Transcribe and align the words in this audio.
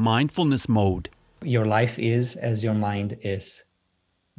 Mindfulness 0.00 0.68
Mode. 0.68 1.10
Your 1.42 1.66
life 1.66 1.98
is 1.98 2.36
as 2.36 2.62
your 2.62 2.72
mind 2.72 3.18
is. 3.22 3.64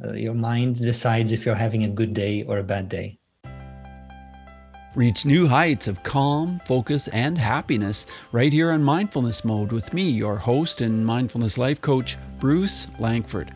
Uh, 0.02 0.14
your 0.14 0.32
mind 0.32 0.76
decides 0.76 1.32
if 1.32 1.44
you're 1.44 1.54
having 1.54 1.84
a 1.84 1.88
good 1.90 2.14
day 2.14 2.44
or 2.44 2.56
a 2.56 2.62
bad 2.62 2.88
day. 2.88 3.18
Reach 4.94 5.26
new 5.26 5.46
heights 5.46 5.86
of 5.86 6.02
calm, 6.02 6.62
focus, 6.64 7.08
and 7.08 7.36
happiness 7.36 8.06
right 8.32 8.50
here 8.50 8.70
on 8.70 8.82
Mindfulness 8.82 9.44
Mode 9.44 9.70
with 9.70 9.92
me, 9.92 10.08
your 10.08 10.36
host 10.36 10.80
and 10.80 11.04
mindfulness 11.04 11.58
life 11.58 11.82
coach, 11.82 12.16
Bruce 12.38 12.86
Langford. 12.98 13.52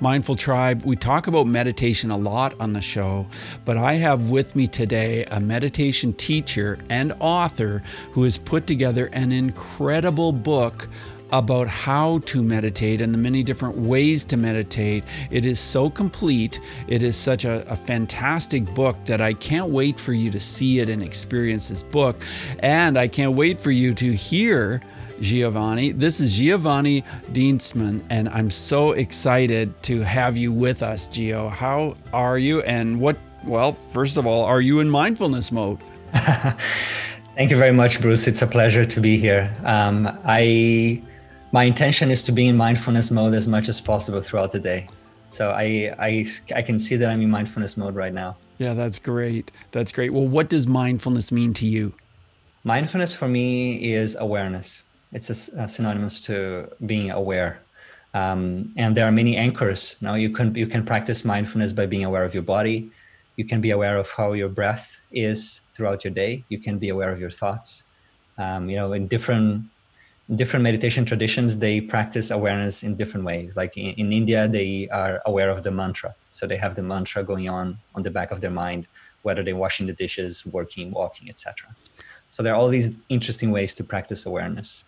Mindful 0.00 0.36
Tribe, 0.36 0.82
we 0.84 0.94
talk 0.94 1.26
about 1.26 1.48
meditation 1.48 2.12
a 2.12 2.16
lot 2.16 2.54
on 2.60 2.72
the 2.72 2.80
show, 2.80 3.26
but 3.64 3.76
I 3.76 3.94
have 3.94 4.30
with 4.30 4.54
me 4.54 4.68
today 4.68 5.24
a 5.24 5.40
meditation 5.40 6.12
teacher 6.12 6.78
and 6.88 7.12
author 7.18 7.82
who 8.12 8.22
has 8.22 8.38
put 8.38 8.68
together 8.68 9.08
an 9.12 9.32
incredible 9.32 10.30
book 10.30 10.88
about 11.32 11.68
how 11.68 12.18
to 12.20 12.42
meditate 12.42 13.00
and 13.00 13.12
the 13.12 13.18
many 13.18 13.42
different 13.42 13.76
ways 13.76 14.24
to 14.26 14.36
meditate. 14.36 15.04
It 15.30 15.44
is 15.44 15.60
so 15.60 15.90
complete. 15.90 16.60
It 16.86 17.02
is 17.02 17.16
such 17.16 17.44
a, 17.44 17.64
a, 17.70 17.76
fantastic 17.76 18.64
book 18.74 18.96
that 19.06 19.20
I 19.20 19.32
can't 19.32 19.70
wait 19.70 19.98
for 19.98 20.12
you 20.12 20.30
to 20.30 20.40
see 20.40 20.80
it 20.80 20.88
and 20.88 21.02
experience 21.02 21.68
this 21.68 21.82
book. 21.82 22.22
And 22.60 22.98
I 22.98 23.08
can't 23.08 23.34
wait 23.34 23.60
for 23.60 23.70
you 23.70 23.94
to 23.94 24.12
hear 24.12 24.82
Giovanni. 25.20 25.92
This 25.92 26.20
is 26.20 26.36
Giovanni 26.36 27.02
Dienstmann, 27.32 28.02
and 28.10 28.28
I'm 28.28 28.50
so 28.50 28.92
excited 28.92 29.82
to 29.84 30.00
have 30.00 30.36
you 30.36 30.52
with 30.52 30.82
us, 30.82 31.08
Gio. 31.08 31.50
How 31.50 31.96
are 32.12 32.38
you? 32.38 32.62
And 32.62 33.00
what, 33.00 33.18
well, 33.44 33.72
first 33.90 34.16
of 34.16 34.26
all, 34.26 34.44
are 34.44 34.60
you 34.60 34.80
in 34.80 34.88
mindfulness 34.88 35.50
mode? 35.50 35.78
Thank 36.12 37.50
you 37.50 37.56
very 37.56 37.72
much, 37.72 38.00
Bruce. 38.00 38.26
It's 38.26 38.42
a 38.42 38.46
pleasure 38.46 38.84
to 38.84 39.00
be 39.00 39.18
here. 39.18 39.54
Um, 39.64 40.08
I 40.24 41.02
my 41.52 41.64
intention 41.64 42.10
is 42.10 42.22
to 42.24 42.32
be 42.32 42.48
in 42.48 42.56
mindfulness 42.56 43.10
mode 43.10 43.34
as 43.34 43.48
much 43.48 43.68
as 43.68 43.80
possible 43.80 44.20
throughout 44.20 44.52
the 44.52 44.58
day. 44.58 44.86
So 45.28 45.50
I, 45.50 45.94
I, 45.98 46.26
I 46.54 46.62
can 46.62 46.78
see 46.78 46.96
that 46.96 47.08
I'm 47.08 47.22
in 47.22 47.30
mindfulness 47.30 47.76
mode 47.76 47.94
right 47.94 48.12
now. 48.12 48.36
Yeah, 48.58 48.74
that's 48.74 48.98
great. 48.98 49.52
That's 49.70 49.92
great. 49.92 50.12
Well, 50.12 50.26
what 50.26 50.48
does 50.48 50.66
mindfulness 50.66 51.30
mean 51.30 51.54
to 51.54 51.66
you? 51.66 51.94
Mindfulness 52.64 53.14
for 53.14 53.28
me 53.28 53.94
is 53.94 54.16
awareness. 54.18 54.82
It's 55.12 55.30
a, 55.30 55.62
a 55.62 55.68
synonymous 55.68 56.20
to 56.22 56.68
being 56.84 57.10
aware. 57.10 57.60
Um, 58.14 58.72
and 58.76 58.96
there 58.96 59.06
are 59.06 59.12
many 59.12 59.36
anchors. 59.36 59.96
Now 60.00 60.14
you 60.14 60.30
can 60.30 60.54
you 60.54 60.66
can 60.66 60.84
practice 60.84 61.24
mindfulness 61.24 61.72
by 61.72 61.86
being 61.86 62.04
aware 62.04 62.24
of 62.24 62.34
your 62.34 62.42
body. 62.42 62.90
You 63.36 63.44
can 63.44 63.60
be 63.60 63.70
aware 63.70 63.96
of 63.96 64.10
how 64.10 64.32
your 64.32 64.48
breath 64.48 64.90
is 65.12 65.60
throughout 65.72 66.04
your 66.04 66.12
day. 66.12 66.44
You 66.48 66.58
can 66.58 66.78
be 66.78 66.88
aware 66.88 67.12
of 67.12 67.20
your 67.20 67.30
thoughts. 67.30 67.84
Um, 68.38 68.68
you 68.68 68.76
know, 68.76 68.92
in 68.92 69.06
different 69.06 69.66
different 70.34 70.62
meditation 70.62 71.04
traditions 71.04 71.56
they 71.56 71.80
practice 71.80 72.30
awareness 72.30 72.82
in 72.82 72.96
different 72.96 73.24
ways. 73.24 73.56
Like 73.56 73.76
in, 73.76 73.94
in, 73.94 74.12
india 74.12 74.46
they 74.48 74.88
are 74.90 75.20
aware 75.26 75.50
of 75.50 75.62
the 75.62 75.70
mantra. 75.70 76.14
So 76.32 76.46
they 76.46 76.56
have 76.56 76.74
the 76.74 76.82
mantra 76.82 77.24
going 77.24 77.48
on 77.48 77.78
on 77.94 78.02
the 78.02 78.10
back 78.10 78.30
of 78.30 78.40
their 78.40 78.50
mind 78.50 78.86
whether 79.22 79.42
they're 79.42 79.56
washing 79.56 79.86
the 79.86 79.92
dishes 79.92 80.46
working 80.46 80.92
walking 80.92 81.28
etc 81.28 81.74
so 82.30 82.42
there 82.42 82.52
are 82.52 82.56
all 82.56 82.68
these 82.68 82.90
interesting 83.08 83.50
ways 83.50 83.74
to 83.76 83.84
practice 83.84 84.26
awareness. 84.26 84.84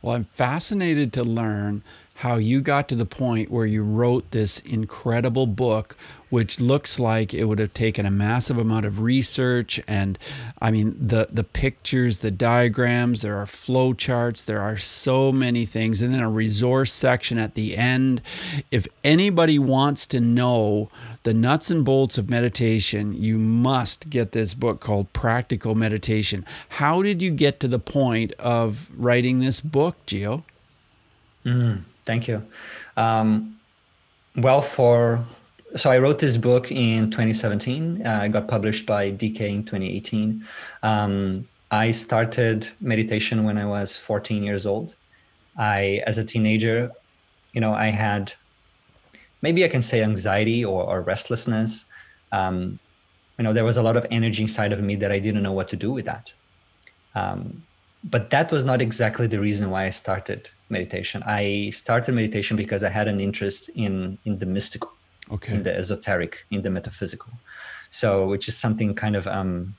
Well 0.00 0.14
i'm 0.14 0.24
fascinated 0.24 1.12
to 1.14 1.24
learn 1.24 1.82
how 2.18 2.36
you 2.36 2.60
got 2.60 2.88
to 2.88 2.96
the 2.96 3.06
point 3.06 3.48
where 3.48 3.64
you 3.64 3.80
wrote 3.80 4.28
this 4.32 4.58
incredible 4.60 5.46
book, 5.46 5.96
which 6.30 6.58
looks 6.58 6.98
like 6.98 7.32
it 7.32 7.44
would 7.44 7.60
have 7.60 7.72
taken 7.72 8.04
a 8.04 8.10
massive 8.10 8.58
amount 8.58 8.84
of 8.84 8.98
research. 8.98 9.78
And 9.86 10.18
I 10.60 10.72
mean, 10.72 10.96
the, 10.98 11.28
the 11.30 11.44
pictures, 11.44 12.18
the 12.18 12.32
diagrams, 12.32 13.22
there 13.22 13.36
are 13.36 13.46
flow 13.46 13.94
charts, 13.94 14.42
there 14.42 14.58
are 14.58 14.78
so 14.78 15.30
many 15.30 15.64
things, 15.64 16.02
and 16.02 16.12
then 16.12 16.20
a 16.20 16.28
resource 16.28 16.92
section 16.92 17.38
at 17.38 17.54
the 17.54 17.76
end. 17.76 18.20
If 18.72 18.88
anybody 19.04 19.60
wants 19.60 20.08
to 20.08 20.18
know 20.18 20.90
the 21.22 21.34
nuts 21.34 21.70
and 21.70 21.84
bolts 21.84 22.18
of 22.18 22.28
meditation, 22.28 23.12
you 23.12 23.38
must 23.38 24.10
get 24.10 24.32
this 24.32 24.54
book 24.54 24.80
called 24.80 25.12
Practical 25.12 25.76
Meditation. 25.76 26.44
How 26.68 27.00
did 27.00 27.22
you 27.22 27.30
get 27.30 27.60
to 27.60 27.68
the 27.68 27.78
point 27.78 28.32
of 28.40 28.90
writing 28.96 29.38
this 29.38 29.60
book, 29.60 29.94
Gio? 30.04 30.42
Mm. 31.46 31.84
Thank 32.08 32.26
you. 32.26 32.42
Um, 32.96 33.60
well, 34.34 34.62
for 34.62 35.22
so 35.76 35.90
I 35.90 35.98
wrote 35.98 36.18
this 36.18 36.38
book 36.38 36.72
in 36.72 37.10
2017. 37.10 38.06
Uh, 38.06 38.20
I 38.22 38.28
got 38.28 38.48
published 38.48 38.86
by 38.86 39.10
DK 39.10 39.40
in 39.40 39.62
2018. 39.62 40.42
Um, 40.82 41.46
I 41.70 41.90
started 41.90 42.66
meditation 42.80 43.44
when 43.44 43.58
I 43.58 43.66
was 43.66 43.98
14 43.98 44.42
years 44.42 44.64
old. 44.64 44.94
I, 45.58 46.02
as 46.06 46.16
a 46.16 46.24
teenager, 46.24 46.90
you 47.52 47.60
know, 47.60 47.74
I 47.74 47.90
had 47.90 48.32
maybe 49.42 49.62
I 49.62 49.68
can 49.68 49.82
say 49.82 50.02
anxiety 50.02 50.64
or, 50.64 50.82
or 50.84 51.02
restlessness. 51.02 51.84
Um, 52.32 52.78
you 53.36 53.44
know, 53.44 53.52
there 53.52 53.66
was 53.66 53.76
a 53.76 53.82
lot 53.82 53.98
of 53.98 54.06
energy 54.10 54.44
inside 54.44 54.72
of 54.72 54.80
me 54.80 54.96
that 54.96 55.12
I 55.12 55.18
didn't 55.18 55.42
know 55.42 55.52
what 55.52 55.68
to 55.68 55.76
do 55.76 55.92
with 55.92 56.06
that. 56.06 56.32
Um, 57.14 57.64
but 58.02 58.30
that 58.30 58.50
was 58.50 58.64
not 58.64 58.80
exactly 58.80 59.26
the 59.26 59.40
reason 59.40 59.68
why 59.68 59.84
I 59.84 59.90
started 59.90 60.48
meditation. 60.70 61.22
I 61.26 61.70
started 61.74 62.14
meditation 62.14 62.56
because 62.56 62.82
I 62.82 62.90
had 62.90 63.08
an 63.08 63.20
interest 63.20 63.68
in 63.74 64.18
in 64.24 64.38
the 64.38 64.46
mystical, 64.46 64.92
okay. 65.30 65.54
in 65.54 65.62
the 65.62 65.74
esoteric, 65.76 66.44
in 66.50 66.62
the 66.62 66.70
metaphysical. 66.70 67.32
So, 67.90 68.26
which 68.26 68.48
is 68.48 68.56
something 68.56 68.94
kind 68.94 69.16
of 69.16 69.26
um, 69.26 69.74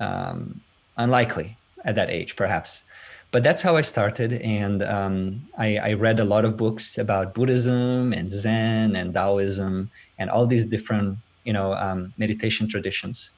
um, 0.00 0.60
unlikely 0.96 1.56
at 1.84 1.94
that 1.94 2.10
age, 2.10 2.36
perhaps. 2.36 2.82
But 3.30 3.42
that's 3.42 3.62
how 3.62 3.76
I 3.76 3.82
started, 3.82 4.32
and 4.42 4.82
um, 4.82 5.48
I, 5.58 5.76
I 5.76 5.92
read 5.94 6.20
a 6.20 6.24
lot 6.24 6.44
of 6.44 6.56
books 6.56 6.98
about 6.98 7.34
Buddhism 7.34 8.12
and 8.12 8.30
Zen 8.30 8.94
and 8.94 9.12
Taoism 9.12 9.90
and 10.18 10.30
all 10.30 10.46
these 10.46 10.66
different, 10.66 11.18
you 11.44 11.52
know, 11.52 11.74
um, 11.74 12.12
meditation 12.16 12.68
traditions. 12.68 13.30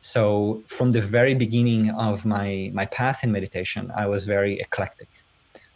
So 0.00 0.62
from 0.66 0.90
the 0.90 1.00
very 1.00 1.34
beginning 1.34 1.90
of 1.90 2.24
my 2.24 2.70
my 2.72 2.86
path 2.86 3.22
in 3.24 3.30
meditation, 3.32 3.92
I 3.96 4.06
was 4.06 4.24
very 4.24 4.60
eclectic. 4.60 5.08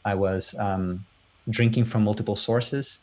I 0.05 0.15
was 0.15 0.55
um, 0.59 1.05
drinking 1.49 1.85
from 1.85 2.05
multiple 2.05 2.37
sources. 2.37 2.99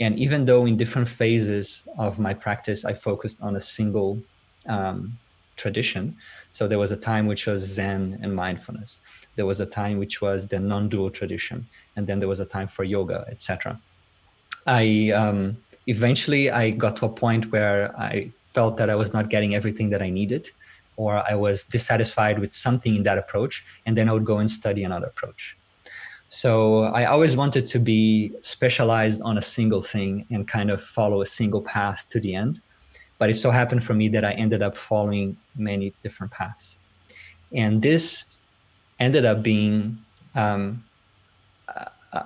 And 0.00 0.18
even 0.18 0.44
though 0.44 0.66
in 0.66 0.76
different 0.76 1.08
phases 1.08 1.82
of 1.98 2.18
my 2.18 2.34
practice, 2.34 2.84
I 2.84 2.94
focused 2.94 3.40
on 3.40 3.56
a 3.56 3.60
single 3.60 4.20
um, 4.68 5.18
tradition. 5.56 6.16
So 6.50 6.66
there 6.66 6.78
was 6.78 6.90
a 6.90 6.96
time 6.96 7.26
which 7.26 7.46
was 7.46 7.62
Zen 7.62 8.18
and 8.22 8.34
mindfulness. 8.34 8.98
There 9.36 9.46
was 9.46 9.60
a 9.60 9.66
time 9.66 9.98
which 9.98 10.20
was 10.20 10.48
the 10.48 10.58
non-dual 10.58 11.10
tradition, 11.10 11.66
and 11.96 12.06
then 12.06 12.18
there 12.20 12.28
was 12.28 12.40
a 12.40 12.44
time 12.44 12.68
for 12.68 12.84
yoga, 12.84 13.24
etc. 13.28 13.80
I 14.66 15.10
um, 15.10 15.56
eventually 15.86 16.50
I 16.50 16.70
got 16.70 16.96
to 16.96 17.06
a 17.06 17.08
point 17.08 17.50
where 17.50 17.96
I 17.98 18.30
felt 18.54 18.76
that 18.76 18.88
I 18.88 18.94
was 18.94 19.12
not 19.12 19.30
getting 19.30 19.54
everything 19.54 19.90
that 19.90 20.02
I 20.02 20.10
needed, 20.10 20.50
or 20.96 21.22
I 21.28 21.34
was 21.34 21.64
dissatisfied 21.64 22.38
with 22.38 22.52
something 22.54 22.94
in 22.94 23.02
that 23.02 23.18
approach, 23.18 23.64
and 23.86 23.96
then 23.96 24.08
I 24.08 24.12
would 24.12 24.24
go 24.24 24.38
and 24.38 24.48
study 24.48 24.84
another 24.84 25.06
approach. 25.06 25.56
So 26.34 26.84
I 26.86 27.04
always 27.04 27.36
wanted 27.36 27.64
to 27.66 27.78
be 27.78 28.32
specialized 28.40 29.22
on 29.22 29.38
a 29.38 29.42
single 29.42 29.82
thing 29.84 30.26
and 30.30 30.48
kind 30.48 30.68
of 30.68 30.82
follow 30.82 31.22
a 31.22 31.26
single 31.26 31.62
path 31.62 32.06
to 32.08 32.18
the 32.18 32.34
end. 32.34 32.60
But 33.18 33.30
it 33.30 33.36
so 33.36 33.52
happened 33.52 33.84
for 33.84 33.94
me 33.94 34.08
that 34.08 34.24
I 34.24 34.32
ended 34.32 34.60
up 34.60 34.76
following 34.76 35.36
many 35.54 35.94
different 36.02 36.32
paths. 36.32 36.76
And 37.52 37.80
this 37.80 38.24
ended 38.98 39.24
up 39.24 39.44
being 39.44 39.98
um, 40.34 40.82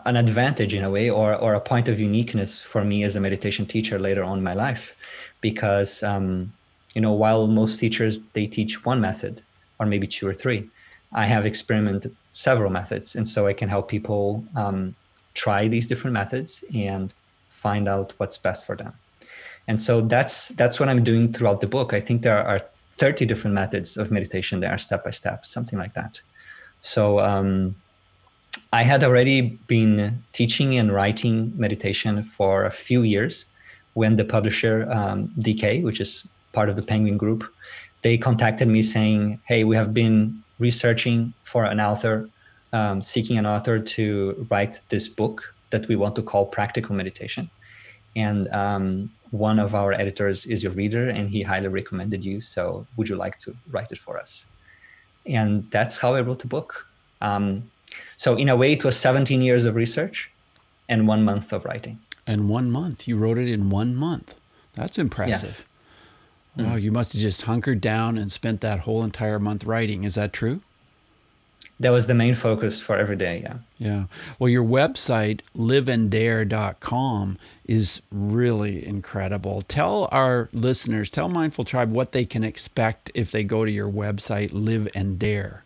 an 0.06 0.16
advantage 0.16 0.72
in 0.72 0.84
a 0.84 0.90
way 0.90 1.10
or, 1.10 1.34
or 1.34 1.52
a 1.52 1.60
point 1.60 1.86
of 1.90 2.00
uniqueness 2.00 2.60
for 2.60 2.82
me 2.82 3.04
as 3.04 3.14
a 3.14 3.20
meditation 3.20 3.66
teacher 3.66 3.98
later 3.98 4.24
on 4.24 4.38
in 4.38 4.44
my 4.44 4.54
life. 4.54 4.94
Because, 5.42 6.02
um, 6.02 6.54
you 6.94 7.02
know, 7.02 7.12
while 7.12 7.46
most 7.46 7.78
teachers, 7.78 8.20
they 8.32 8.46
teach 8.46 8.86
one 8.86 9.02
method 9.02 9.42
or 9.78 9.84
maybe 9.84 10.06
two 10.06 10.26
or 10.26 10.32
three, 10.32 10.70
I 11.12 11.26
have 11.26 11.44
experimented 11.44 12.16
several 12.38 12.70
methods, 12.70 13.16
and 13.16 13.26
so 13.26 13.46
I 13.48 13.52
can 13.52 13.68
help 13.68 13.88
people 13.88 14.44
um, 14.54 14.94
try 15.34 15.66
these 15.66 15.86
different 15.88 16.14
methods 16.14 16.62
and 16.72 17.12
find 17.48 17.88
out 17.88 18.12
what's 18.18 18.38
best 18.38 18.64
for 18.64 18.76
them. 18.76 18.92
And 19.66 19.82
so 19.82 20.00
that's 20.00 20.48
that's 20.60 20.78
what 20.78 20.88
I'm 20.88 21.02
doing 21.02 21.32
throughout 21.32 21.60
the 21.60 21.66
book. 21.66 21.92
I 21.92 22.00
think 22.00 22.22
there 22.22 22.38
are 22.38 22.62
30 22.96 23.26
different 23.26 23.54
methods 23.54 23.96
of 23.96 24.10
meditation 24.10 24.60
there, 24.60 24.78
step 24.78 25.04
by 25.04 25.10
step, 25.10 25.44
something 25.46 25.78
like 25.78 25.94
that. 25.94 26.20
So 26.80 27.18
um, 27.18 27.74
I 28.72 28.82
had 28.82 29.02
already 29.02 29.40
been 29.66 30.22
teaching 30.32 30.78
and 30.78 30.92
writing 30.92 31.52
meditation 31.56 32.24
for 32.24 32.64
a 32.64 32.70
few 32.70 33.02
years 33.02 33.46
when 33.94 34.16
the 34.16 34.24
publisher 34.24 34.90
um, 34.90 35.28
DK, 35.38 35.82
which 35.82 36.00
is 36.00 36.26
part 36.52 36.68
of 36.68 36.76
the 36.76 36.82
Penguin 36.82 37.18
Group, 37.18 37.42
they 38.02 38.16
contacted 38.16 38.68
me 38.68 38.82
saying, 38.82 39.40
"Hey, 39.50 39.64
we 39.64 39.74
have 39.76 39.92
been 39.92 40.42
researching 40.58 41.32
for 41.42 41.64
an 41.64 41.80
author, 41.80 42.28
um, 42.72 43.02
seeking 43.02 43.38
an 43.38 43.46
author 43.46 43.78
to 43.78 44.46
write 44.50 44.80
this 44.88 45.08
book 45.08 45.54
that 45.70 45.86
we 45.88 45.96
want 45.96 46.16
to 46.16 46.22
call 46.22 46.46
Practical 46.46 46.94
Meditation. 46.94 47.50
And 48.16 48.48
um, 48.48 49.10
one 49.30 49.58
of 49.58 49.74
our 49.74 49.92
editors 49.92 50.46
is 50.46 50.62
your 50.62 50.72
reader, 50.72 51.08
and 51.08 51.28
he 51.30 51.42
highly 51.42 51.68
recommended 51.68 52.24
you. 52.24 52.40
So, 52.40 52.86
would 52.96 53.08
you 53.08 53.16
like 53.16 53.38
to 53.40 53.54
write 53.70 53.92
it 53.92 53.98
for 53.98 54.18
us? 54.18 54.44
And 55.26 55.70
that's 55.70 55.98
how 55.98 56.14
I 56.14 56.22
wrote 56.22 56.40
the 56.40 56.48
book. 56.48 56.86
Um, 57.20 57.70
So 58.16 58.36
in 58.36 58.48
a 58.48 58.56
way, 58.56 58.72
it 58.72 58.84
was 58.84 58.96
17 58.96 59.40
years 59.42 59.64
of 59.64 59.74
research 59.74 60.30
and 60.88 61.06
one 61.08 61.22
month 61.24 61.52
of 61.52 61.64
writing. 61.64 61.98
And 62.26 62.48
one 62.48 62.70
month, 62.70 63.06
you 63.08 63.16
wrote 63.16 63.38
it 63.38 63.48
in 63.48 63.70
one 63.70 63.94
month. 63.94 64.34
That's 64.74 64.98
impressive. 64.98 65.64
Mm 66.58 66.82
you 66.82 66.92
must 66.92 67.12
have 67.12 67.22
just 67.22 67.42
hunkered 67.42 67.80
down 67.80 68.18
and 68.18 68.30
spent 68.30 68.60
that 68.60 68.80
whole 68.80 69.04
entire 69.04 69.38
month 69.38 69.64
writing. 69.64 70.04
Is 70.04 70.14
that 70.16 70.32
true? 70.32 70.60
That 71.80 71.90
was 71.90 72.08
the 72.08 72.14
main 72.14 72.34
focus 72.34 72.82
for 72.82 72.96
every 72.96 73.14
day, 73.14 73.40
yeah. 73.42 73.58
Yeah. 73.78 74.04
Well, 74.38 74.48
your 74.48 74.64
website, 74.64 75.40
liveanddare.com, 75.56 77.38
is 77.66 78.02
really 78.10 78.84
incredible. 78.84 79.62
Tell 79.62 80.08
our 80.10 80.48
listeners, 80.52 81.08
tell 81.08 81.28
Mindful 81.28 81.64
Tribe 81.64 81.92
what 81.92 82.10
they 82.10 82.24
can 82.24 82.42
expect 82.42 83.12
if 83.14 83.30
they 83.30 83.44
go 83.44 83.64
to 83.64 83.70
your 83.70 83.90
website, 83.90 84.50
Live 84.52 84.88
and 84.94 85.18
Dare. 85.20 85.62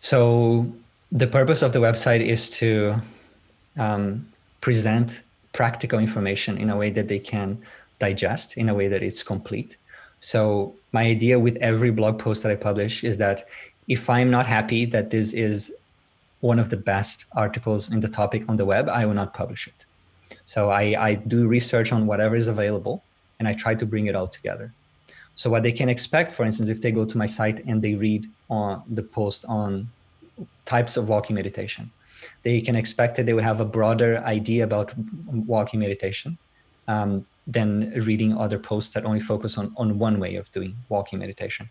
So, 0.00 0.72
the 1.12 1.28
purpose 1.28 1.62
of 1.62 1.72
the 1.72 1.78
website 1.78 2.26
is 2.26 2.50
to 2.50 3.00
um, 3.78 4.26
present 4.60 5.20
practical 5.52 6.00
information 6.00 6.58
in 6.58 6.70
a 6.70 6.76
way 6.76 6.90
that 6.90 7.06
they 7.06 7.20
can 7.20 7.62
digest, 8.00 8.56
in 8.56 8.68
a 8.68 8.74
way 8.74 8.88
that 8.88 9.02
it's 9.02 9.22
complete. 9.22 9.76
So, 10.22 10.76
my 10.92 11.02
idea 11.02 11.36
with 11.40 11.56
every 11.56 11.90
blog 11.90 12.20
post 12.20 12.44
that 12.44 12.52
I 12.52 12.54
publish 12.54 13.02
is 13.02 13.16
that 13.16 13.48
if 13.88 14.08
I'm 14.08 14.30
not 14.30 14.46
happy 14.46 14.84
that 14.84 15.10
this 15.10 15.32
is 15.32 15.72
one 16.38 16.60
of 16.60 16.70
the 16.70 16.76
best 16.76 17.24
articles 17.32 17.90
in 17.90 17.98
the 17.98 18.08
topic 18.08 18.44
on 18.48 18.54
the 18.56 18.64
web, 18.64 18.88
I 18.88 19.04
will 19.04 19.14
not 19.14 19.34
publish 19.34 19.66
it. 19.66 19.74
So 20.44 20.70
I, 20.70 20.82
I 21.08 21.14
do 21.14 21.48
research 21.48 21.90
on 21.90 22.06
whatever 22.06 22.36
is 22.36 22.46
available 22.46 23.02
and 23.40 23.48
I 23.48 23.54
try 23.54 23.74
to 23.74 23.84
bring 23.84 24.06
it 24.06 24.14
all 24.14 24.28
together. 24.28 24.72
So 25.34 25.50
what 25.50 25.64
they 25.64 25.72
can 25.72 25.88
expect, 25.88 26.30
for 26.30 26.44
instance, 26.44 26.68
if 26.68 26.80
they 26.80 26.92
go 26.92 27.04
to 27.04 27.18
my 27.18 27.26
site 27.26 27.58
and 27.66 27.82
they 27.82 27.94
read 27.96 28.30
on 28.48 28.84
the 28.88 29.02
post 29.02 29.44
on 29.46 29.90
types 30.64 30.96
of 30.96 31.08
walking 31.08 31.34
meditation, 31.34 31.90
they 32.44 32.60
can 32.60 32.76
expect 32.76 33.16
that 33.16 33.26
they 33.26 33.34
will 33.34 33.42
have 33.42 33.60
a 33.60 33.64
broader 33.64 34.18
idea 34.18 34.62
about 34.62 34.94
walking 35.26 35.80
meditation 35.80 36.38
um, 36.86 37.26
than 37.46 37.90
reading 38.04 38.36
other 38.36 38.58
posts 38.58 38.94
that 38.94 39.04
only 39.04 39.20
focus 39.20 39.58
on, 39.58 39.72
on 39.76 39.98
one 39.98 40.20
way 40.20 40.36
of 40.36 40.50
doing 40.52 40.76
walking 40.88 41.18
meditation. 41.18 41.70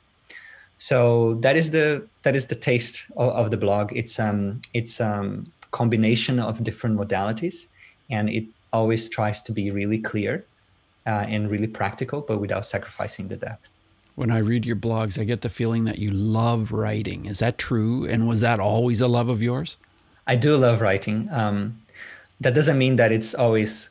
So 0.77 1.35
that 1.41 1.55
is 1.55 1.71
the 1.71 2.07
that 2.23 2.35
is 2.35 2.47
the 2.47 2.55
taste 2.55 3.03
of, 3.15 3.29
of 3.29 3.51
the 3.51 3.57
blog. 3.57 3.91
It's 3.95 4.19
um 4.19 4.61
it's 4.73 4.99
um 4.99 5.51
combination 5.71 6.39
of 6.39 6.63
different 6.63 6.97
modalities, 6.99 7.67
and 8.09 8.29
it 8.29 8.45
always 8.73 9.09
tries 9.09 9.41
to 9.43 9.51
be 9.51 9.71
really 9.71 9.99
clear 9.99 10.45
uh, 11.05 11.25
and 11.27 11.49
really 11.49 11.67
practical, 11.67 12.21
but 12.21 12.39
without 12.39 12.65
sacrificing 12.65 13.27
the 13.27 13.37
depth. 13.37 13.69
When 14.15 14.31
I 14.31 14.39
read 14.39 14.65
your 14.65 14.75
blogs, 14.75 15.19
I 15.19 15.23
get 15.23 15.41
the 15.41 15.49
feeling 15.49 15.85
that 15.85 15.97
you 15.99 16.11
love 16.11 16.71
writing. 16.71 17.25
Is 17.25 17.39
that 17.39 17.57
true? 17.57 18.05
And 18.05 18.27
was 18.27 18.41
that 18.41 18.59
always 18.59 19.01
a 19.01 19.07
love 19.07 19.29
of 19.29 19.41
yours? 19.41 19.77
I 20.27 20.35
do 20.35 20.57
love 20.57 20.81
writing. 20.81 21.29
Um, 21.31 21.79
that 22.39 22.53
doesn't 22.53 22.77
mean 22.77 22.97
that 22.97 23.11
it's 23.11 23.33
always 23.33 23.89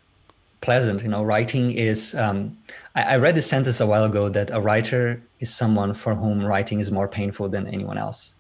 pleasant. 0.60 1.02
You 1.02 1.08
know, 1.08 1.22
writing 1.22 1.72
is. 1.72 2.14
Um, 2.14 2.58
I, 2.94 3.02
I 3.02 3.16
read 3.16 3.34
this 3.34 3.46
sentence 3.46 3.80
a 3.80 3.86
while 3.86 4.04
ago 4.04 4.28
that 4.28 4.50
a 4.50 4.60
writer 4.60 5.22
is 5.40 5.52
someone 5.52 5.94
for 5.94 6.14
whom 6.14 6.44
writing 6.44 6.80
is 6.80 6.90
more 6.90 7.08
painful 7.08 7.48
than 7.48 7.66
anyone 7.66 7.98
else, 7.98 8.34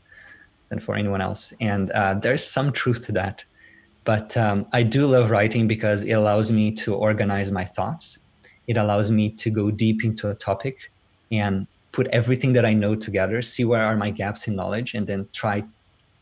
than 0.68 0.80
for 0.80 0.94
anyone 0.94 1.20
else, 1.20 1.52
and 1.60 1.90
uh, 1.92 2.14
there's 2.14 2.46
some 2.46 2.72
truth 2.72 3.04
to 3.06 3.12
that. 3.12 3.44
But 4.04 4.36
um, 4.36 4.66
I 4.72 4.82
do 4.82 5.06
love 5.06 5.30
writing 5.30 5.68
because 5.68 6.02
it 6.02 6.12
allows 6.12 6.50
me 6.50 6.72
to 6.72 6.94
organize 6.94 7.50
my 7.50 7.64
thoughts. 7.64 8.18
It 8.66 8.76
allows 8.76 9.10
me 9.10 9.30
to 9.30 9.50
go 9.50 9.70
deep 9.70 10.04
into 10.04 10.30
a 10.30 10.34
topic 10.34 10.90
and 11.30 11.66
put 11.92 12.06
everything 12.08 12.52
that 12.54 12.64
I 12.64 12.72
know 12.72 12.94
together, 12.94 13.42
see 13.42 13.64
where 13.64 13.84
are 13.84 13.96
my 13.96 14.10
gaps 14.10 14.46
in 14.48 14.56
knowledge, 14.56 14.94
and 14.94 15.06
then 15.06 15.28
try 15.32 15.64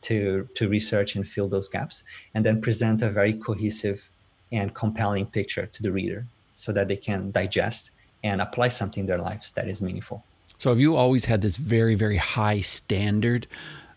to 0.03 0.49
to 0.55 0.69
research 0.69 1.15
and 1.17 1.27
fill 1.27 1.49
those 1.49 1.69
gaps, 1.69 2.05
and 2.35 2.45
then 2.45 2.61
present 2.61 3.03
a 3.03 3.11
very 3.11 3.35
cohesive 3.35 4.11
and 4.53 4.75
compelling 4.75 5.27
picture 5.27 5.67
to 5.67 5.83
the 5.83 5.93
reader 5.93 6.27
so 6.55 6.73
that 6.73 6.89
they 6.89 6.97
can 6.97 7.31
digest 7.31 7.91
and 8.25 8.41
apply 8.41 8.69
something 8.69 9.03
in 9.03 9.07
their 9.07 9.19
lives 9.19 9.53
that 9.53 9.69
is 9.69 9.81
meaningful. 9.81 10.25
So 10.57 10.71
have 10.71 10.81
you 10.81 10.97
always 10.97 11.27
had 11.27 11.41
this 11.41 11.57
very, 11.57 11.95
very 11.95 12.17
high 12.17 12.61
standard 12.61 13.47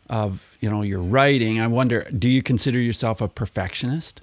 of, 0.10 0.46
you 0.60 0.70
know, 0.70 0.84
your 0.84 1.02
writing? 1.02 1.60
I 1.60 1.68
wonder, 1.68 2.08
do 2.18 2.30
you 2.30 2.44
consider 2.44 2.80
yourself 2.80 3.20
a 3.22 3.28
perfectionist? 3.28 4.22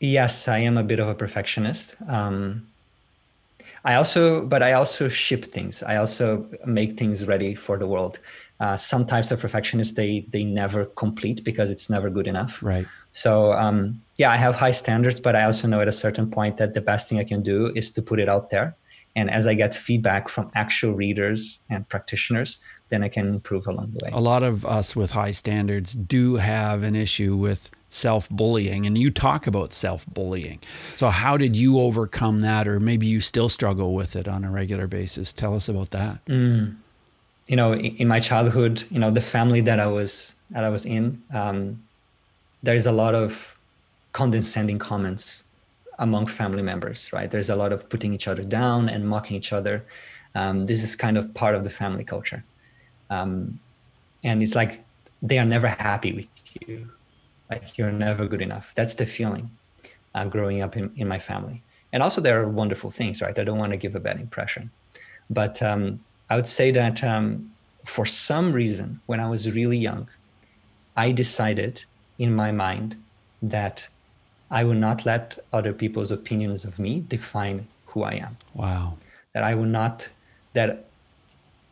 Yes, 0.00 0.48
I 0.48 0.58
am 0.58 0.76
a 0.76 0.82
bit 0.82 0.98
of 0.98 1.08
a 1.08 1.14
perfectionist. 1.14 1.94
Um, 2.08 2.66
I 3.84 3.94
also, 3.94 4.44
but 4.44 4.62
I 4.62 4.72
also 4.72 5.08
ship 5.08 5.44
things. 5.46 5.82
I 5.82 5.96
also 5.96 6.46
make 6.66 6.98
things 6.98 7.24
ready 7.24 7.54
for 7.54 7.78
the 7.78 7.86
world. 7.86 8.18
Uh, 8.60 8.76
some 8.76 9.06
types 9.06 9.30
of 9.30 9.40
perfectionists 9.40 9.94
they 9.94 10.24
they 10.30 10.44
never 10.44 10.84
complete 10.84 11.42
because 11.42 11.68
it's 11.68 11.90
never 11.90 12.10
good 12.10 12.28
enough. 12.28 12.62
Right. 12.62 12.86
So 13.10 13.52
um, 13.54 14.00
yeah, 14.22 14.30
I 14.30 14.36
have 14.36 14.54
high 14.54 14.72
standards, 14.72 15.18
but 15.20 15.36
I 15.36 15.42
also 15.44 15.68
know 15.68 15.80
at 15.80 15.88
a 15.88 15.98
certain 16.04 16.30
point 16.30 16.56
that 16.56 16.74
the 16.74 16.80
best 16.80 17.08
thing 17.08 17.18
I 17.18 17.24
can 17.24 17.42
do 17.42 17.72
is 17.74 17.90
to 17.92 18.00
put 18.02 18.18
it 18.20 18.28
out 18.28 18.50
there 18.50 18.76
and 19.14 19.30
as 19.30 19.46
I 19.46 19.54
get 19.54 19.74
feedback 19.74 20.28
from 20.28 20.50
actual 20.54 20.92
readers 20.92 21.58
and 21.68 21.86
practitioners, 21.88 22.58
then 22.88 23.02
I 23.02 23.08
can 23.08 23.28
improve 23.28 23.66
along 23.66 23.92
the 23.92 24.04
way. 24.04 24.10
A 24.12 24.20
lot 24.20 24.42
of 24.42 24.64
us 24.64 24.96
with 24.96 25.10
high 25.10 25.32
standards 25.32 25.94
do 25.94 26.36
have 26.36 26.82
an 26.82 26.94
issue 26.94 27.36
with 27.36 27.70
self 27.90 28.28
bullying, 28.30 28.86
and 28.86 28.96
you 28.96 29.10
talk 29.10 29.46
about 29.46 29.72
self 29.72 30.06
bullying. 30.06 30.60
So, 30.96 31.08
how 31.08 31.36
did 31.36 31.56
you 31.56 31.78
overcome 31.78 32.40
that, 32.40 32.66
or 32.66 32.80
maybe 32.80 33.06
you 33.06 33.20
still 33.20 33.50
struggle 33.50 33.94
with 33.94 34.16
it 34.16 34.26
on 34.28 34.44
a 34.44 34.50
regular 34.50 34.86
basis? 34.86 35.32
Tell 35.32 35.54
us 35.54 35.68
about 35.68 35.90
that. 35.90 36.24
Mm. 36.26 36.76
You 37.48 37.56
know, 37.56 37.74
in 37.74 38.08
my 38.08 38.20
childhood, 38.20 38.84
you 38.90 38.98
know, 38.98 39.10
the 39.10 39.20
family 39.20 39.60
that 39.62 39.78
I 39.78 39.88
was 39.88 40.32
that 40.50 40.64
I 40.64 40.70
was 40.70 40.86
in, 40.86 41.22
um, 41.34 41.82
there's 42.62 42.86
a 42.86 42.92
lot 42.92 43.14
of 43.14 43.51
condescending 44.12 44.78
comments 44.78 45.42
among 45.98 46.26
family 46.26 46.62
members, 46.62 47.12
right? 47.12 47.30
There's 47.30 47.50
a 47.50 47.56
lot 47.56 47.72
of 47.72 47.88
putting 47.88 48.12
each 48.14 48.28
other 48.28 48.42
down 48.42 48.88
and 48.88 49.08
mocking 49.08 49.36
each 49.36 49.52
other. 49.52 49.84
Um, 50.34 50.66
this 50.66 50.82
is 50.82 50.96
kind 50.96 51.16
of 51.18 51.32
part 51.34 51.54
of 51.54 51.64
the 51.64 51.70
family 51.70 52.04
culture. 52.04 52.44
Um, 53.10 53.60
and 54.24 54.42
it's 54.42 54.54
like 54.54 54.84
they 55.22 55.38
are 55.38 55.44
never 55.44 55.68
happy 55.68 56.12
with 56.12 56.28
you. 56.66 56.90
Like 57.50 57.76
you're 57.76 57.92
never 57.92 58.26
good 58.26 58.42
enough. 58.42 58.72
That's 58.74 58.94
the 58.94 59.06
feeling 59.06 59.50
uh, 60.14 60.24
growing 60.24 60.62
up 60.62 60.76
in, 60.76 60.92
in 60.96 61.08
my 61.08 61.18
family. 61.18 61.62
And 61.92 62.02
also, 62.02 62.20
there 62.20 62.40
are 62.40 62.48
wonderful 62.48 62.90
things, 62.90 63.20
right? 63.20 63.38
I 63.38 63.44
don't 63.44 63.58
want 63.58 63.72
to 63.72 63.76
give 63.76 63.94
a 63.94 64.00
bad 64.00 64.18
impression. 64.18 64.70
But 65.28 65.62
um, 65.62 66.00
I 66.30 66.36
would 66.36 66.46
say 66.46 66.70
that 66.70 67.04
um, 67.04 67.52
for 67.84 68.06
some 68.06 68.52
reason, 68.52 69.00
when 69.06 69.20
I 69.20 69.28
was 69.28 69.50
really 69.50 69.76
young, 69.76 70.08
I 70.96 71.12
decided 71.12 71.84
in 72.18 72.34
my 72.34 72.50
mind 72.50 72.96
that 73.42 73.86
I 74.52 74.64
will 74.64 74.74
not 74.74 75.06
let 75.06 75.38
other 75.52 75.72
people's 75.72 76.10
opinions 76.10 76.64
of 76.64 76.78
me 76.78 77.02
define 77.08 77.66
who 77.86 78.02
I 78.02 78.12
am. 78.26 78.36
Wow. 78.54 78.98
That 79.32 79.42
I 79.42 79.54
will 79.54 79.72
not 79.80 80.08
that 80.52 80.84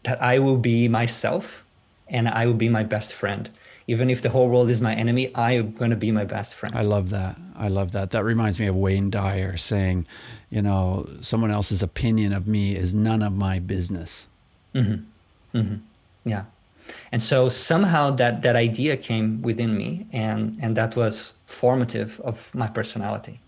that 0.05 0.21
I 0.23 0.39
will 0.39 0.57
be 0.57 0.89
myself 0.89 1.63
and 2.09 2.27
I 2.27 2.47
will 2.47 2.55
be 2.55 2.71
my 2.71 2.83
best 2.83 3.13
friend. 3.13 3.51
Even 3.87 4.09
if 4.09 4.23
the 4.23 4.31
whole 4.31 4.49
world 4.49 4.71
is 4.71 4.81
my 4.81 4.95
enemy, 4.95 5.35
I 5.35 5.53
am 5.53 5.73
going 5.73 5.91
to 5.91 5.97
be 5.97 6.11
my 6.11 6.25
best 6.25 6.55
friend. 6.55 6.75
I 6.75 6.83
love 6.83 7.11
that. 7.11 7.39
I 7.57 7.69
love 7.69 7.93
that. 7.93 8.11
That 8.13 8.25
reminds 8.25 8.59
me 8.59 8.67
of 8.67 8.77
Wayne 8.77 9.11
Dyer 9.11 9.57
saying, 9.57 10.07
you 10.49 10.63
know, 10.63 11.09
someone 11.21 11.51
else's 11.51 11.83
opinion 11.83 12.33
of 12.33 12.47
me 12.47 12.77
is 12.77 12.95
none 12.95 13.23
of 13.23 13.33
my 13.35 13.59
business. 13.59 14.27
Mm-hmm. 14.75 15.59
Mm-hmm. 15.59 15.77
Yeah 16.25 16.45
and 17.13 17.23
so 17.23 17.49
somehow 17.49 18.11
that 18.13 18.43
that 18.43 18.57
idea 18.57 18.97
came 18.97 19.43
within 19.43 19.77
me 19.77 20.07
and 20.13 20.59
and 20.63 20.77
that 20.77 20.97
was 20.97 21.35
formative 21.47 22.21
of 22.21 22.53
my 22.55 22.69
personality. 22.69 23.41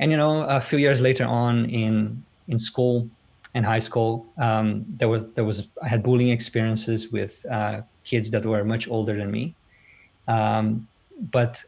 And 0.00 0.10
you 0.10 0.16
know 0.16 0.42
a 0.42 0.60
few 0.60 0.78
years 0.78 1.00
later 1.00 1.24
on 1.24 1.66
in 1.66 2.24
in 2.48 2.58
school 2.58 3.08
in 3.54 3.64
high 3.64 3.78
school 3.78 4.26
um, 4.38 4.84
there 4.88 5.08
was 5.08 5.24
there 5.34 5.44
was 5.44 5.66
i 5.82 5.88
had 5.88 6.02
bullying 6.02 6.30
experiences 6.30 7.08
with 7.08 7.44
uh, 7.50 7.82
kids 8.04 8.30
that 8.30 8.44
were 8.44 8.64
much 8.64 8.88
older 8.88 9.16
than 9.16 9.30
me. 9.30 9.54
Um, 10.26 10.88
but 11.32 11.62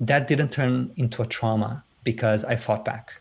that 0.00 0.26
didn't 0.28 0.50
turn 0.50 0.92
into 0.96 1.22
a 1.22 1.26
trauma 1.26 1.84
because 2.04 2.44
i 2.44 2.56
fought 2.56 2.84
back. 2.84 3.12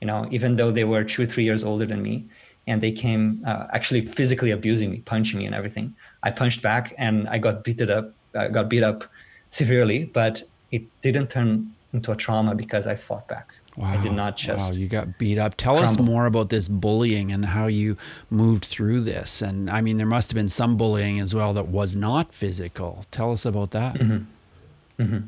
You 0.00 0.06
know 0.06 0.28
even 0.30 0.56
though 0.56 0.70
they 0.70 0.84
were 0.84 1.04
two 1.04 1.22
or 1.22 1.26
three 1.26 1.44
years 1.44 1.62
older 1.64 1.86
than 1.86 2.02
me 2.02 2.26
and 2.66 2.82
they 2.82 2.92
came 2.92 3.42
uh, 3.46 3.66
actually 3.72 4.04
physically 4.04 4.50
abusing 4.50 4.90
me 4.90 4.98
punching 4.98 5.38
me 5.38 5.46
and 5.46 5.54
everything 5.54 5.94
I 6.26 6.32
punched 6.32 6.60
back 6.60 6.92
and 6.98 7.28
I 7.28 7.38
got 7.38 7.62
beaten 7.62 7.88
up, 7.88 8.12
I 8.34 8.48
got 8.48 8.68
beat 8.68 8.82
up 8.82 9.04
severely, 9.48 10.04
but 10.04 10.42
it 10.72 10.82
didn't 11.00 11.30
turn 11.30 11.72
into 11.92 12.10
a 12.10 12.16
trauma 12.16 12.52
because 12.56 12.88
I 12.88 12.96
fought 12.96 13.28
back. 13.28 13.48
Wow. 13.76 13.92
I 13.92 14.02
did 14.02 14.12
not 14.12 14.36
just. 14.36 14.58
Wow, 14.58 14.72
you 14.72 14.88
got 14.88 15.18
beat 15.18 15.38
up. 15.38 15.54
Tell 15.54 15.76
crumble. 15.76 15.88
us 15.88 15.98
more 16.00 16.26
about 16.26 16.48
this 16.48 16.66
bullying 16.66 17.30
and 17.30 17.44
how 17.44 17.68
you 17.68 17.96
moved 18.28 18.64
through 18.64 19.02
this. 19.02 19.40
And 19.40 19.70
I 19.70 19.80
mean, 19.82 19.98
there 19.98 20.06
must 20.06 20.30
have 20.30 20.34
been 20.34 20.48
some 20.48 20.76
bullying 20.76 21.20
as 21.20 21.32
well 21.32 21.54
that 21.54 21.68
was 21.68 21.94
not 21.94 22.32
physical. 22.32 23.04
Tell 23.12 23.30
us 23.30 23.44
about 23.44 23.70
that. 23.70 23.94
Mm-hmm. 23.94 25.02
Mm-hmm. 25.02 25.26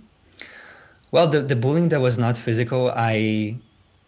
Well, 1.13 1.29
the, 1.29 1.43
the 1.43 1.55
bullying 1.55 1.91
that 1.91 2.01
was 2.01 2.19
not 2.19 2.37
physical, 2.37 2.91
I 2.91 3.59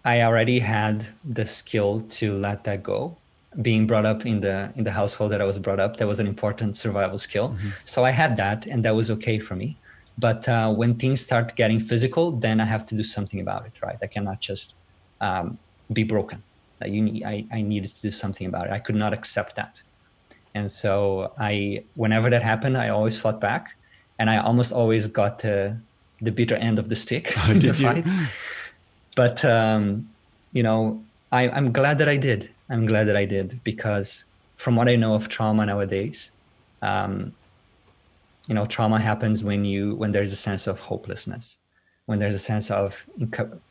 I 0.04 0.22
already 0.22 0.58
had 0.58 1.06
the 1.24 1.46
skill 1.46 2.00
to 2.18 2.32
let 2.32 2.64
that 2.64 2.82
go 2.82 3.19
being 3.62 3.86
brought 3.86 4.06
up 4.06 4.24
in 4.24 4.40
the 4.40 4.72
in 4.76 4.84
the 4.84 4.92
household 4.92 5.32
that 5.32 5.40
I 5.40 5.44
was 5.44 5.58
brought 5.58 5.80
up, 5.80 5.96
that 5.96 6.06
was 6.06 6.20
an 6.20 6.26
important 6.26 6.76
survival 6.76 7.18
skill. 7.18 7.50
Mm-hmm. 7.50 7.70
So 7.84 8.04
I 8.04 8.10
had 8.10 8.36
that, 8.36 8.66
and 8.66 8.84
that 8.84 8.94
was 8.94 9.10
okay 9.10 9.38
for 9.38 9.56
me. 9.56 9.76
But 10.18 10.48
uh, 10.48 10.72
when 10.72 10.94
things 10.96 11.20
start 11.20 11.56
getting 11.56 11.80
physical, 11.80 12.32
then 12.32 12.60
I 12.60 12.66
have 12.66 12.84
to 12.86 12.94
do 12.94 13.02
something 13.02 13.40
about 13.40 13.66
it, 13.66 13.72
right? 13.82 13.96
I 14.02 14.06
cannot 14.06 14.40
just 14.40 14.74
um, 15.20 15.58
be 15.92 16.04
broken. 16.04 16.42
you 16.84 17.02
need, 17.02 17.24
I, 17.24 17.46
I 17.50 17.62
needed 17.62 17.94
to 17.94 18.02
do 18.02 18.10
something 18.10 18.46
about 18.46 18.66
it. 18.66 18.72
I 18.72 18.78
could 18.78 18.96
not 18.96 19.12
accept 19.14 19.56
that. 19.56 19.80
And 20.54 20.70
so 20.70 21.32
I, 21.38 21.84
whenever 21.94 22.28
that 22.30 22.42
happened, 22.42 22.76
I 22.76 22.88
always 22.90 23.18
fought 23.18 23.40
back, 23.40 23.76
and 24.18 24.28
I 24.28 24.38
almost 24.38 24.72
always 24.72 25.06
got 25.06 25.38
the 25.38 25.80
bitter 26.20 26.56
end 26.56 26.78
of 26.78 26.88
the 26.88 26.96
stick. 26.96 27.32
Oh, 27.48 27.54
did 27.54 27.78
you? 27.84 28.04
But 29.16 29.44
um, 29.44 30.08
you 30.52 30.62
know, 30.62 31.02
I, 31.32 31.48
I'm 31.48 31.72
glad 31.72 31.98
that 31.98 32.08
I 32.08 32.16
did. 32.16 32.50
I'm 32.70 32.86
glad 32.86 33.04
that 33.08 33.16
I 33.16 33.24
did 33.24 33.60
because 33.64 34.24
from 34.56 34.76
what 34.76 34.88
I 34.88 34.96
know 34.96 35.14
of 35.14 35.28
trauma 35.28 35.66
nowadays, 35.66 36.30
um, 36.82 37.34
you 38.46 38.54
know, 38.54 38.66
trauma 38.66 39.00
happens 39.00 39.42
when 39.44 39.64
you 39.64 39.94
when 39.96 40.12
there's 40.12 40.32
a 40.32 40.36
sense 40.36 40.66
of 40.66 40.78
hopelessness, 40.78 41.56
when 42.06 42.18
there's 42.20 42.34
a 42.34 42.38
sense 42.38 42.70
of 42.70 42.96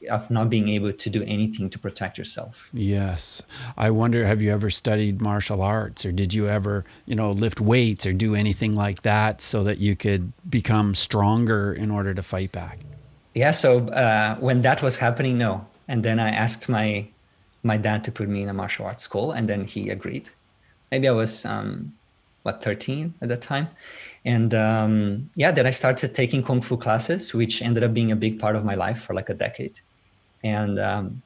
of 0.10 0.30
not 0.30 0.50
being 0.50 0.68
able 0.70 0.94
to 0.94 1.10
do 1.10 1.24
anything 1.24 1.70
to 1.70 1.80
protect 1.80 2.18
yourself. 2.18 2.68
Yes, 2.74 3.42
I 3.78 3.90
wonder. 3.90 4.26
Have 4.26 4.42
you 4.42 4.52
ever 4.52 4.70
studied 4.70 5.22
martial 5.22 5.62
arts, 5.62 6.06
or 6.06 6.12
did 6.12 6.34
you 6.34 6.48
ever, 6.48 6.86
you 7.06 7.16
know, 7.16 7.32
lift 7.32 7.60
weights 7.62 8.06
or 8.06 8.14
do 8.14 8.36
anything 8.36 8.76
like 8.76 9.02
that 9.04 9.42
so 9.42 9.64
that 9.64 9.80
you 9.80 9.96
could 9.96 10.32
become 10.50 10.94
stronger 10.94 11.74
in 11.74 11.90
order 11.90 12.14
to 12.14 12.24
fight 12.24 12.52
back? 12.52 12.80
Yeah. 13.34 13.52
So 13.52 13.88
uh, 13.90 14.36
when 14.38 14.62
that 14.64 14.82
was 14.82 14.98
happening, 14.98 15.38
no. 15.38 15.68
And 15.88 16.04
then 16.04 16.20
I 16.20 16.30
asked 16.30 16.70
my 16.70 17.08
my 17.64 17.78
dad 17.78 18.04
to 18.06 18.12
put 18.12 18.30
me 18.30 18.42
in 18.44 18.50
a 18.50 18.54
martial 18.54 18.86
arts 18.86 19.04
school, 19.04 19.32
and 19.32 19.48
then 19.48 19.66
he 19.66 19.90
agreed. 19.90 20.30
Maybe 20.92 21.08
I 21.08 21.12
was 21.12 21.46
um, 21.46 21.94
what 22.44 22.64
13 22.64 23.14
at 23.22 23.30
that 23.30 23.42
time, 23.42 23.68
and 24.26 24.54
um, 24.54 25.30
yeah, 25.36 25.52
then 25.52 25.68
I 25.68 25.72
started 25.72 26.14
taking 26.14 26.44
kung 26.44 26.62
fu 26.62 26.78
classes, 26.78 27.34
which 27.34 27.62
ended 27.62 27.84
up 27.84 27.94
being 27.94 28.12
a 28.12 28.16
big 28.16 28.40
part 28.40 28.56
of 28.56 28.64
my 28.64 28.76
life 28.76 29.04
for 29.04 29.14
like 29.14 29.30
a 29.30 29.34
decade, 29.34 29.80
and 30.44 30.80
um, 30.80 31.22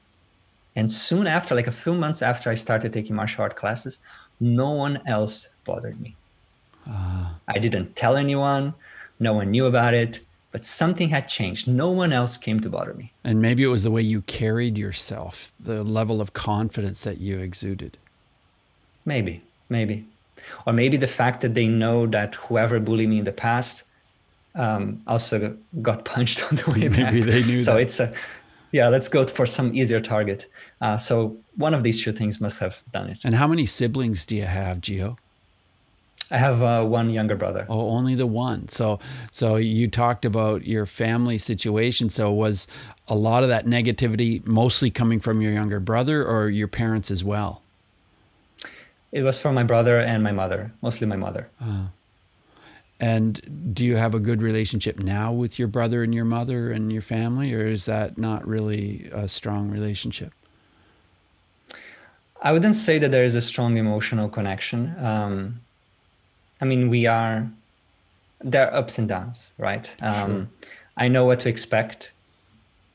and 0.76 0.90
soon 0.90 1.28
after, 1.28 1.54
like 1.56 1.68
a 1.68 1.72
few 1.72 1.94
months 1.94 2.22
after 2.22 2.50
I 2.50 2.56
started 2.56 2.92
taking 2.92 3.16
martial 3.16 3.44
art 3.44 3.56
classes, 3.56 4.00
no 4.40 4.72
one 4.72 5.02
else 5.06 5.50
bothered 5.66 6.00
me. 6.02 6.16
Uh. 6.90 7.34
I 7.48 7.60
didn't 7.60 7.96
tell 7.96 8.16
anyone. 8.18 8.74
No 9.20 9.34
one 9.34 9.52
knew 9.52 9.68
about 9.68 9.94
it 9.94 10.20
but 10.54 10.64
something 10.64 11.10
had 11.10 11.28
changed. 11.28 11.68
No 11.68 11.90
one 11.90 12.14
else 12.14 12.38
came 12.38 12.60
to 12.60 12.70
bother 12.70 12.94
me. 12.94 13.12
And 13.24 13.42
maybe 13.42 13.64
it 13.64 13.68
was 13.68 13.82
the 13.82 13.90
way 13.90 14.04
you 14.04 14.22
carried 14.22 14.78
yourself, 14.78 15.52
the 15.60 15.84
level 15.84 16.22
of 16.22 16.34
confidence 16.34 17.04
that 17.04 17.18
you 17.18 17.40
exuded. 17.40 17.98
Maybe, 19.04 19.42
maybe. 19.68 20.06
Or 20.68 20.72
maybe 20.72 20.96
the 20.96 21.08
fact 21.08 21.42
that 21.42 21.56
they 21.56 21.66
know 21.66 22.06
that 22.06 22.36
whoever 22.36 22.80
bullied 22.80 23.10
me 23.10 23.18
in 23.18 23.26
the 23.26 23.32
past 23.32 23.82
um, 24.54 25.02
also 25.08 25.58
got 25.82 26.06
punched 26.14 26.44
on 26.44 26.58
the 26.58 26.70
way 26.70 26.78
maybe 26.82 27.02
back. 27.02 27.14
Maybe 27.14 27.32
they 27.32 27.44
knew 27.44 27.64
that. 27.64 27.66
so 27.66 27.74
that. 27.74 27.82
it's 27.82 28.00
a, 28.00 28.14
yeah, 28.72 28.90
let's 28.90 29.08
go 29.08 29.26
for 29.26 29.48
some 29.48 29.74
easier 29.74 30.02
target. 30.02 30.46
Uh, 30.82 30.98
so 31.00 31.36
one 31.56 31.74
of 31.74 31.82
these 31.82 32.04
two 32.04 32.12
things 32.12 32.40
must 32.40 32.60
have 32.60 32.78
done 32.92 33.10
it. 33.10 33.18
And 33.24 33.34
how 33.34 33.48
many 33.48 33.66
siblings 33.66 34.24
do 34.28 34.36
you 34.36 34.46
have, 34.46 34.82
Gio? 34.82 35.18
I 36.34 36.38
have 36.40 36.64
uh, 36.64 36.84
one 36.84 37.12
younger 37.12 37.36
brother. 37.36 37.68
Oh, 37.70 37.92
only 37.92 38.16
the 38.16 38.26
one. 38.26 38.68
So, 38.68 39.00
so 39.32 39.58
you 39.58 39.88
talked 39.88 40.26
about 40.26 40.66
your 40.66 40.88
family 40.88 41.38
situation. 41.38 42.10
So, 42.10 42.34
was 42.34 42.68
a 43.08 43.16
lot 43.16 43.44
of 43.44 43.50
that 43.50 43.66
negativity 43.66 44.44
mostly 44.48 44.90
coming 44.90 45.20
from 45.20 45.42
your 45.42 45.52
younger 45.52 45.80
brother 45.80 46.26
or 46.26 46.50
your 46.50 46.68
parents 46.68 47.12
as 47.12 47.24
well? 47.24 47.62
It 49.12 49.22
was 49.22 49.38
from 49.38 49.54
my 49.54 49.62
brother 49.62 50.00
and 50.00 50.24
my 50.24 50.32
mother, 50.32 50.74
mostly 50.82 51.06
my 51.06 51.18
mother. 51.18 51.52
Uh, 51.62 51.90
and 53.00 53.76
do 53.76 53.86
you 53.86 53.96
have 53.98 54.16
a 54.16 54.20
good 54.20 54.42
relationship 54.42 54.98
now 54.98 55.32
with 55.32 55.60
your 55.60 55.68
brother 55.68 56.02
and 56.02 56.16
your 56.16 56.26
mother 56.26 56.72
and 56.72 56.92
your 56.92 57.04
family, 57.04 57.54
or 57.54 57.64
is 57.64 57.86
that 57.86 58.18
not 58.18 58.48
really 58.48 59.08
a 59.14 59.28
strong 59.28 59.70
relationship? 59.70 60.34
I 62.42 62.52
wouldn't 62.52 62.76
say 62.76 62.98
that 62.98 63.12
there 63.12 63.24
is 63.24 63.36
a 63.36 63.42
strong 63.42 63.78
emotional 63.78 64.30
connection. 64.30 64.96
Um, 64.98 65.63
I 66.64 66.66
mean, 66.66 66.90
we 66.90 67.06
are 67.08 67.52
there 68.40 68.72
are 68.72 68.74
ups 68.74 68.98
and 68.98 69.08
downs, 69.10 69.50
right? 69.58 69.92
Um, 70.02 70.32
sure. 70.32 70.48
I 70.96 71.10
know 71.10 71.26
what 71.26 71.42
to 71.42 71.50
expect, 71.50 72.12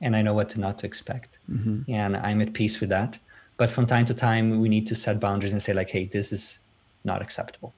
and 0.01 0.17
I 0.17 0.23
know 0.23 0.33
what 0.33 0.49
to 0.51 0.61
not 0.61 0.79
to 0.79 0.87
expect, 0.87 1.37
mm-hmm. 1.51 1.91
and 1.91 2.17
I'm 2.17 2.41
at 2.41 2.55
peace 2.55 2.81
with 2.81 2.89
that. 2.89 3.19
But 3.59 3.71
from 3.71 3.85
time 3.85 4.07
to 4.07 4.15
time, 4.15 4.61
we 4.63 4.71
need 4.71 4.87
to 4.87 4.95
set 4.95 5.21
boundaries 5.21 5.53
and 5.53 5.63
say, 5.63 5.75
like, 5.75 5.91
"Hey, 5.91 6.07
this 6.07 6.33
is 6.33 6.59
not 7.05 7.21
acceptable. 7.21 7.75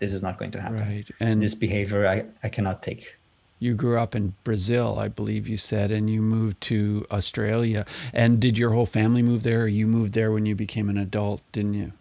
This 0.00 0.12
is 0.12 0.22
not 0.22 0.38
going 0.40 0.50
to 0.56 0.60
happen. 0.60 0.80
Right. 0.80 1.08
And 1.20 1.40
this 1.40 1.54
behavior, 1.54 2.08
I, 2.08 2.24
I 2.42 2.48
cannot 2.48 2.82
take." 2.82 3.14
You 3.60 3.74
grew 3.74 3.96
up 3.98 4.16
in 4.16 4.34
Brazil, 4.42 4.98
I 4.98 5.06
believe 5.06 5.48
you 5.48 5.56
said, 5.56 5.92
and 5.92 6.10
you 6.10 6.20
moved 6.20 6.60
to 6.62 7.06
Australia. 7.12 7.86
And 8.12 8.40
did 8.40 8.58
your 8.58 8.70
whole 8.70 8.86
family 8.86 9.22
move 9.22 9.44
there, 9.44 9.62
or 9.62 9.68
you 9.68 9.86
moved 9.86 10.14
there 10.14 10.32
when 10.32 10.46
you 10.46 10.56
became 10.56 10.88
an 10.88 10.98
adult? 10.98 11.42
Didn't 11.52 11.74
you? 11.74 11.92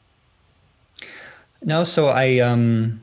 No, 1.64 1.84
so 1.84 2.08
I 2.10 2.40
um, 2.40 3.02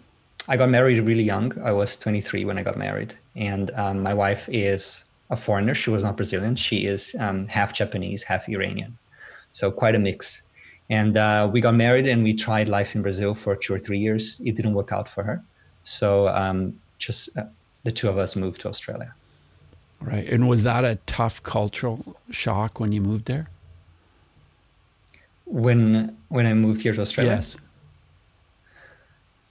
I 0.48 0.56
got 0.56 0.68
married 0.68 1.00
really 1.00 1.22
young. 1.22 1.52
I 1.62 1.72
was 1.72 1.96
23 1.96 2.44
when 2.44 2.58
I 2.58 2.62
got 2.62 2.76
married, 2.76 3.14
and 3.36 3.70
um, 3.72 4.02
my 4.02 4.14
wife 4.14 4.48
is 4.48 5.04
a 5.30 5.36
foreigner. 5.36 5.74
She 5.74 5.90
was 5.90 6.02
not 6.02 6.16
Brazilian. 6.16 6.56
She 6.56 6.86
is 6.86 7.14
um, 7.18 7.46
half 7.46 7.72
Japanese, 7.72 8.22
half 8.22 8.48
Iranian, 8.48 8.98
so 9.50 9.70
quite 9.70 9.94
a 9.94 9.98
mix. 9.98 10.42
And 10.90 11.16
uh, 11.16 11.48
we 11.50 11.60
got 11.60 11.74
married, 11.74 12.06
and 12.06 12.22
we 12.22 12.34
tried 12.34 12.68
life 12.68 12.94
in 12.94 13.02
Brazil 13.02 13.34
for 13.34 13.56
two 13.56 13.72
or 13.72 13.78
three 13.78 13.98
years. 13.98 14.40
It 14.44 14.56
didn't 14.56 14.74
work 14.74 14.92
out 14.92 15.08
for 15.08 15.22
her, 15.22 15.42
so 15.82 16.28
um, 16.28 16.78
just 16.98 17.36
uh, 17.36 17.44
the 17.84 17.92
two 17.92 18.08
of 18.08 18.18
us 18.18 18.36
moved 18.36 18.60
to 18.62 18.68
Australia. 18.68 19.14
Right, 20.00 20.28
and 20.28 20.48
was 20.48 20.64
that 20.64 20.84
a 20.84 20.98
tough 21.06 21.42
cultural 21.42 22.16
shock 22.30 22.80
when 22.80 22.92
you 22.92 23.00
moved 23.00 23.26
there? 23.26 23.48
When 25.44 26.16
when 26.28 26.46
I 26.46 26.54
moved 26.54 26.82
here 26.82 26.92
to 26.92 27.00
Australia, 27.00 27.32
yes. 27.32 27.56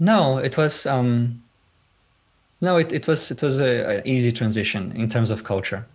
No, 0.02 0.40
it 0.40 0.58
was 0.58 0.88
um, 0.88 1.44
no, 2.60 2.78
it, 2.78 2.92
it 2.92 3.08
was 3.08 3.30
it 3.30 3.42
was 3.44 3.60
a 3.60 4.02
easy 4.08 4.32
transition 4.32 4.92
in 4.94 5.08
terms 5.08 5.30
of 5.30 5.44
culture. 5.44 5.86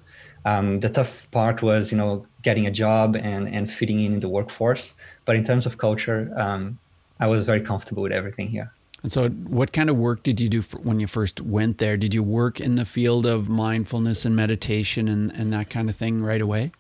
Um, 0.45 0.79
the 0.79 0.89
tough 0.89 1.29
part 1.33 1.61
was 1.61 1.91
you 1.91 1.99
know 1.99 2.25
getting 2.43 2.69
a 2.69 2.71
job 2.71 3.17
and 3.17 3.49
and 3.49 3.69
fitting 3.69 3.99
in 3.99 4.15
in 4.15 4.21
the 4.21 4.29
workforce. 4.29 4.95
But 5.25 5.35
in 5.35 5.43
terms 5.43 5.67
of 5.67 5.79
culture, 5.79 6.33
um, 6.37 6.79
I 7.19 7.27
was 7.27 7.45
very 7.45 7.61
comfortable 7.61 8.05
with 8.05 8.13
everything 8.13 8.47
here. 8.47 8.73
And 9.03 9.11
so, 9.11 9.29
what 9.29 9.73
kind 9.73 9.91
of 9.91 9.97
work 9.97 10.23
did 10.23 10.41
you 10.41 10.49
do 10.49 10.63
when 10.85 11.01
you 11.01 11.09
first 11.09 11.41
went 11.41 11.79
there? 11.79 11.97
Did 11.97 12.15
you 12.15 12.23
work 12.23 12.61
in 12.61 12.77
the 12.77 12.85
field 12.85 13.27
of 13.27 13.49
mindfulness 13.49 14.25
and 14.25 14.37
meditation 14.37 15.09
and, 15.09 15.33
and 15.33 15.53
that 15.53 15.69
kind 15.69 15.91
of 15.91 15.97
thing 15.97 16.23
right 16.23 16.41
away? 16.41 16.71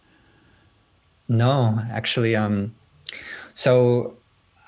No, 1.28 1.80
actually, 1.90 2.36
um, 2.36 2.72
so 3.54 4.16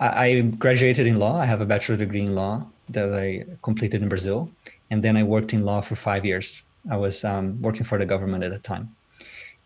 I 0.00 0.40
graduated 0.59 1.07
in 1.07 1.19
law. 1.19 1.38
I 1.38 1.47
have 1.47 1.61
a 1.61 1.67
bachelor 1.67 1.97
degree 1.97 2.23
in 2.23 2.35
law 2.35 2.67
that 2.88 3.12
I 3.12 3.45
completed 3.62 4.02
in 4.02 4.09
Brazil, 4.09 4.50
and 4.90 5.02
then 5.02 5.17
I 5.17 5.23
worked 5.23 5.52
in 5.52 5.64
law 5.64 5.81
for 5.81 5.97
five 5.97 6.25
years. 6.25 6.62
I 6.90 6.97
was 6.97 7.25
um, 7.25 7.61
working 7.61 7.85
for 7.85 7.99
the 7.99 8.07
government 8.07 8.45
at 8.45 8.50
the 8.50 8.59
time, 8.59 8.95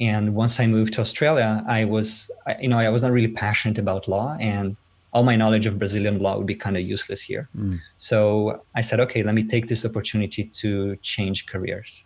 and 0.01 0.35
once 0.35 0.59
I 0.59 0.67
moved 0.67 0.95
to 0.95 1.01
Australia, 1.01 1.63
I 1.67 1.85
was, 1.85 2.31
you 2.61 2.69
know, 2.69 2.79
I 2.79 2.89
was 2.89 3.03
not 3.03 3.13
really 3.13 3.29
passionate 3.29 3.79
about 3.79 4.09
law, 4.09 4.37
and 4.41 4.77
all 5.13 5.23
my 5.23 5.37
knowledge 5.37 5.67
of 5.67 5.79
Brazilian 5.79 6.19
law 6.19 6.39
would 6.39 6.47
be 6.47 6.55
kind 6.55 6.77
of 6.77 6.83
useless 6.83 7.21
here. 7.21 7.49
Mm. 7.57 7.81
So 7.99 8.63
I 8.75 8.81
said, 8.81 8.99
okay, 9.01 9.23
let 9.23 9.35
me 9.35 9.45
take 9.45 9.67
this 9.67 9.85
opportunity 9.85 10.45
to 10.45 10.97
change 11.03 11.47
careers. 11.47 12.03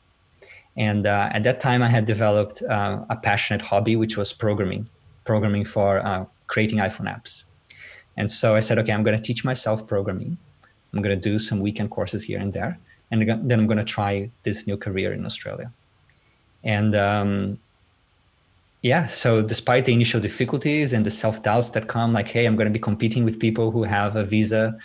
And 0.77 1.07
uh, 1.07 1.31
at 1.33 1.43
that 1.45 1.61
time, 1.61 1.83
I 1.83 1.89
had 1.89 2.05
developed 2.05 2.63
uh, 2.63 3.05
a 3.09 3.17
passionate 3.17 3.63
hobby, 3.63 3.97
which 3.97 4.17
was 4.17 4.33
programming, 4.33 4.89
programming 5.25 5.65
for 5.65 6.05
uh, 6.05 6.27
creating 6.49 6.79
iPhone 6.79 7.09
apps. 7.15 7.45
And 8.17 8.31
so 8.31 8.55
I 8.55 8.61
said, 8.61 8.79
okay, 8.79 8.93
I'm 8.93 9.03
going 9.03 9.17
to 9.17 9.23
teach 9.23 9.45
myself 9.45 9.87
programming. 9.87 10.39
I'm 10.93 11.03
going 11.03 11.19
to 11.19 11.31
do 11.31 11.39
some 11.39 11.61
weekend 11.61 11.91
courses 11.91 12.23
here 12.23 12.39
and 12.39 12.53
there. 12.53 12.79
And 13.11 13.29
then 13.49 13.61
I'm 13.61 13.67
going 13.67 13.79
to 13.79 13.85
try 13.85 14.31
this 14.43 14.67
new 14.67 14.77
career 14.77 15.13
in 15.13 15.25
Australia. 15.25 15.73
And 16.65 16.97
um, 16.97 17.59
yeah, 18.83 19.09
so 19.09 19.43
despite 19.43 19.85
the 19.85 19.93
initial 19.93 20.21
difficulties 20.21 20.93
and 20.93 21.05
the 21.05 21.11
self 21.11 21.43
doubts 21.43 21.71
that 21.71 21.89
come, 21.89 22.13
like, 22.13 22.29
hey, 22.29 22.47
I'm 22.47 22.57
going 22.57 22.67
to 22.67 22.73
be 22.73 22.79
competing 22.79 23.25
with 23.25 23.39
people 23.39 23.71
who 23.71 23.85
have 23.85 24.17
a 24.17 24.25
visa 24.25 24.77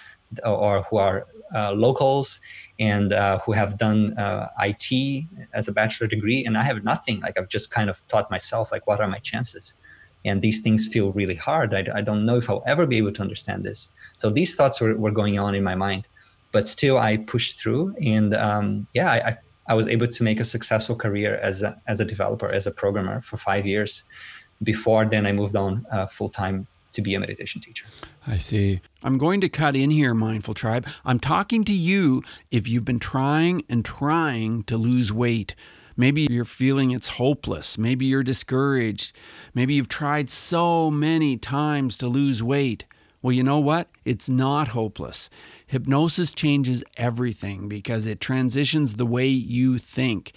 or 0.46 0.84
who 0.84 0.98
are 0.98 1.28
uh, 1.54 1.74
locals 1.74 2.40
and 2.80 3.14
uh, 3.14 3.40
who 3.40 3.52
have 3.52 3.78
done 3.78 4.18
uh, 4.18 4.48
IT 4.60 5.26
as 5.54 5.68
a 5.68 5.72
bachelor 5.72 6.08
degree, 6.08 6.46
and 6.46 6.58
I 6.58 6.64
have 6.64 6.84
nothing. 6.84 7.20
Like, 7.20 7.38
I've 7.38 7.50
just 7.50 7.70
kind 7.70 7.90
of 7.90 8.06
taught 8.08 8.32
myself, 8.32 8.72
like, 8.72 8.88
what 8.88 9.00
are 9.02 9.08
my 9.08 9.20
chances? 9.20 9.74
And 10.26 10.42
these 10.42 10.62
things 10.62 10.88
feel 10.88 11.12
really 11.12 11.36
hard. 11.36 11.74
I, 11.74 11.86
I 11.96 12.02
don't 12.02 12.26
know 12.26 12.38
if 12.38 12.50
I'll 12.50 12.64
ever 12.66 12.86
be 12.86 12.98
able 12.98 13.14
to 13.14 13.22
understand 13.22 13.64
this. 13.64 13.90
So 14.16 14.30
these 14.30 14.56
thoughts 14.56 14.80
were, 14.82 14.96
were 14.96 15.12
going 15.12 15.40
on 15.40 15.56
in 15.56 15.64
my 15.64 15.76
mind, 15.76 16.08
but 16.52 16.68
still 16.68 16.98
I 16.98 17.18
pushed 17.18 17.60
through, 17.60 17.96
and 18.02 18.36
um, 18.36 18.88
yeah, 18.94 19.12
I, 19.12 19.38
I 19.68 19.74
was 19.74 19.88
able 19.88 20.08
to 20.08 20.24
make 20.24 20.40
a 20.40 20.46
successful 20.46 20.96
career 20.96 21.36
as 21.38 21.64
a, 21.64 21.80
as 21.88 22.00
a 22.00 22.06
developer, 22.06 22.52
as 22.52 22.68
a 22.68 22.72
programmer 22.72 23.22
for 23.22 23.38
five 23.38 23.66
years. 23.66 24.04
Before 24.64 25.06
then, 25.06 25.26
I 25.26 25.32
moved 25.32 25.56
on 25.56 25.86
uh, 25.92 26.08
full 26.08 26.30
time 26.30 26.68
to 26.94 27.02
be 27.02 27.16
a 27.16 27.20
meditation 27.20 27.62
teacher. 27.62 27.86
I 28.28 28.38
see. 28.38 28.82
I'm 29.02 29.18
going 29.18 29.42
to 29.42 29.50
cut 29.50 29.76
in 29.76 29.90
here, 29.90 30.14
Mindful 30.14 30.54
Tribe. 30.54 30.86
I'm 31.06 31.20
talking 31.20 31.64
to 31.66 31.74
you 31.74 32.22
if 32.52 32.68
you've 32.68 32.86
been 32.86 33.00
trying 33.00 33.64
and 33.70 33.84
trying 33.84 34.64
to 34.64 34.78
lose 34.78 35.12
weight. 35.12 35.56
Maybe 35.98 36.28
you're 36.30 36.46
feeling 36.46 36.92
it's 36.92 37.10
hopeless. 37.10 37.78
Maybe 37.78 38.06
you're 38.06 38.24
discouraged. 38.24 39.16
Maybe 39.54 39.74
you've 39.74 39.90
tried 39.90 40.30
so 40.30 40.90
many 40.90 41.38
times 41.38 41.98
to 41.98 42.08
lose 42.08 42.42
weight. 42.42 42.86
Well, 43.22 43.34
you 43.34 43.44
know 43.44 43.60
what? 43.60 43.90
It's 44.04 44.30
not 44.30 44.70
hopeless. 44.70 45.30
Hypnosis 45.68 46.34
changes 46.34 46.84
everything 46.98 47.68
because 47.68 48.06
it 48.06 48.20
transitions 48.20 48.96
the 48.96 49.06
way 49.06 49.28
you 49.28 49.78
think. 49.78 50.34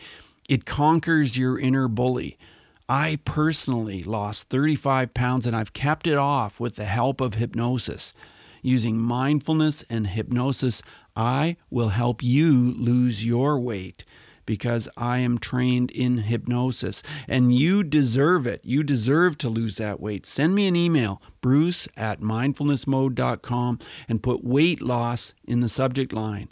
It 0.49 0.66
conquers 0.66 1.38
your 1.38 1.58
inner 1.58 1.88
bully. 1.88 2.38
I 2.87 3.18
personally 3.25 4.02
lost 4.02 4.50
35 4.50 5.14
pounds 5.14 5.46
and 5.46 5.56
I've 5.56 5.73
kept 5.73 6.06
it 6.06 6.18
off 6.18 6.61
with 6.61 6.76
the 6.76 6.84
help 6.84 7.23
of 7.23 7.34
hypnosis. 7.34 8.12
Using 8.61 8.99
mindfulness 8.99 9.82
and 9.88 10.06
hypnosis, 10.06 10.82
I 11.16 11.56
will 11.70 11.90
help 11.90 12.23
you 12.23 12.75
lose 12.75 13.25
your 13.25 13.58
weight 13.58 14.04
because 14.46 14.88
I 14.96 15.18
am 15.18 15.38
trained 15.38 15.90
in 15.90 16.18
hypnosis. 16.18 17.02
And 17.28 17.54
you 17.54 17.82
deserve 17.82 18.46
it. 18.46 18.60
You 18.64 18.82
deserve 18.82 19.38
to 19.38 19.48
lose 19.48 19.76
that 19.76 20.00
weight. 20.00 20.26
Send 20.26 20.54
me 20.54 20.66
an 20.66 20.76
email, 20.76 21.20
bruce 21.40 21.88
at 21.96 22.20
mindfulnessmode.com, 22.20 23.78
and 24.08 24.22
put 24.22 24.44
weight 24.44 24.82
loss 24.82 25.34
in 25.44 25.60
the 25.60 25.68
subject 25.68 26.12
line. 26.12 26.48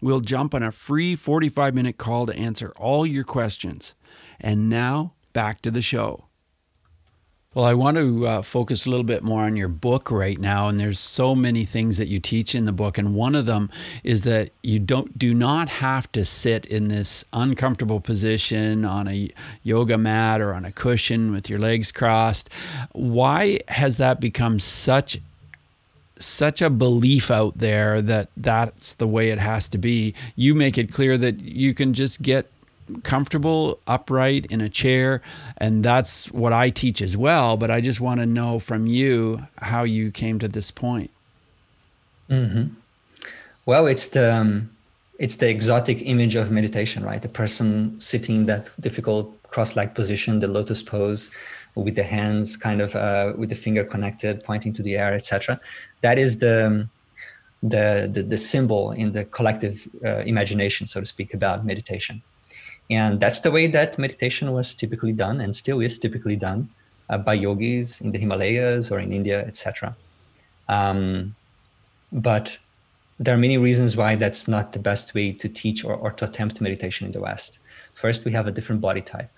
We'll 0.00 0.20
jump 0.20 0.54
on 0.54 0.62
a 0.62 0.72
free 0.72 1.16
45 1.16 1.74
minute 1.74 1.98
call 1.98 2.26
to 2.26 2.36
answer 2.36 2.72
all 2.76 3.06
your 3.06 3.24
questions. 3.24 3.94
And 4.40 4.68
now, 4.68 5.14
back 5.32 5.62
to 5.62 5.70
the 5.70 5.82
show. 5.82 6.26
Well, 7.56 7.64
I 7.64 7.72
want 7.72 7.96
to 7.96 8.26
uh, 8.26 8.42
focus 8.42 8.84
a 8.84 8.90
little 8.90 9.02
bit 9.02 9.22
more 9.22 9.44
on 9.44 9.56
your 9.56 9.68
book 9.68 10.10
right 10.10 10.38
now, 10.38 10.68
and 10.68 10.78
there's 10.78 11.00
so 11.00 11.34
many 11.34 11.64
things 11.64 11.96
that 11.96 12.06
you 12.06 12.20
teach 12.20 12.54
in 12.54 12.66
the 12.66 12.72
book, 12.72 12.98
and 12.98 13.14
one 13.14 13.34
of 13.34 13.46
them 13.46 13.70
is 14.04 14.24
that 14.24 14.50
you 14.62 14.78
don't 14.78 15.18
do 15.18 15.32
not 15.32 15.70
have 15.70 16.12
to 16.12 16.26
sit 16.26 16.66
in 16.66 16.88
this 16.88 17.24
uncomfortable 17.32 17.98
position 17.98 18.84
on 18.84 19.08
a 19.08 19.30
yoga 19.62 19.96
mat 19.96 20.42
or 20.42 20.52
on 20.52 20.66
a 20.66 20.70
cushion 20.70 21.32
with 21.32 21.48
your 21.48 21.58
legs 21.58 21.90
crossed. 21.90 22.50
Why 22.92 23.60
has 23.68 23.96
that 23.96 24.20
become 24.20 24.60
such 24.60 25.18
such 26.18 26.60
a 26.60 26.68
belief 26.68 27.30
out 27.30 27.56
there 27.56 28.02
that 28.02 28.28
that's 28.36 28.92
the 28.94 29.08
way 29.08 29.30
it 29.30 29.38
has 29.38 29.66
to 29.70 29.78
be? 29.78 30.12
You 30.34 30.54
make 30.54 30.76
it 30.76 30.92
clear 30.92 31.16
that 31.16 31.40
you 31.40 31.72
can 31.72 31.94
just 31.94 32.20
get 32.20 32.50
comfortable 33.02 33.78
upright 33.86 34.46
in 34.46 34.60
a 34.60 34.68
chair 34.68 35.22
and 35.58 35.84
that's 35.84 36.30
what 36.32 36.52
I 36.52 36.70
teach 36.70 37.02
as 37.02 37.16
well 37.16 37.56
but 37.56 37.70
I 37.70 37.80
just 37.80 38.00
want 38.00 38.20
to 38.20 38.26
know 38.26 38.58
from 38.58 38.86
you 38.86 39.40
how 39.58 39.84
you 39.84 40.10
came 40.10 40.38
to 40.38 40.48
this 40.48 40.70
point. 40.70 41.10
Mm-hmm. 42.30 42.74
well 43.66 43.86
it's 43.86 44.08
the 44.08 44.34
um, 44.34 44.70
it's 45.18 45.36
the 45.36 45.48
exotic 45.48 46.02
image 46.02 46.34
of 46.34 46.50
meditation 46.50 47.04
right? 47.04 47.22
The 47.22 47.28
person 47.28 48.00
sitting 48.00 48.36
in 48.36 48.46
that 48.46 48.68
difficult 48.80 49.32
cross-legged 49.50 49.94
position 49.94 50.40
the 50.40 50.48
lotus 50.48 50.82
pose 50.82 51.30
with 51.76 51.94
the 51.94 52.02
hands 52.02 52.56
kind 52.56 52.80
of 52.80 52.96
uh, 52.96 53.32
with 53.36 53.50
the 53.50 53.56
finger 53.56 53.84
connected 53.84 54.42
pointing 54.44 54.72
to 54.72 54.82
the 54.82 54.96
air 54.96 55.14
etc 55.14 55.60
that 56.00 56.18
is 56.18 56.38
the 56.38 56.66
um, 56.66 56.90
the, 57.62 58.08
the, 58.12 58.22
the 58.22 58.38
symbol 58.38 58.92
in 58.92 59.12
the 59.12 59.24
collective 59.24 59.88
uh, 60.04 60.18
imagination 60.18 60.86
so 60.86 61.00
to 61.00 61.06
speak 61.06 61.34
about 61.34 61.64
meditation 61.64 62.22
and 62.90 63.18
that's 63.18 63.40
the 63.40 63.50
way 63.50 63.66
that 63.66 63.98
meditation 63.98 64.52
was 64.52 64.74
typically 64.74 65.12
done 65.12 65.40
and 65.40 65.54
still 65.54 65.80
is 65.80 65.98
typically 65.98 66.36
done 66.36 66.68
uh, 67.08 67.18
by 67.18 67.34
yogis 67.34 68.00
in 68.00 68.12
the 68.12 68.18
Himalayas 68.18 68.90
or 68.90 69.00
in 69.00 69.12
India, 69.12 69.44
etc. 69.46 69.96
Um, 70.68 71.34
but 72.12 72.58
there 73.18 73.34
are 73.34 73.38
many 73.38 73.58
reasons 73.58 73.96
why 73.96 74.14
that's 74.14 74.46
not 74.46 74.72
the 74.72 74.78
best 74.78 75.14
way 75.14 75.32
to 75.32 75.48
teach 75.48 75.84
or, 75.84 75.94
or, 75.94 76.12
to 76.12 76.26
attempt 76.26 76.60
meditation 76.60 77.06
in 77.06 77.12
the 77.12 77.20
West. 77.20 77.58
First, 77.94 78.24
we 78.24 78.32
have 78.32 78.46
a 78.46 78.50
different 78.52 78.80
body 78.80 79.00
type. 79.00 79.30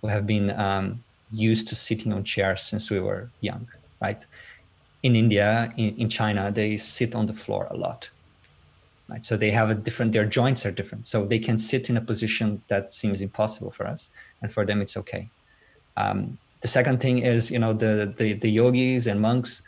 We 0.00 0.10
have 0.10 0.26
been 0.26 0.50
um, 0.50 1.02
used 1.32 1.68
to 1.68 1.74
sitting 1.74 2.12
on 2.12 2.24
chairs 2.24 2.62
since 2.62 2.88
we 2.88 3.00
were 3.00 3.30
young, 3.40 3.68
right? 4.00 4.24
In 5.02 5.16
India, 5.16 5.72
in, 5.76 5.96
in 5.96 6.08
China, 6.08 6.50
they 6.50 6.76
sit 6.76 7.14
on 7.14 7.26
the 7.26 7.32
floor 7.32 7.66
a 7.70 7.76
lot 7.76 8.08
right? 9.08 9.24
So 9.24 9.36
they 9.36 9.50
have 9.50 9.70
a 9.70 9.74
different, 9.74 10.12
their 10.12 10.24
joints 10.24 10.66
are 10.66 10.70
different. 10.70 11.06
So 11.06 11.26
they 11.26 11.38
can 11.38 11.58
sit 11.58 11.88
in 11.90 11.96
a 11.96 12.00
position 12.00 12.62
that 12.68 12.92
seems 12.92 13.20
impossible 13.20 13.70
for 13.70 13.86
us, 13.86 14.10
and 14.42 14.52
for 14.52 14.64
them 14.66 14.80
it's 14.80 14.96
okay. 14.96 15.30
Um, 15.96 16.38
the 16.60 16.68
second 16.68 17.00
thing 17.00 17.18
is, 17.18 17.50
you 17.50 17.58
know, 17.58 17.72
the, 17.72 18.12
the, 18.16 18.34
the 18.34 18.50
yogis 18.50 19.06
and 19.06 19.20
monks 19.20 19.62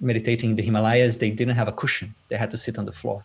meditating 0.00 0.50
in 0.50 0.56
the 0.56 0.62
Himalayas, 0.62 1.18
they 1.18 1.30
didn't 1.30 1.56
have 1.56 1.68
a 1.68 1.72
cushion. 1.72 2.14
They 2.28 2.36
had 2.36 2.50
to 2.50 2.58
sit 2.58 2.78
on 2.78 2.84
the 2.84 2.92
floor. 2.92 3.24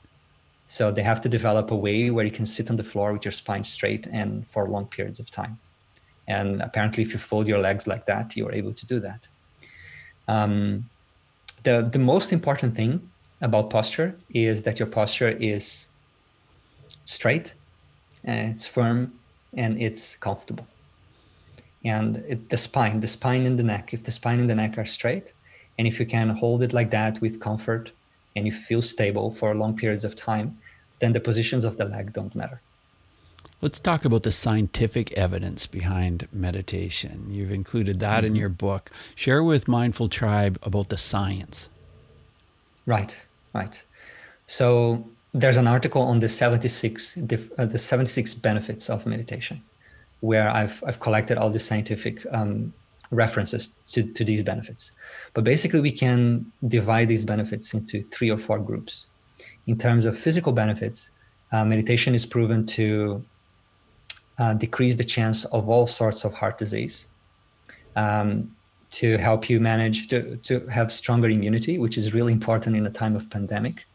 So 0.65 0.91
they 0.91 1.01
have 1.03 1.21
to 1.21 1.29
develop 1.29 1.71
a 1.71 1.75
way 1.75 2.11
where 2.11 2.25
you 2.25 2.31
can 2.31 2.45
sit 2.45 2.69
on 2.69 2.75
the 2.75 2.83
floor 2.83 3.13
with 3.13 3.25
your 3.25 3.31
spine 3.31 3.63
straight 3.63 4.07
and 4.07 4.47
for 4.47 4.67
long 4.67 4.85
periods 4.85 5.19
of 5.19 5.31
time. 5.31 5.59
And 6.27 6.61
apparently, 6.61 7.03
if 7.03 7.11
you 7.11 7.19
fold 7.19 7.47
your 7.47 7.59
legs 7.59 7.87
like 7.87 8.05
that, 8.05 8.37
you're 8.37 8.53
able 8.53 8.73
to 8.73 8.85
do 8.85 8.99
that. 8.99 9.21
Um, 10.27 10.89
the, 11.63 11.89
the 11.91 11.97
most 11.97 12.31
important 12.31 12.75
thing 12.75 13.09
about 13.41 13.69
posture 13.69 14.15
is 14.29 14.63
that 14.63 14.79
your 14.79 14.87
posture 14.87 15.29
is 15.29 15.85
straight, 17.05 17.53
and 18.23 18.51
it's 18.51 18.65
firm, 18.65 19.13
and 19.53 19.81
it's 19.81 20.15
comfortable. 20.15 20.67
And 21.83 22.17
it, 22.27 22.49
the 22.49 22.57
spine, 22.57 22.99
the 22.99 23.07
spine 23.07 23.45
and 23.45 23.57
the 23.57 23.63
neck, 23.63 23.93
if 23.93 24.03
the 24.03 24.11
spine 24.11 24.39
and 24.39 24.49
the 24.49 24.55
neck 24.55 24.77
are 24.77 24.85
straight, 24.85 25.31
and 25.77 25.87
if 25.87 25.99
you 25.99 26.05
can 26.05 26.29
hold 26.29 26.61
it 26.61 26.73
like 26.73 26.91
that 26.91 27.21
with 27.21 27.39
comfort 27.39 27.91
and 28.35 28.45
you 28.45 28.51
feel 28.51 28.81
stable 28.81 29.31
for 29.31 29.55
long 29.55 29.75
periods 29.77 30.03
of 30.03 30.15
time, 30.15 30.57
then 30.99 31.13
the 31.13 31.19
positions 31.19 31.63
of 31.63 31.77
the 31.77 31.85
leg 31.85 32.11
don't 32.11 32.35
matter. 32.35 32.61
Let's 33.61 33.79
talk 33.79 34.05
about 34.05 34.23
the 34.23 34.31
scientific 34.31 35.11
evidence 35.13 35.67
behind 35.67 36.27
meditation. 36.31 37.25
You've 37.29 37.51
included 37.51 37.99
that 38.01 38.19
mm-hmm. 38.19 38.27
in 38.27 38.35
your 38.35 38.49
book. 38.49 38.91
Share 39.15 39.43
with 39.43 39.67
Mindful 39.67 40.09
Tribe 40.09 40.57
about 40.63 40.89
the 40.89 40.97
science. 40.97 41.69
Right. 42.85 43.15
Right. 43.53 43.81
So 44.47 45.07
there's 45.33 45.57
an 45.57 45.67
article 45.67 46.01
on 46.01 46.19
the 46.19 46.29
76 46.29 47.17
uh, 47.57 47.65
the 47.65 47.77
76 47.77 48.33
benefits 48.35 48.89
of 48.89 49.05
meditation, 49.05 49.61
where 50.21 50.49
I've 50.49 50.83
I've 50.85 50.99
collected 50.99 51.37
all 51.37 51.49
the 51.49 51.59
scientific 51.59 52.25
um, 52.31 52.73
references 53.11 53.69
to, 53.87 54.03
to 54.03 54.23
these 54.23 54.43
benefits. 54.43 54.91
But 55.33 55.43
basically, 55.43 55.81
we 55.81 55.91
can 55.91 56.51
divide 56.67 57.07
these 57.07 57.25
benefits 57.25 57.73
into 57.73 58.03
three 58.03 58.29
or 58.29 58.37
four 58.37 58.59
groups. 58.59 59.05
In 59.67 59.77
terms 59.77 60.05
of 60.05 60.17
physical 60.17 60.51
benefits, 60.51 61.09
uh, 61.51 61.65
meditation 61.65 62.15
is 62.15 62.25
proven 62.25 62.65
to 62.67 63.23
uh, 64.37 64.53
decrease 64.53 64.95
the 64.95 65.03
chance 65.03 65.45
of 65.45 65.69
all 65.69 65.87
sorts 65.87 66.23
of 66.23 66.33
heart 66.33 66.57
disease. 66.57 67.05
Um, 67.95 68.55
to 68.91 69.17
help 69.17 69.49
you 69.49 69.59
manage 69.59 70.07
to, 70.07 70.37
to 70.37 70.65
have 70.67 70.91
stronger 70.91 71.29
immunity, 71.29 71.77
which 71.77 71.97
is 71.97 72.13
really 72.13 72.33
important 72.33 72.75
in 72.75 72.85
a 72.85 72.89
time 72.89 73.15
of 73.15 73.29
pandemic. 73.29 73.85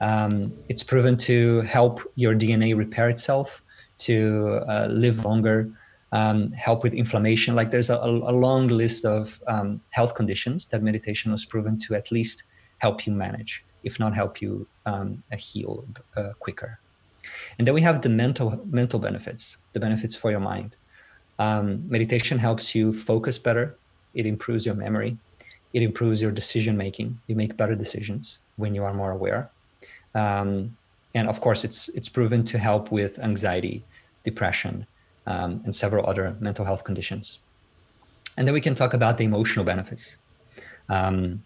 Um, 0.00 0.52
it's 0.68 0.82
proven 0.82 1.16
to 1.18 1.60
help 1.62 2.00
your 2.16 2.34
DNA 2.34 2.76
repair 2.76 3.08
itself, 3.08 3.62
to 3.98 4.60
uh, 4.68 4.88
live 4.90 5.24
longer, 5.24 5.70
um, 6.12 6.52
help 6.52 6.82
with 6.82 6.94
inflammation. 6.94 7.54
Like 7.54 7.70
there's 7.70 7.90
a, 7.90 7.96
a 7.96 8.34
long 8.46 8.68
list 8.68 9.04
of 9.04 9.40
um, 9.46 9.80
health 9.90 10.14
conditions 10.14 10.66
that 10.66 10.82
meditation 10.82 11.32
was 11.32 11.44
proven 11.44 11.78
to 11.80 11.94
at 11.94 12.10
least 12.10 12.42
help 12.78 13.06
you 13.06 13.12
manage, 13.12 13.64
if 13.84 13.98
not 13.98 14.14
help 14.14 14.42
you 14.42 14.66
um, 14.84 15.22
heal 15.38 15.86
uh, 16.16 16.30
quicker. 16.38 16.80
And 17.58 17.66
then 17.66 17.74
we 17.74 17.82
have 17.82 18.02
the 18.02 18.08
mental 18.08 18.60
mental 18.70 19.00
benefits, 19.00 19.56
the 19.72 19.80
benefits 19.80 20.14
for 20.14 20.30
your 20.30 20.40
mind. 20.40 20.76
Um, 21.38 21.88
meditation 21.88 22.38
helps 22.38 22.74
you 22.74 22.92
focus 22.92 23.38
better, 23.38 23.78
it 24.16 24.26
improves 24.26 24.66
your 24.66 24.74
memory, 24.74 25.18
it 25.72 25.82
improves 25.82 26.22
your 26.22 26.30
decision 26.30 26.76
making. 26.76 27.20
You 27.26 27.36
make 27.36 27.56
better 27.56 27.74
decisions 27.74 28.38
when 28.56 28.74
you 28.74 28.82
are 28.84 28.94
more 28.94 29.12
aware. 29.12 29.50
Um, 30.14 30.76
and 31.14 31.28
of 31.28 31.40
course, 31.40 31.64
it's 31.64 31.88
it's 31.90 32.08
proven 32.08 32.44
to 32.44 32.58
help 32.58 32.90
with 32.90 33.18
anxiety, 33.18 33.84
depression, 34.24 34.86
um, 35.26 35.50
and 35.64 35.74
several 35.74 36.06
other 36.06 36.36
mental 36.40 36.64
health 36.64 36.84
conditions. 36.84 37.38
And 38.36 38.46
then 38.46 38.54
we 38.54 38.60
can 38.60 38.74
talk 38.74 38.92
about 38.94 39.16
the 39.18 39.24
emotional 39.24 39.64
benefits. 39.64 40.16
Um, 40.88 41.42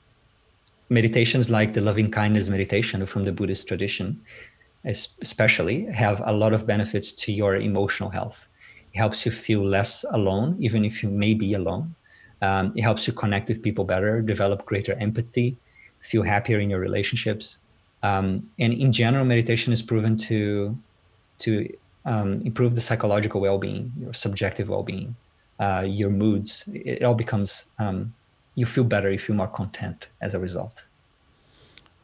meditations 0.89 1.49
like 1.49 1.73
the 1.73 1.81
loving 1.81 2.11
kindness 2.11 2.49
meditation 2.49 3.07
from 3.07 3.25
the 3.25 3.33
Buddhist 3.33 3.69
tradition, 3.69 4.21
especially, 4.85 5.87
have 5.87 6.21
a 6.25 6.33
lot 6.33 6.53
of 6.53 6.67
benefits 6.67 7.13
to 7.13 7.33
your 7.33 7.57
emotional 7.57 8.11
health. 8.11 8.49
It 8.93 8.99
helps 8.99 9.25
you 9.25 9.31
feel 9.31 9.65
less 9.65 10.05
alone, 10.11 10.57
even 10.59 10.85
if 10.85 11.03
you 11.03 11.09
may 11.09 11.35
be 11.35 11.55
alone. 11.55 11.95
Um, 12.43 12.73
it 12.75 12.83
helps 12.83 13.07
you 13.07 13.13
connect 13.13 13.49
with 13.49 13.63
people 13.63 13.85
better, 13.85 14.23
develop 14.23 14.65
greater 14.65 14.95
empathy, 14.95 15.57
feel 16.01 16.23
happier 16.23 16.59
in 16.59 16.71
your 16.71 16.81
relationships. 16.81 17.59
Um, 18.03 18.51
and 18.59 18.73
in 18.73 18.93
general, 18.93 19.25
meditation 19.25 19.73
is 19.73 19.83
proven 19.83 20.17
to 20.29 20.79
to 21.39 21.73
um, 22.05 22.43
improve 22.43 22.75
the 22.75 22.81
psychological 22.81 23.41
well-being, 23.41 23.93
your 23.97 24.13
subjective 24.13 24.69
well-being, 24.69 25.17
uh, 25.59 25.85
your 25.87 26.11
moods. 26.11 26.65
It, 26.73 27.03
all 27.03 27.15
becomes 27.15 27.65
um, 27.79 28.15
you 28.55 28.67
feel 28.67 28.85
better, 28.85 29.11
you 29.11 29.19
feel 29.19 29.37
more 29.37 29.49
content 29.49 30.09
as 30.21 30.35
a 30.35 30.39
result. 30.39 30.85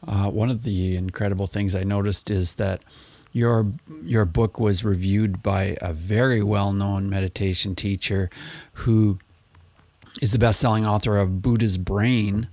Uh, 0.07 0.29
one 0.29 0.49
of 0.49 0.63
the 0.63 0.95
incredible 0.95 1.47
things 1.47 1.73
I 1.73 1.83
noticed 1.83 2.29
is 2.29 2.55
that 2.55 2.81
your 3.33 3.71
your 4.03 4.25
book 4.25 4.59
was 4.59 4.83
reviewed 4.83 5.43
by 5.43 5.77
a 5.81 5.93
very 5.93 6.41
well-known 6.41 7.09
meditation 7.09 7.75
teacher 7.75 8.29
who 8.73 9.19
is 10.21 10.31
the 10.31 10.39
best-selling 10.39 10.85
author 10.85 11.17
of 11.17 11.41
Buddha's 11.41 11.77
Brain, 11.77 12.47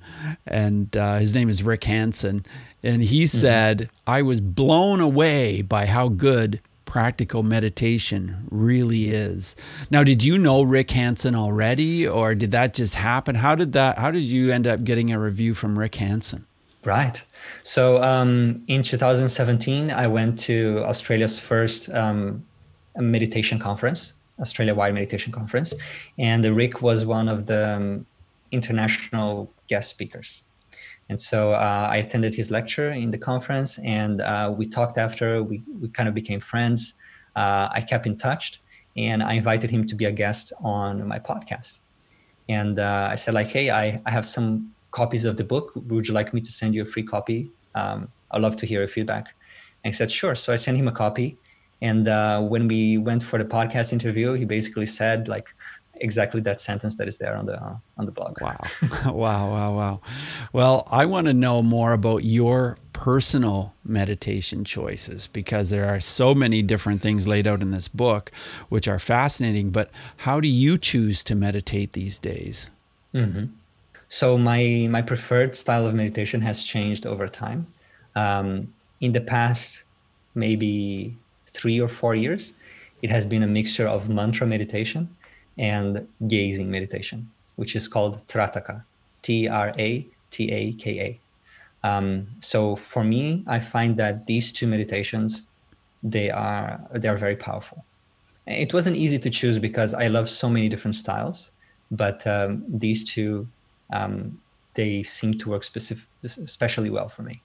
and 0.47 0.97
uh, 0.97 1.17
his 1.17 1.35
name 1.35 1.49
is 1.49 1.63
Rick 1.63 1.85
Hanson. 1.85 2.45
And 2.83 3.03
he 3.03 3.25
mm-hmm. 3.25 3.39
said, 3.39 3.91
"I 4.07 4.23
was 4.23 4.41
blown 4.41 5.01
away 5.01 5.63
by 5.63 5.87
how 5.87 6.09
good 6.09 6.61
practical 6.85 7.43
meditation 7.43 8.47
really 8.51 9.09
is." 9.09 9.57
Now, 9.91 10.05
did 10.05 10.23
you 10.23 10.39
know 10.39 10.63
Rick 10.63 10.91
Hanson 10.91 11.35
already, 11.35 12.07
or 12.07 12.35
did 12.35 12.51
that 12.51 12.75
just 12.75 12.95
happen? 12.95 13.37
How 13.37 13.55
did 13.55 13.73
that? 13.73 13.99
How 13.99 14.11
did 14.11 14.25
you 14.25 14.53
end 14.53 14.67
up 14.67 14.85
getting 14.85 15.13
a 15.13 15.19
review 15.19 15.55
from 15.55 15.79
Rick 15.79 15.95
Hanson? 15.97 16.47
Right. 16.85 17.21
So 17.63 18.03
um, 18.03 18.63
in 18.69 18.83
2017, 18.83 19.91
I 19.91 20.07
went 20.07 20.39
to 20.41 20.83
Australia's 20.85 21.39
first 21.39 21.89
um, 21.91 22.45
meditation 22.97 23.59
conference, 23.59 24.14
Australia 24.41 24.75
Wide 24.75 24.95
Meditation 24.95 25.33
Conference, 25.33 25.75
and 26.19 26.45
Rick 26.45 26.83
was 26.83 27.05
one 27.05 27.29
of 27.29 27.47
the 27.47 27.77
um, 27.77 28.07
international 28.51 29.51
guest 29.69 29.91
speakers. 29.91 30.43
And 31.09 31.21
so 31.21 31.53
uh, 31.53 31.89
I 31.91 31.97
attended 31.97 32.35
his 32.35 32.51
lecture 32.51 32.91
in 32.91 33.11
the 33.11 33.19
conference, 33.19 33.79
and 33.79 34.21
uh, 34.21 34.53
we 34.57 34.67
talked 34.67 34.97
after. 34.99 35.43
We 35.43 35.63
we 35.81 35.89
kind 35.89 36.09
of 36.09 36.15
became 36.15 36.41
friends. 36.41 36.95
Uh, 37.37 37.69
I 37.71 37.81
kept 37.83 38.07
in 38.07 38.17
touch, 38.17 38.63
and 38.97 39.23
I 39.23 39.35
invited 39.35 39.71
him 39.71 39.87
to 39.87 39.95
be 39.95 40.07
a 40.07 40.13
guest 40.13 40.53
on 40.63 41.07
my 41.07 41.19
podcast. 41.19 41.79
And 42.49 42.79
uh, 42.79 43.09
I 43.11 43.17
said 43.17 43.35
like, 43.35 43.49
hey, 43.49 43.71
I, 43.71 44.01
I 44.07 44.11
have 44.11 44.27
some 44.27 44.73
copies 44.91 45.25
of 45.25 45.37
the 45.37 45.45
book. 45.45 45.73
Would 45.75 46.09
you 46.09 46.15
like 46.15 46.33
me 46.33 46.41
to 46.41 46.53
send 46.53 46.75
you 46.75 46.83
a 46.83 46.87
free 46.87 47.03
copy? 47.03 47.51
Um, 47.75 48.09
I'd 48.31 48.43
love 48.43 48.57
to 48.59 48.67
hear 48.67 48.81
your 48.81 48.89
feedback. 48.89 49.35
And 49.83 49.93
he 49.93 49.97
said, 49.97 50.11
sure. 50.11 50.35
So 50.35 50.53
I 50.53 50.57
sent 50.57 50.77
him 50.79 50.89
a 50.89 50.93
copy. 50.93 51.39
And 51.85 52.09
uh, 52.09 52.41
when 52.41 52.67
we 52.67 52.97
went 52.97 53.23
for 53.23 53.39
the 53.39 53.45
podcast 53.45 53.93
interview, 53.93 54.33
he 54.33 54.47
basically 54.47 54.87
said 54.87 55.29
like 55.29 55.55
exactly 55.97 56.41
that 56.41 56.59
sentence 56.59 56.97
that 56.97 57.07
is 57.07 57.19
there 57.19 57.37
on 57.37 57.45
the 57.45 57.63
uh, 57.63 57.77
on 57.99 58.07
the 58.07 58.11
blog. 58.11 58.41
Wow, 58.41 58.57
wow, 59.13 59.51
wow, 59.51 59.77
wow. 59.77 60.01
Well, 60.55 60.89
I 60.91 61.05
want 61.05 61.27
to 61.27 61.35
know 61.35 61.63
more 61.63 61.93
about 61.93 62.25
your 62.25 62.79
personal 62.95 63.75
meditation 63.85 64.65
choices 64.65 65.27
because 65.27 65.69
there 65.69 65.87
are 65.87 66.01
so 66.01 66.35
many 66.35 66.63
different 66.63 67.03
things 67.03 67.29
laid 67.29 67.47
out 67.47 67.61
in 67.61 67.71
this 67.71 67.89
book, 67.89 68.33
which 68.71 68.89
are 68.89 68.99
fascinating. 68.99 69.69
But 69.69 69.91
how 70.17 70.41
do 70.41 70.49
you 70.49 70.79
choose 70.79 71.23
to 71.25 71.35
meditate 71.35 71.93
these 71.93 72.19
days? 72.19 72.71
Mm-hmm. 73.13 73.53
So 74.09 74.39
my 74.39 74.87
my 74.89 75.03
preferred 75.03 75.55
style 75.55 75.87
of 75.87 75.95
meditation 75.95 76.41
has 76.41 76.65
changed 76.65 77.05
over 77.05 77.29
time. 77.29 77.67
Um, 78.17 78.73
in 79.03 79.13
the 79.13 79.21
past, 79.21 79.83
maybe 80.35 81.19
three 81.55 81.81
or 81.81 81.89
four 81.89 82.15
years, 82.15 82.53
it 83.03 83.11
has 83.11 83.25
been 83.27 83.43
a 83.43 83.47
mixture 83.47 83.87
of 83.87 84.09
mantra 84.09 84.47
meditation 84.47 85.09
and 85.57 86.07
gazing 86.27 86.71
meditation, 86.71 87.31
which 87.57 87.77
is 87.77 87.89
called 87.89 88.27
Trataka, 88.27 88.85
T 89.23 89.49
R 89.49 89.73
A 89.79 90.07
T 90.31 90.51
A 90.51 90.73
K 90.73 91.01
A. 91.01 91.89
Um, 91.89 92.29
so 92.41 92.77
for 92.77 93.05
me, 93.05 93.45
I 93.47 93.61
find 93.61 93.97
that 93.99 94.27
these 94.27 94.53
two 94.53 94.67
meditations, 94.67 95.47
they 96.03 96.31
are 96.31 96.81
they 96.93 97.09
are 97.09 97.17
very 97.17 97.37
powerful. 97.37 97.85
It 98.47 98.75
wasn't 98.75 98.97
easy 98.97 99.19
to 99.19 99.31
choose 99.31 99.59
because 99.59 99.95
I 99.95 100.09
love 100.09 100.29
so 100.29 100.49
many 100.49 100.69
different 100.69 100.95
styles, 100.95 101.51
but 101.91 102.27
um, 102.27 102.65
these 102.69 103.05
two 103.05 103.49
um, 103.93 104.41
they 104.75 105.03
seem 105.03 105.39
to 105.39 105.51
work 105.51 105.63
specific, 105.65 106.05
especially 106.23 106.91
well 106.91 107.09
for 107.09 107.23
me. 107.23 107.43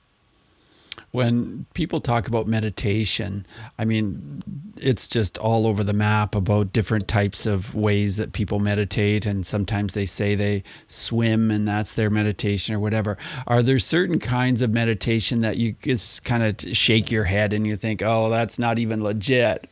When 1.11 1.65
people 1.73 2.01
talk 2.01 2.27
about 2.27 2.47
meditation, 2.47 3.45
I 3.77 3.85
mean, 3.85 4.43
it's 4.77 5.07
just 5.07 5.37
all 5.37 5.67
over 5.67 5.83
the 5.83 5.93
map 5.93 6.35
about 6.35 6.73
different 6.73 7.07
types 7.07 7.45
of 7.45 7.73
ways 7.75 8.17
that 8.17 8.33
people 8.33 8.59
meditate. 8.59 9.25
And 9.25 9.45
sometimes 9.45 9.93
they 9.93 10.05
say 10.05 10.35
they 10.35 10.63
swim 10.87 11.51
and 11.51 11.67
that's 11.67 11.93
their 11.93 12.09
meditation 12.09 12.75
or 12.75 12.79
whatever. 12.79 13.17
Are 13.47 13.63
there 13.63 13.79
certain 13.79 14.19
kinds 14.19 14.61
of 14.61 14.71
meditation 14.71 15.41
that 15.41 15.57
you 15.57 15.75
just 15.81 16.23
kind 16.23 16.43
of 16.43 16.75
shake 16.77 17.11
your 17.11 17.25
head 17.25 17.53
and 17.53 17.65
you 17.65 17.75
think, 17.75 18.01
oh, 18.01 18.29
that's 18.29 18.59
not 18.59 18.79
even 18.79 19.03
legit? 19.03 19.69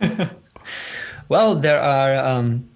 well, 1.28 1.56
there 1.56 1.80
are. 1.80 2.16
Um, 2.16 2.68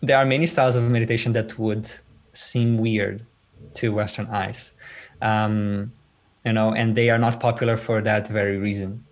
there 0.00 0.16
are 0.16 0.24
many 0.24 0.46
styles 0.46 0.76
of 0.76 0.84
meditation 0.84 1.32
that 1.32 1.58
would 1.58 1.90
seem 2.32 2.78
weird 2.78 3.26
to 3.74 3.92
Western 3.92 4.26
eyes. 4.28 4.70
Um, 5.20 5.92
you 6.44 6.52
know, 6.52 6.72
and 6.72 6.96
they 6.96 7.10
are 7.10 7.18
not 7.18 7.40
popular 7.40 7.76
for 7.76 8.00
that 8.02 8.28
very 8.28 8.56
reason. 8.56 9.04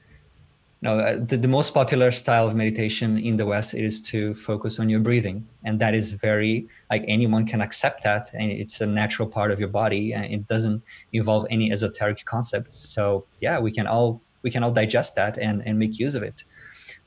You 0.82 0.88
know, 0.88 0.98
uh, 0.98 1.16
the, 1.24 1.36
the 1.36 1.48
most 1.48 1.72
popular 1.72 2.12
style 2.12 2.46
of 2.46 2.54
meditation 2.54 3.18
in 3.18 3.36
the 3.36 3.46
West 3.46 3.74
is 3.74 4.00
to 4.02 4.34
focus 4.34 4.78
on 4.78 4.88
your 4.88 5.00
breathing, 5.00 5.46
and 5.64 5.80
that 5.80 5.94
is 5.94 6.12
very 6.12 6.68
like 6.90 7.04
anyone 7.08 7.46
can 7.46 7.60
accept 7.60 8.04
that, 8.04 8.30
and 8.34 8.50
it's 8.50 8.80
a 8.80 8.86
natural 8.86 9.28
part 9.28 9.50
of 9.50 9.58
your 9.58 9.68
body, 9.68 10.12
and 10.12 10.26
it 10.26 10.46
doesn't 10.46 10.82
involve 11.12 11.46
any 11.50 11.72
esoteric 11.72 12.24
concepts. 12.24 12.76
So 12.76 13.24
yeah, 13.40 13.58
we 13.58 13.72
can 13.72 13.86
all 13.86 14.20
we 14.42 14.50
can 14.50 14.62
all 14.62 14.72
digest 14.72 15.14
that 15.16 15.38
and 15.38 15.66
and 15.66 15.78
make 15.78 15.98
use 15.98 16.14
of 16.14 16.22
it. 16.22 16.44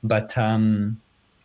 But 0.04 0.38
um, 0.38 1.00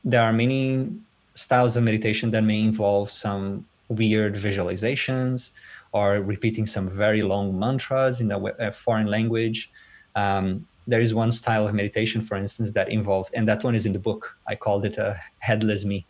there 0.04 0.22
are 0.22 0.32
many 0.32 0.90
styles 1.34 1.76
of 1.76 1.82
meditation 1.82 2.30
that 2.30 2.42
may 2.42 2.60
involve 2.60 3.10
some 3.10 3.66
weird 3.88 4.34
visualizations 4.34 5.50
or 5.94 6.20
repeating 6.20 6.66
some 6.66 6.88
very 6.88 7.22
long 7.22 7.56
mantras 7.56 8.20
in 8.20 8.30
a, 8.32 8.38
a 8.58 8.72
foreign 8.72 9.06
language. 9.06 9.70
Um, 10.16 10.66
there 10.86 11.00
is 11.00 11.14
one 11.14 11.30
style 11.30 11.66
of 11.66 11.72
meditation, 11.72 12.20
for 12.20 12.36
instance, 12.36 12.72
that 12.72 12.90
involves, 12.90 13.30
and 13.30 13.48
that 13.48 13.64
one 13.64 13.74
is 13.74 13.86
in 13.86 13.92
the 13.92 13.98
book. 13.98 14.36
I 14.46 14.56
called 14.56 14.84
it 14.84 14.98
a 14.98 15.18
headless 15.38 15.84
me, 15.84 16.04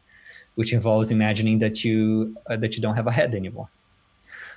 which 0.57 0.73
involves 0.73 1.11
imagining 1.11 1.59
that 1.59 1.85
you 1.85 2.35
uh, 2.51 2.57
that 2.57 2.75
you 2.75 2.83
don't 2.83 2.97
have 2.97 3.07
a 3.07 3.13
head 3.13 3.35
anymore. 3.35 3.69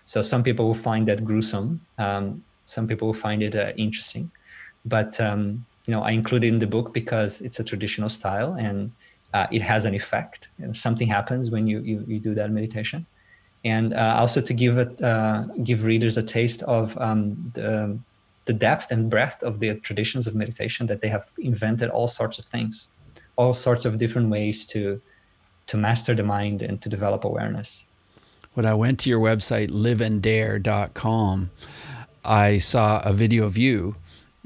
So 0.06 0.22
some 0.22 0.44
people 0.44 0.66
will 0.66 0.82
find 0.90 1.08
that 1.10 1.26
gruesome. 1.26 1.82
Um, 1.98 2.44
some 2.66 2.88
people 2.88 3.08
will 3.08 3.22
find 3.28 3.44
it 3.44 3.54
uh, 3.56 3.74
interesting, 3.78 4.32
but 4.86 5.20
um, 5.20 5.66
you 5.86 5.94
know, 5.94 6.04
I 6.04 6.12
include 6.12 6.46
it 6.46 6.48
in 6.48 6.60
the 6.60 6.68
book 6.68 6.94
because 6.94 7.42
it's 7.42 7.60
a 7.60 7.64
traditional 7.64 8.10
style 8.10 8.54
and 8.54 8.92
uh, 9.34 9.48
it 9.52 9.62
has 9.62 9.86
an 9.86 9.94
effect 9.94 10.48
and 10.58 10.76
something 10.76 11.08
happens 11.08 11.52
when 11.52 11.68
you, 11.68 11.80
you, 11.82 12.04
you 12.08 12.20
do 12.20 12.34
that 12.36 12.52
meditation 12.52 13.06
and 13.68 13.94
uh, 13.94 14.16
also 14.20 14.42
to 14.42 14.54
give 14.54 14.78
it 14.78 15.02
uh, 15.02 15.44
give 15.64 15.84
readers 15.84 16.18
a 16.18 16.24
taste 16.24 16.64
of 16.64 16.98
um, 16.98 17.52
the, 17.54 17.98
the 18.46 18.54
depth 18.54 18.92
and 18.92 19.10
breadth 19.10 19.44
of 19.44 19.60
the 19.60 19.76
traditions 19.76 20.28
of 20.28 20.36
meditation 20.36 20.88
that 20.88 21.02
they 21.02 21.10
have 21.10 21.26
invented 21.38 21.90
all 21.90 22.08
sorts 22.08 22.40
of 22.40 22.46
things 22.46 22.88
all 23.36 23.54
sorts 23.54 23.86
of 23.86 23.98
different 23.98 24.30
ways 24.30 24.66
to 24.66 25.02
to 25.68 25.78
master 25.78 26.16
the 26.16 26.24
mind 26.24 26.62
and 26.62 26.82
to 26.82 26.90
develop 26.90 27.24
awareness. 27.24 27.84
When 28.54 28.66
i 28.66 28.74
went 28.74 29.00
to 29.02 29.10
your 29.10 29.20
website 29.20 29.70
liveanddare.com 29.70 31.52
i 32.26 32.58
saw 32.58 33.02
a 33.06 33.14
video 33.14 33.46
of 33.46 33.58
you 33.58 33.96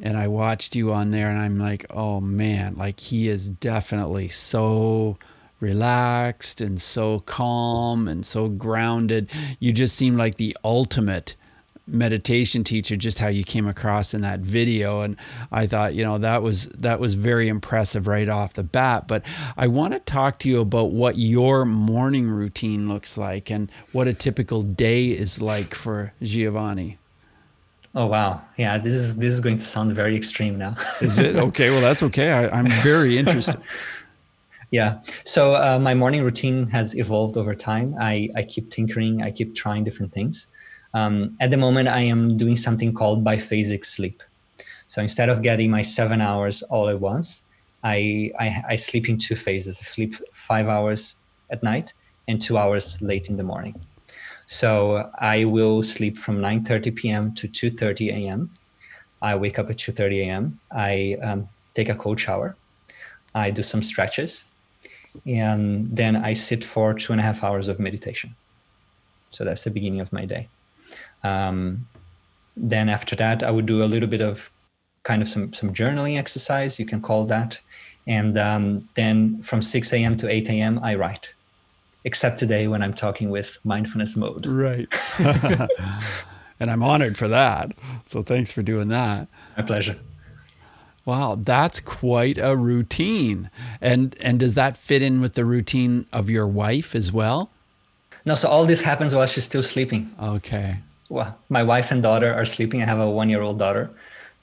and 0.01 0.17
I 0.17 0.27
watched 0.27 0.75
you 0.75 0.91
on 0.91 1.11
there 1.11 1.29
and 1.29 1.39
I'm 1.39 1.59
like, 1.59 1.85
oh 1.91 2.19
man, 2.19 2.73
like 2.75 2.99
he 2.99 3.27
is 3.27 3.49
definitely 3.49 4.29
so 4.29 5.17
relaxed 5.61 6.59
and 6.59 6.81
so 6.81 7.19
calm 7.21 8.09
and 8.09 8.25
so 8.25 8.49
grounded. 8.49 9.31
You 9.59 9.71
just 9.71 9.95
seem 9.95 10.17
like 10.17 10.35
the 10.35 10.57
ultimate 10.63 11.35
meditation 11.87 12.63
teacher 12.63 12.95
just 12.95 13.19
how 13.19 13.27
you 13.27 13.43
came 13.43 13.67
across 13.67 14.13
in 14.13 14.21
that 14.21 14.39
video 14.39 15.01
and 15.01 15.17
I 15.51 15.67
thought 15.67 15.93
you 15.93 16.03
know 16.03 16.19
that 16.19 16.41
was 16.41 16.67
that 16.67 16.99
was 16.99 17.15
very 17.15 17.47
impressive 17.47 18.07
right 18.07 18.29
off 18.29 18.53
the 18.53 18.63
bat 18.63 19.07
but 19.07 19.25
I 19.57 19.67
want 19.67 19.93
to 19.93 19.99
talk 19.99 20.39
to 20.39 20.49
you 20.49 20.61
about 20.61 20.91
what 20.91 21.17
your 21.17 21.65
morning 21.65 22.29
routine 22.29 22.87
looks 22.87 23.17
like 23.17 23.49
and 23.49 23.69
what 23.91 24.07
a 24.07 24.13
typical 24.13 24.61
day 24.61 25.07
is 25.07 25.41
like 25.41 25.73
for 25.73 26.13
Giovanni 26.21 26.97
Oh 27.93 28.05
wow, 28.05 28.41
yeah. 28.55 28.77
This 28.77 28.93
is 28.93 29.17
this 29.17 29.33
is 29.33 29.41
going 29.41 29.57
to 29.57 29.65
sound 29.65 29.93
very 29.93 30.15
extreme 30.15 30.57
now. 30.57 30.77
is 31.01 31.19
it 31.19 31.35
okay? 31.47 31.69
Well, 31.71 31.81
that's 31.81 32.01
okay. 32.03 32.31
I, 32.31 32.47
I'm 32.47 32.71
very 32.81 33.17
interested. 33.17 33.57
yeah. 34.71 35.01
So 35.25 35.55
uh, 35.55 35.79
my 35.79 35.93
morning 35.93 36.23
routine 36.23 36.67
has 36.67 36.95
evolved 36.95 37.37
over 37.37 37.53
time. 37.53 37.95
I 37.99 38.29
I 38.35 38.43
keep 38.43 38.71
tinkering. 38.71 39.21
I 39.21 39.31
keep 39.31 39.53
trying 39.55 39.83
different 39.83 40.13
things. 40.13 40.47
Um, 40.93 41.37
at 41.39 41.51
the 41.51 41.57
moment, 41.57 41.87
I 41.87 42.01
am 42.01 42.37
doing 42.37 42.55
something 42.55 42.93
called 42.93 43.23
biphasic 43.23 43.85
sleep. 43.85 44.23
So 44.87 45.01
instead 45.01 45.29
of 45.29 45.41
getting 45.41 45.71
my 45.71 45.83
seven 45.83 46.19
hours 46.19 46.63
all 46.63 46.89
at 46.89 46.99
once, 46.99 47.41
I, 47.83 48.31
I, 48.39 48.63
I 48.69 48.75
sleep 48.75 49.07
in 49.07 49.17
two 49.17 49.35
phases. 49.35 49.77
I 49.79 49.83
sleep 49.83 50.13
five 50.33 50.67
hours 50.67 51.15
at 51.49 51.63
night 51.63 51.93
and 52.27 52.41
two 52.41 52.57
hours 52.57 53.01
late 53.01 53.29
in 53.29 53.37
the 53.37 53.43
morning. 53.43 53.79
So 54.45 55.09
I 55.17 55.45
will 55.45 55.81
sleep 55.81 56.17
from 56.17 56.39
9:30 56.39 56.95
p.m. 56.95 57.33
to 57.35 57.47
2:30 57.47 58.09
a.m. 58.09 58.49
I 59.21 59.35
wake 59.35 59.59
up 59.59 59.69
at 59.69 59.77
2:30 59.77 60.27
a.m. 60.27 60.59
I 60.71 61.17
um, 61.23 61.47
take 61.73 61.89
a 61.89 61.95
cold 61.95 62.19
shower. 62.19 62.57
I 63.33 63.49
do 63.49 63.63
some 63.63 63.81
stretches, 63.81 64.43
and 65.25 65.95
then 65.95 66.15
I 66.15 66.33
sit 66.33 66.63
for 66.63 66.93
two 66.93 67.11
and 67.13 67.19
a 67.19 67.23
half 67.23 67.43
hours 67.43 67.67
of 67.67 67.79
meditation. 67.79 68.35
So 69.31 69.43
that's 69.45 69.63
the 69.63 69.71
beginning 69.71 70.01
of 70.01 70.11
my 70.11 70.25
day. 70.25 70.49
Um, 71.23 71.87
then 72.57 72.89
after 72.89 73.15
that, 73.15 73.43
I 73.43 73.51
would 73.51 73.65
do 73.65 73.83
a 73.83 73.85
little 73.85 74.09
bit 74.09 74.21
of 74.21 74.51
kind 75.03 75.21
of 75.21 75.29
some 75.29 75.53
some 75.53 75.73
journaling 75.73 76.17
exercise. 76.17 76.79
You 76.79 76.85
can 76.85 77.01
call 77.01 77.25
that. 77.25 77.57
And 78.07 78.37
um, 78.37 78.89
then 78.95 79.41
from 79.41 79.61
6 79.61 79.93
a.m. 79.93 80.17
to 80.17 80.29
8 80.29 80.49
a.m., 80.49 80.79
I 80.83 80.95
write. 80.95 81.29
Except 82.03 82.39
today 82.39 82.67
when 82.67 82.81
I'm 82.81 82.95
talking 82.95 83.29
with 83.29 83.57
mindfulness 83.63 84.15
mode. 84.15 84.47
Right. 84.47 84.91
and 85.19 86.71
I'm 86.71 86.81
honored 86.81 87.15
for 87.15 87.27
that. 87.27 87.73
So 88.05 88.23
thanks 88.23 88.51
for 88.51 88.63
doing 88.63 88.87
that. 88.87 89.27
My 89.55 89.63
pleasure. 89.63 89.99
Wow, 91.05 91.37
that's 91.41 91.79
quite 91.79 92.37
a 92.37 92.55
routine. 92.55 93.49
And 93.81 94.15
and 94.21 94.39
does 94.39 94.53
that 94.53 94.77
fit 94.77 95.01
in 95.01 95.19
with 95.21 95.33
the 95.33 95.45
routine 95.45 96.05
of 96.13 96.29
your 96.29 96.47
wife 96.47 96.95
as 96.95 97.11
well? 97.11 97.49
No, 98.23 98.35
so 98.35 98.47
all 98.47 98.65
this 98.65 98.81
happens 98.81 99.15
while 99.15 99.25
she's 99.25 99.45
still 99.45 99.63
sleeping. 99.63 100.13
Okay. 100.21 100.77
Well, 101.09 101.35
my 101.49 101.63
wife 101.63 101.89
and 101.91 102.03
daughter 102.03 102.31
are 102.31 102.45
sleeping. 102.45 102.81
I 102.83 102.85
have 102.85 102.99
a 102.99 103.05
1-year-old 103.05 103.57
daughter. 103.57 103.89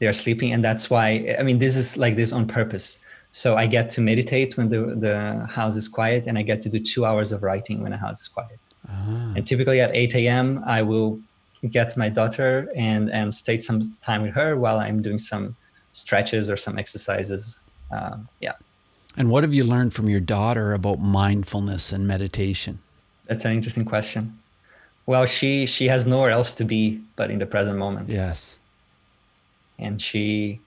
They 0.00 0.06
are 0.06 0.12
sleeping 0.12 0.52
and 0.52 0.62
that's 0.62 0.90
why 0.90 1.36
I 1.38 1.42
mean 1.42 1.58
this 1.58 1.76
is 1.76 1.96
like 1.96 2.16
this 2.16 2.32
on 2.32 2.46
purpose. 2.46 2.98
So 3.30 3.56
I 3.56 3.66
get 3.66 3.90
to 3.90 4.00
meditate 4.00 4.56
when 4.56 4.68
the 4.68 4.96
the 5.06 5.46
house 5.46 5.76
is 5.76 5.86
quiet 5.86 6.26
and 6.26 6.36
I 6.38 6.42
get 6.42 6.60
to 6.62 6.68
do 6.68 6.80
2 6.80 7.04
hours 7.04 7.30
of 7.32 7.42
writing 7.42 7.82
when 7.82 7.92
the 7.92 7.98
house 7.98 8.20
is 8.22 8.28
quiet. 8.28 8.58
Ah. 8.88 9.34
And 9.36 9.46
typically 9.46 9.80
at 9.80 9.94
8 9.94 10.14
a.m. 10.14 10.62
I 10.66 10.82
will 10.82 11.20
get 11.70 11.96
my 11.96 12.08
daughter 12.08 12.68
and 12.74 13.10
and 13.10 13.32
stay 13.32 13.58
some 13.60 13.82
time 14.00 14.22
with 14.22 14.34
her 14.34 14.56
while 14.56 14.78
I'm 14.80 15.02
doing 15.02 15.18
some 15.18 15.56
stretches 15.92 16.50
or 16.50 16.56
some 16.56 16.78
exercises. 16.78 17.58
Um, 17.90 18.28
yeah. 18.40 18.54
And 19.16 19.30
what 19.30 19.42
have 19.42 19.54
you 19.54 19.64
learned 19.64 19.94
from 19.94 20.08
your 20.08 20.20
daughter 20.20 20.72
about 20.72 21.00
mindfulness 21.00 21.92
and 21.92 22.06
meditation? 22.06 22.78
That's 23.26 23.44
an 23.44 23.52
interesting 23.52 23.84
question. 23.84 24.38
Well, 25.06 25.26
she 25.26 25.66
she 25.66 25.88
has 25.88 26.06
nowhere 26.06 26.30
else 26.30 26.54
to 26.54 26.64
be 26.64 27.00
but 27.16 27.30
in 27.30 27.38
the 27.38 27.46
present 27.46 27.78
moment. 27.78 28.08
Yes. 28.08 28.58
And 29.78 30.00
she, 30.00 30.60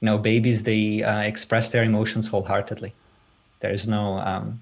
you 0.00 0.06
know, 0.06 0.18
babies 0.18 0.64
they 0.64 1.02
uh, 1.02 1.20
express 1.20 1.70
their 1.70 1.84
emotions 1.84 2.28
wholeheartedly. 2.28 2.92
There's 3.60 3.86
no 3.86 4.18
um, 4.18 4.60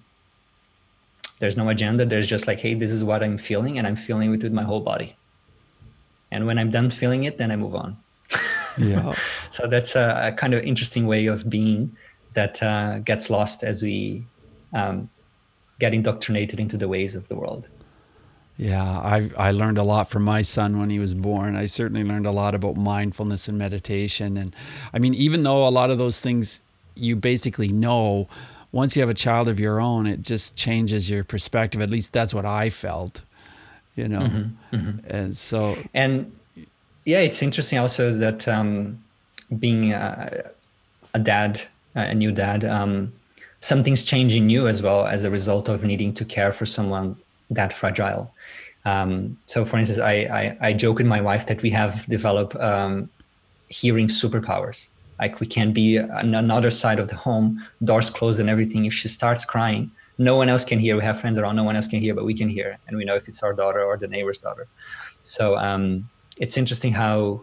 there's 1.41 1.57
no 1.57 1.69
agenda. 1.69 2.05
There's 2.05 2.29
just 2.29 2.47
like, 2.47 2.61
hey, 2.61 2.75
this 2.75 2.91
is 2.91 3.03
what 3.03 3.23
I'm 3.23 3.39
feeling, 3.39 3.79
and 3.79 3.87
I'm 3.87 3.97
feeling 3.97 4.33
it 4.35 4.43
with 4.43 4.53
my 4.53 4.63
whole 4.63 4.81
body. 4.81 5.17
And 6.31 6.47
when 6.47 6.59
I'm 6.59 6.71
done 6.71 6.91
feeling 6.91 7.25
it, 7.25 7.39
then 7.39 7.51
I 7.51 7.57
move 7.57 7.75
on 7.75 7.97
yeah. 8.79 9.15
so 9.53 9.67
that's 9.67 9.95
a, 9.95 10.29
a, 10.29 10.33
kind 10.33 10.55
of 10.55 10.65
interesting 10.65 11.07
way 11.07 11.27
of 11.27 11.51
being 11.51 11.95
that 12.33 12.63
uh, 12.63 12.99
gets 13.01 13.29
lost 13.29 13.63
as 13.63 13.83
we 13.83 14.25
um, 14.73 15.11
get 15.79 15.93
indoctrinated 15.93 16.59
into 16.59 16.79
the 16.79 16.89
ways 16.89 17.15
of 17.15 17.29
the 17.29 17.37
world. 17.37 17.69
Yeah, 18.57 18.83
I 18.83 19.31
I 19.37 19.51
learned 19.51 19.79
a 19.79 19.83
lot 19.83 20.09
from 20.09 20.25
my 20.25 20.43
son 20.43 20.79
when 20.79 20.89
he 20.89 20.99
was 20.99 21.15
born. 21.15 21.57
I 21.57 21.67
certainly 21.67 22.05
learned 22.05 22.27
a 22.27 22.31
lot 22.31 22.55
about 22.55 22.77
mindfulness 22.77 23.49
and 23.49 23.59
meditation, 23.59 24.37
and 24.37 24.55
I 24.95 24.99
mean, 24.99 25.15
even 25.15 25.43
though 25.43 25.67
a 25.67 25.71
lot 25.71 25.91
of 25.91 25.99
those 25.99 26.21
things 26.21 26.63
you 26.95 27.17
basically 27.17 27.69
know, 27.69 28.29
once 28.71 28.95
you 28.95 29.03
have 29.03 29.09
a 29.09 29.15
child 29.15 29.49
of 29.49 29.59
your 29.59 29.81
own, 29.81 30.07
it 30.07 30.23
just 30.23 30.57
changes 30.57 31.11
your 31.11 31.25
perspective. 31.25 31.81
At 31.81 31.91
least 31.91 32.13
that's 32.13 32.33
what 32.33 32.45
I 32.45 32.71
felt, 32.71 33.23
you 33.97 34.09
know. 34.09 34.21
Mm-hmm, 34.21 34.77
mm-hmm. 34.77 35.07
And 35.09 35.37
so, 35.37 35.77
and 35.95 36.31
yeah, 37.05 37.21
it's 37.21 37.43
interesting 37.43 37.79
also 37.79 38.17
that 38.19 38.47
um, 38.47 39.03
being 39.59 39.93
a, 39.93 40.51
a, 41.15 41.19
dad, 41.19 41.61
a 41.95 42.15
new 42.15 42.33
dad, 42.33 42.65
um, 42.65 43.13
something's 43.61 44.03
changing 44.03 44.51
you 44.51 44.67
as 44.69 44.83
well 44.83 45.07
as 45.07 45.25
a 45.25 45.31
result 45.31 45.69
of 45.69 45.85
needing 45.85 46.13
to 46.15 46.25
care 46.25 46.53
for 46.53 46.67
someone 46.67 47.17
that 47.51 47.73
fragile. 47.73 48.33
Um, 48.85 49.39
so, 49.47 49.65
for 49.65 49.79
instance, 49.79 50.01
I, 50.01 50.13
I, 50.13 50.69
I, 50.69 50.73
joke 50.73 50.99
with 50.99 51.07
my 51.07 51.21
wife 51.21 51.47
that 51.47 51.63
we 51.63 51.71
have 51.71 52.05
developed 52.07 52.57
um, 52.57 53.09
hearing 53.69 54.09
superpowers. 54.09 54.87
Like 55.21 55.39
we 55.39 55.47
can 55.47 55.73
be 55.73 56.01
on 56.01 56.35
another 56.35 56.73
side 56.73 56.99
of 56.99 57.07
the 57.07 57.15
home, 57.15 57.65
doors 57.85 58.11
closed 58.11 58.41
and 58.41 58.51
everything. 58.51 58.85
If 58.87 58.93
she 58.93 59.07
starts 59.07 59.45
crying, 59.45 59.93
no 60.19 60.37
one 60.37 60.49
else 60.49 60.65
can 60.65 60.81
hear. 60.81 60.97
We 60.97 61.05
have 61.05 61.21
friends 61.21 61.39
around, 61.39 61.55
no 61.55 61.63
one 61.63 61.77
else 61.77 61.87
can 61.87 62.01
hear, 62.01 62.13
but 62.13 62.25
we 62.25 62.35
can 62.35 62.49
hear, 62.49 62.79
and 62.89 62.97
we 62.97 63.05
know 63.05 63.15
if 63.15 63.29
it's 63.29 63.43
our 63.43 63.53
daughter 63.53 63.83
or 63.85 63.97
the 63.97 64.09
neighbor's 64.09 64.39
daughter. 64.39 64.67
So 65.23 65.57
um, 65.57 66.11
it's 66.39 66.57
interesting 66.57 66.93
how 66.93 67.43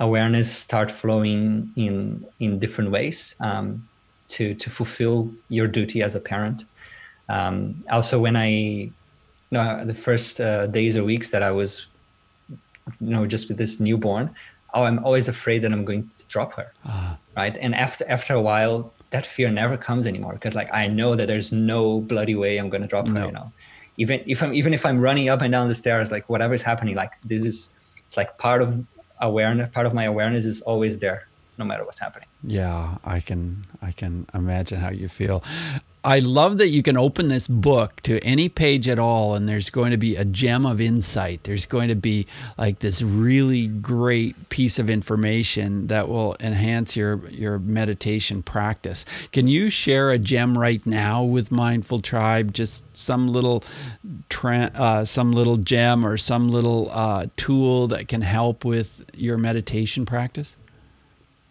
awareness 0.00 0.52
start 0.52 0.90
flowing 0.90 1.70
in 1.76 2.26
in 2.40 2.58
different 2.58 2.90
ways 2.90 3.34
um, 3.40 3.86
to 4.28 4.54
to 4.54 4.70
fulfill 4.70 5.30
your 5.48 5.66
duty 5.66 6.02
as 6.02 6.14
a 6.14 6.20
parent. 6.20 6.64
Um, 7.28 7.84
also, 7.90 8.20
when 8.20 8.36
I, 8.36 8.48
you 8.48 8.92
know, 9.50 9.84
the 9.84 9.94
first 9.94 10.40
uh, 10.40 10.66
days 10.66 10.96
or 10.96 11.04
weeks 11.04 11.30
that 11.30 11.42
I 11.42 11.50
was, 11.50 11.86
you 13.00 13.10
know, 13.14 13.24
just 13.26 13.48
with 13.48 13.56
this 13.56 13.80
newborn, 13.80 14.34
oh, 14.74 14.82
I'm 14.82 15.02
always 15.04 15.28
afraid 15.28 15.62
that 15.62 15.72
I'm 15.72 15.84
going 15.84 16.10
to 16.18 16.24
drop 16.26 16.52
her, 16.54 16.72
uh-huh. 16.84 17.16
right? 17.36 17.56
And 17.58 17.74
after 17.74 18.04
after 18.08 18.34
a 18.34 18.42
while, 18.42 18.92
that 19.10 19.26
fear 19.26 19.48
never 19.48 19.76
comes 19.76 20.06
anymore 20.06 20.34
because 20.34 20.54
like 20.54 20.72
I 20.74 20.86
know 20.88 21.14
that 21.14 21.28
there's 21.28 21.52
no 21.52 22.00
bloody 22.00 22.34
way 22.34 22.58
I'm 22.58 22.68
going 22.68 22.82
to 22.82 22.88
drop 22.88 23.06
no. 23.06 23.20
her, 23.20 23.26
you 23.26 23.32
know. 23.32 23.52
Even 23.96 24.20
if 24.26 24.42
I'm 24.42 24.52
even 24.52 24.74
if 24.74 24.84
I'm 24.84 25.00
running 25.00 25.28
up 25.28 25.40
and 25.40 25.52
down 25.52 25.68
the 25.68 25.74
stairs, 25.74 26.10
like 26.10 26.28
whatever 26.28 26.52
is 26.52 26.62
happening, 26.62 26.96
like 26.96 27.12
this 27.22 27.44
is 27.44 27.70
it's 28.04 28.16
like 28.16 28.36
part 28.38 28.60
of 28.60 28.84
awareness 29.28 29.66
part 29.76 29.86
of 29.88 29.92
my 30.00 30.04
awareness 30.12 30.44
is 30.52 30.58
always 30.70 30.94
there 31.04 31.20
no 31.60 31.64
matter 31.70 31.84
what's 31.86 32.02
happening. 32.06 32.28
Yeah 32.60 32.98
i 33.16 33.18
can 33.28 33.42
i 33.88 33.90
can 34.00 34.12
imagine 34.42 34.78
how 34.84 34.92
you 35.02 35.08
feel 35.20 35.38
I 36.04 36.18
love 36.18 36.58
that 36.58 36.68
you 36.68 36.82
can 36.82 36.98
open 36.98 37.28
this 37.28 37.48
book 37.48 38.00
to 38.02 38.18
any 38.20 38.50
page 38.50 38.88
at 38.88 38.98
all, 38.98 39.34
and 39.34 39.48
there's 39.48 39.70
going 39.70 39.90
to 39.90 39.96
be 39.96 40.16
a 40.16 40.24
gem 40.24 40.66
of 40.66 40.78
insight. 40.78 41.44
There's 41.44 41.64
going 41.64 41.88
to 41.88 41.94
be 41.94 42.26
like 42.58 42.80
this 42.80 43.00
really 43.00 43.68
great 43.68 44.50
piece 44.50 44.78
of 44.78 44.90
information 44.90 45.86
that 45.86 46.08
will 46.08 46.36
enhance 46.40 46.94
your 46.94 47.26
your 47.30 47.58
meditation 47.58 48.42
practice. 48.42 49.06
Can 49.32 49.48
you 49.48 49.70
share 49.70 50.10
a 50.10 50.18
gem 50.18 50.58
right 50.58 50.84
now 50.86 51.22
with 51.22 51.50
Mindful 51.50 52.00
Tribe? 52.00 52.52
Just 52.52 52.84
some 52.94 53.28
little, 53.28 53.64
tra- 54.28 54.72
uh, 54.74 55.04
some 55.06 55.32
little 55.32 55.56
gem 55.56 56.04
or 56.04 56.18
some 56.18 56.50
little 56.50 56.90
uh, 56.92 57.26
tool 57.36 57.86
that 57.88 58.08
can 58.08 58.20
help 58.20 58.64
with 58.64 59.10
your 59.14 59.38
meditation 59.38 60.04
practice. 60.04 60.56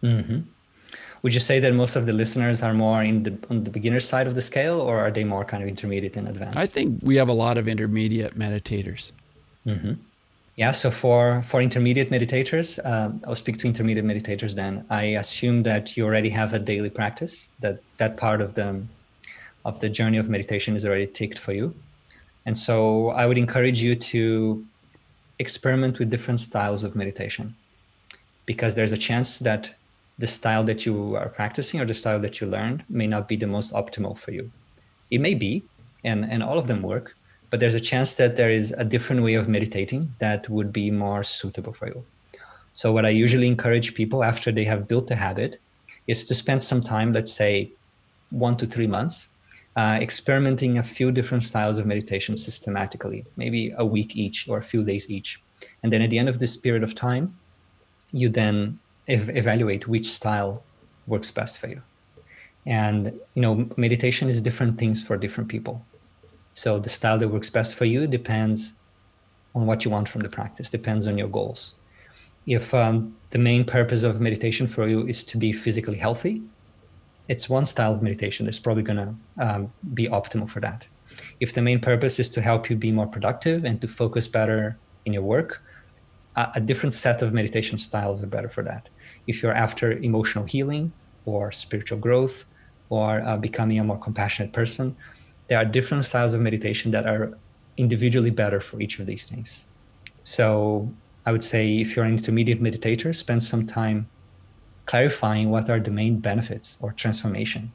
Mm-hmm. 0.04 0.42
Would 1.24 1.34
you 1.34 1.40
say 1.40 1.62
that 1.62 1.74
most 1.74 1.96
of 1.96 2.06
the 2.06 2.12
listeners 2.12 2.62
are 2.62 2.74
more 2.74 3.02
in 3.02 3.24
the 3.24 3.34
on 3.50 3.64
the 3.64 3.72
beginner 3.72 4.02
side 4.02 4.28
of 4.28 4.36
the 4.36 4.42
scale, 4.42 4.80
or 4.82 5.00
are 5.00 5.10
they 5.10 5.24
more 5.24 5.46
kind 5.46 5.64
of 5.64 5.70
intermediate 5.70 6.18
and 6.18 6.28
advanced? 6.28 6.58
I 6.58 6.68
think 6.68 7.00
we 7.02 7.16
have 7.16 7.30
a 7.30 7.34
lot 7.34 7.58
of 7.58 7.68
intermediate 7.68 8.36
meditators. 8.36 9.14
Mm-hmm. 9.66 9.94
Yeah, 10.58 10.74
so 10.74 10.92
for 10.92 11.44
for 11.50 11.62
intermediate 11.62 12.12
meditators, 12.12 12.78
uh, 12.84 13.10
I'll 13.26 13.36
speak 13.36 13.58
to 13.60 13.68
intermediate 13.68 14.06
meditators. 14.06 14.56
Then 14.56 14.86
I 14.90 15.04
assume 15.24 15.64
that 15.64 15.96
you 15.96 16.06
already 16.06 16.30
have 16.32 16.54
a 16.54 16.60
daily 16.60 16.90
practice. 16.90 17.48
That 17.62 17.82
that 17.98 18.18
part 18.18 18.42
of 18.42 18.56
the 18.56 18.84
of 19.64 19.80
the 19.80 19.90
journey 19.90 20.18
of 20.18 20.28
meditation 20.28 20.76
is 20.76 20.86
already 20.86 21.08
ticked 21.08 21.40
for 21.40 21.54
you, 21.54 21.74
and 22.46 22.58
so 22.58 23.10
I 23.12 23.26
would 23.28 23.38
encourage 23.38 23.82
you 23.82 23.96
to 23.96 24.66
experiment 25.40 26.00
with 26.00 26.10
different 26.10 26.42
styles 26.42 26.84
of 26.84 26.96
meditation, 26.96 27.56
because 28.46 28.76
there's 28.76 28.92
a 28.92 28.98
chance 28.98 29.40
that 29.40 29.70
the 30.18 30.28
style 30.28 30.64
that 30.64 30.86
you 30.86 31.16
are 31.16 31.30
practicing 31.30 31.80
or 31.80 31.86
the 31.86 31.94
style 31.94 32.20
that 32.20 32.40
you 32.40 32.48
learned 32.48 32.84
may 32.90 33.08
not 33.08 33.28
be 33.28 33.36
the 33.36 33.48
most 33.48 33.74
optimal 33.74 34.18
for 34.18 34.32
you. 34.32 34.52
It 35.10 35.20
may 35.20 35.34
be, 35.34 35.64
and, 36.04 36.26
and 36.26 36.44
all 36.44 36.58
of 36.58 36.68
them 36.68 36.82
work, 36.82 37.16
but 37.50 37.60
there's 37.60 37.76
a 37.76 37.80
chance 37.80 38.16
that 38.16 38.36
there 38.36 38.52
is 38.52 38.74
a 38.78 38.84
different 38.84 39.24
way 39.24 39.36
of 39.36 39.48
meditating 39.48 40.14
that 40.20 40.50
would 40.50 40.74
be 40.74 40.90
more 40.92 41.24
suitable 41.24 41.74
for 41.74 41.88
you. 41.88 42.04
So, 42.74 42.92
what 42.92 43.06
I 43.06 43.10
usually 43.10 43.48
encourage 43.48 43.94
people 43.94 44.24
after 44.24 44.52
they 44.52 44.64
have 44.64 44.88
built 44.88 45.12
a 45.12 45.16
habit 45.16 45.62
is 46.08 46.24
to 46.26 46.34
spend 46.34 46.64
some 46.64 46.82
time, 46.82 47.14
let's 47.14 47.32
say 47.32 47.72
one 48.32 48.58
to 48.58 48.66
three 48.66 48.88
months, 48.88 49.28
uh, 49.76 50.00
experimenting 50.02 50.78
a 50.78 50.84
few 50.84 51.12
different 51.12 51.44
styles 51.44 51.78
of 51.78 51.86
meditation 51.86 52.36
systematically, 52.36 53.26
maybe 53.38 53.74
a 53.78 53.86
week 53.86 54.16
each 54.16 54.48
or 54.50 54.58
a 54.58 54.64
few 54.64 54.84
days 54.84 55.10
each. 55.10 55.40
And 55.84 55.94
then 55.94 56.02
at 56.02 56.10
the 56.10 56.18
end 56.18 56.30
of 56.30 56.40
this 56.40 56.58
period 56.58 56.84
of 56.84 56.96
time, 56.96 57.38
you 58.12 58.30
then 58.30 58.80
ev- 59.08 59.36
evaluate 59.36 59.88
which 59.88 60.12
style 60.12 60.64
works 61.08 61.32
best 61.32 61.58
for 61.58 61.68
you. 61.68 61.82
And 62.66 63.20
you 63.34 63.42
know 63.42 63.70
meditation 63.76 64.30
is 64.30 64.40
different 64.42 64.78
things 64.78 65.02
for 65.04 65.18
different 65.18 65.50
people. 65.50 65.86
So 66.54 66.80
the 66.80 66.90
style 66.90 67.18
that 67.18 67.28
works 67.28 67.50
best 67.50 67.76
for 67.76 67.86
you 67.86 68.08
depends 68.08 68.74
on 69.56 69.66
what 69.66 69.84
you 69.84 69.92
want 69.92 70.08
from 70.10 70.22
the 70.22 70.30
practice 70.30 70.70
depends 70.70 71.08
on 71.08 71.18
your 71.18 71.28
goals. 71.28 71.76
If 72.46 72.74
um, 72.74 73.16
the 73.32 73.40
main 73.40 73.66
purpose 73.66 74.04
of 74.04 74.20
meditation 74.20 74.68
for 74.68 74.88
you 74.88 75.08
is 75.08 75.24
to 75.26 75.38
be 75.38 75.54
physically 75.54 75.98
healthy 75.98 76.44
it's 77.30 77.48
one 77.48 77.66
style 77.66 77.94
of 77.94 78.02
meditation 78.02 78.46
that's 78.46 78.60
probably 78.60 78.84
going 78.84 78.98
to 78.98 79.16
um, 79.44 79.74
be 79.94 80.08
optimal 80.08 80.50
for 80.50 80.60
that. 80.60 80.86
If 81.40 81.54
the 81.54 81.62
main 81.62 81.80
purpose 81.80 82.20
is 82.20 82.30
to 82.32 82.42
help 82.42 82.70
you 82.70 82.76
be 82.76 82.92
more 82.92 83.08
productive 83.08 83.64
and 83.64 83.80
to 83.82 83.88
focus 83.88 84.28
better 84.28 84.78
in 85.06 85.14
your 85.14 85.24
work 85.24 85.62
a, 86.36 86.52
a 86.56 86.60
different 86.60 86.94
set 86.94 87.22
of 87.22 87.34
meditation 87.34 87.78
styles 87.78 88.24
are 88.24 88.28
better 88.28 88.50
for 88.50 88.64
that 88.64 88.90
if 89.28 89.42
you're 89.42 89.54
after 89.54 89.92
emotional 89.92 90.46
healing 90.46 90.94
or 91.26 91.52
spiritual 91.52 91.98
growth 91.98 92.46
or 92.90 93.22
uh, 93.22 93.38
becoming 93.38 93.80
a 93.80 93.84
more 93.84 94.00
compassionate 94.00 94.54
person, 94.54 94.96
there 95.48 95.58
are 95.58 95.66
different 95.66 96.06
styles 96.06 96.34
of 96.34 96.42
meditation 96.42 96.92
that 96.92 97.06
are 97.06 97.38
individually 97.78 98.30
better 98.30 98.60
for 98.60 98.82
each 98.82 99.00
of 99.00 99.06
these 99.06 99.26
things. 99.26 99.64
So 100.24 100.94
I 101.26 101.32
would 101.32 101.44
say 101.44 101.80
if 101.80 101.96
you're 101.96 102.06
an 102.06 102.12
intermediate 102.12 102.62
meditator, 102.62 103.16
spend 103.16 103.44
some 103.44 103.66
time 103.66 104.10
clarifying 104.86 105.50
what 105.50 105.70
are 105.70 105.80
the 105.80 105.92
main 105.92 106.20
benefits 106.20 106.78
or 106.82 106.92
transformation 106.92 107.72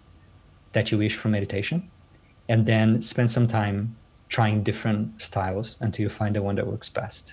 that 0.73 0.91
you 0.91 0.99
wish 0.99 1.17
from 1.17 1.31
meditation, 1.31 1.91
and 2.49 2.67
then 2.67 3.01
spend 3.01 3.31
some 3.31 3.47
time 3.47 3.97
trying 4.29 4.63
different 4.63 5.21
styles 5.21 5.79
until 5.81 6.03
you 6.03 6.11
find 6.11 6.37
the 6.37 6.43
one 6.43 6.57
that 6.57 6.67
works 6.67 6.89
best. 6.91 7.33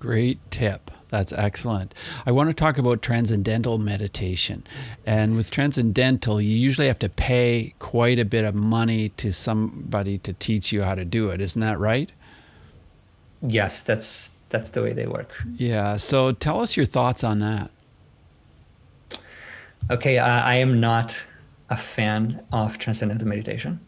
Great 0.00 0.38
tip. 0.50 0.90
That's 1.10 1.32
excellent. 1.32 1.94
I 2.24 2.32
want 2.32 2.48
to 2.48 2.54
talk 2.54 2.78
about 2.78 3.02
transcendental 3.02 3.76
meditation. 3.78 4.64
And 5.04 5.36
with 5.36 5.50
transcendental, 5.50 6.40
you 6.40 6.56
usually 6.56 6.86
have 6.86 6.98
to 7.00 7.08
pay 7.08 7.74
quite 7.80 8.18
a 8.18 8.24
bit 8.24 8.44
of 8.44 8.54
money 8.54 9.10
to 9.10 9.32
somebody 9.32 10.18
to 10.18 10.32
teach 10.32 10.72
you 10.72 10.82
how 10.82 10.94
to 10.94 11.04
do 11.04 11.28
it. 11.30 11.40
Isn't 11.40 11.60
that 11.60 11.78
right? 11.78 12.10
Yes, 13.42 13.82
that's 13.82 14.30
that's 14.48 14.70
the 14.70 14.82
way 14.82 14.92
they 14.92 15.06
work. 15.06 15.30
Yeah. 15.54 15.96
So 15.96 16.32
tell 16.32 16.60
us 16.60 16.76
your 16.76 16.86
thoughts 16.86 17.22
on 17.22 17.40
that. 17.40 17.70
Okay, 19.90 20.18
I, 20.18 20.52
I 20.52 20.54
am 20.56 20.80
not 20.80 21.16
a 21.68 21.76
fan 21.76 22.42
of 22.52 22.78
transcendental 22.78 23.26
meditation, 23.26 23.80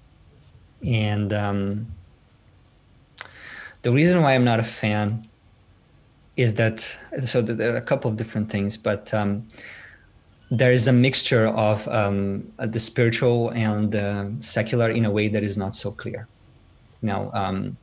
and 0.85 1.33
um, 1.33 1.87
the 3.83 3.93
reason 3.93 4.21
why 4.23 4.35
I'm 4.35 4.45
not 4.45 4.59
a 4.61 4.65
fan 4.65 5.29
is 6.37 6.55
that 6.55 6.97
so 7.27 7.43
there 7.43 7.75
are 7.75 7.77
a 7.77 7.83
couple 7.83 8.11
of 8.11 8.17
different 8.17 8.51
things, 8.51 8.77
but 8.77 9.13
um, 9.13 9.49
there 10.51 10.73
is 10.73 10.87
a 10.87 10.93
mixture 10.93 11.47
of 11.47 11.87
um, 11.89 12.53
the 12.59 12.81
spiritual 12.81 13.51
and 13.51 13.93
the 13.93 14.35
secular 14.41 14.91
in 14.91 15.05
a 15.05 15.11
way 15.11 15.29
that 15.29 15.43
is 15.43 15.57
not 15.57 15.75
so 15.75 15.91
clear. 15.91 16.29
Now, 17.01 17.31
um, 17.33 17.77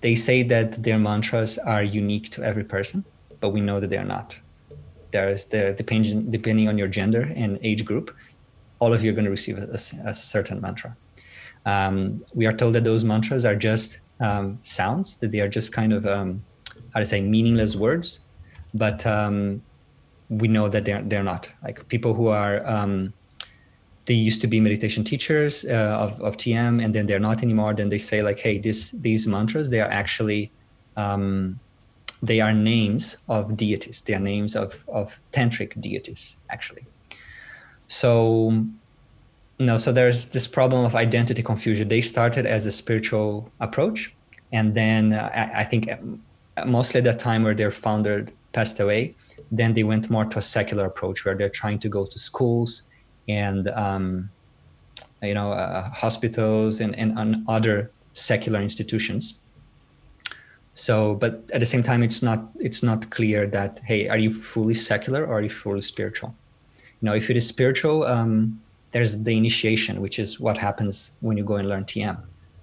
they 0.00 0.14
say 0.14 0.42
that 0.42 0.82
their 0.82 0.98
mantras 0.98 1.58
are 1.58 1.82
unique 1.82 2.30
to 2.32 2.42
every 2.42 2.64
person, 2.64 3.04
but 3.40 3.50
we 3.50 3.60
know 3.60 3.80
that 3.80 3.90
they 3.90 3.96
are 3.98 4.04
not. 4.04 4.36
There's 5.10 5.46
the 5.46 5.74
depending 5.76 6.30
depending 6.30 6.68
on 6.68 6.76
your 6.76 6.88
gender 6.88 7.22
and 7.34 7.58
age 7.62 7.84
group, 7.84 8.14
all 8.78 8.92
of 8.92 9.02
you 9.02 9.10
are 9.10 9.14
going 9.14 9.24
to 9.24 9.30
receive 9.30 9.58
a, 9.58 9.78
a 10.04 10.14
certain 10.14 10.60
mantra. 10.60 10.96
Um, 11.66 12.24
we 12.34 12.46
are 12.46 12.52
told 12.52 12.74
that 12.74 12.84
those 12.84 13.04
mantras 13.04 13.44
are 13.44 13.56
just 13.56 13.98
um, 14.20 14.58
sounds, 14.62 15.16
that 15.16 15.30
they 15.30 15.40
are 15.40 15.48
just 15.48 15.72
kind 15.72 15.92
of 15.92 16.06
um, 16.06 16.44
how 16.94 17.00
to 17.00 17.06
say 17.06 17.20
meaningless 17.20 17.76
words, 17.76 18.20
but 18.72 19.04
um, 19.04 19.62
we 20.28 20.48
know 20.48 20.68
that 20.68 20.84
they're 20.84 21.02
they're 21.02 21.24
not 21.24 21.48
like 21.62 21.86
people 21.88 22.14
who 22.14 22.28
are 22.28 22.66
um, 22.66 23.12
they 24.06 24.14
used 24.14 24.40
to 24.40 24.46
be 24.46 24.60
meditation 24.60 25.02
teachers 25.02 25.64
uh, 25.64 25.68
of, 25.68 26.20
of 26.20 26.36
TM 26.36 26.82
and 26.82 26.94
then 26.94 27.06
they're 27.06 27.18
not 27.18 27.42
anymore, 27.42 27.74
then 27.74 27.88
they 27.88 27.98
say 27.98 28.22
like, 28.22 28.38
hey, 28.40 28.58
this 28.58 28.90
these 28.90 29.26
mantras 29.26 29.70
they 29.70 29.80
are 29.80 29.90
actually 29.90 30.50
um, 30.96 31.58
they 32.22 32.40
are 32.40 32.52
names 32.52 33.16
of 33.28 33.56
deities. 33.56 34.02
They 34.04 34.14
are 34.14 34.20
names 34.20 34.54
of 34.56 34.84
of 34.88 35.20
tantric 35.32 35.80
deities 35.80 36.36
actually. 36.50 36.86
So 37.86 38.64
no, 39.58 39.78
so 39.78 39.92
there's 39.92 40.26
this 40.26 40.46
problem 40.46 40.84
of 40.84 40.94
identity 40.94 41.42
confusion. 41.42 41.88
They 41.88 42.02
started 42.02 42.44
as 42.44 42.66
a 42.66 42.72
spiritual 42.72 43.52
approach, 43.60 44.12
and 44.52 44.74
then 44.74 45.12
uh, 45.12 45.30
I, 45.32 45.60
I 45.60 45.64
think 45.64 45.90
uh, 45.90 45.96
mostly 46.66 46.98
at 46.98 47.04
that 47.04 47.18
time 47.18 47.42
where 47.42 47.54
their 47.54 47.70
founder 47.70 48.26
passed 48.52 48.80
away, 48.80 49.14
then 49.50 49.72
they 49.72 49.82
went 49.82 50.10
more 50.10 50.24
to 50.24 50.38
a 50.38 50.42
secular 50.42 50.86
approach 50.86 51.24
where 51.24 51.34
they're 51.34 51.48
trying 51.48 51.78
to 51.80 51.88
go 51.88 52.06
to 52.06 52.18
schools 52.18 52.82
and 53.28 53.68
um, 53.68 54.30
you 55.22 55.34
know 55.34 55.52
uh, 55.52 55.88
hospitals 55.90 56.80
and, 56.80 56.96
and, 56.96 57.18
and 57.18 57.44
other 57.48 57.90
secular 58.12 58.60
institutions. 58.60 59.34
So 60.74 61.14
but 61.14 61.44
at 61.52 61.60
the 61.60 61.66
same 61.66 61.82
time 61.82 62.02
it's 62.02 62.22
not 62.22 62.48
it's 62.58 62.82
not 62.82 63.10
clear 63.10 63.46
that 63.48 63.80
hey 63.84 64.08
are 64.08 64.18
you 64.18 64.34
fully 64.34 64.74
secular 64.74 65.24
or 65.24 65.38
are 65.38 65.42
you 65.42 65.50
fully 65.50 65.80
spiritual? 65.80 66.34
You 67.00 67.06
know 67.06 67.14
if 67.14 67.30
it 67.30 67.36
is 67.36 67.46
spiritual 67.46 68.04
um, 68.04 68.60
there's 68.94 69.20
the 69.22 69.36
initiation 69.36 70.00
which 70.00 70.18
is 70.18 70.38
what 70.38 70.56
happens 70.56 71.10
when 71.20 71.36
you 71.36 71.44
go 71.44 71.56
and 71.56 71.68
learn 71.68 71.84
tm 71.84 72.16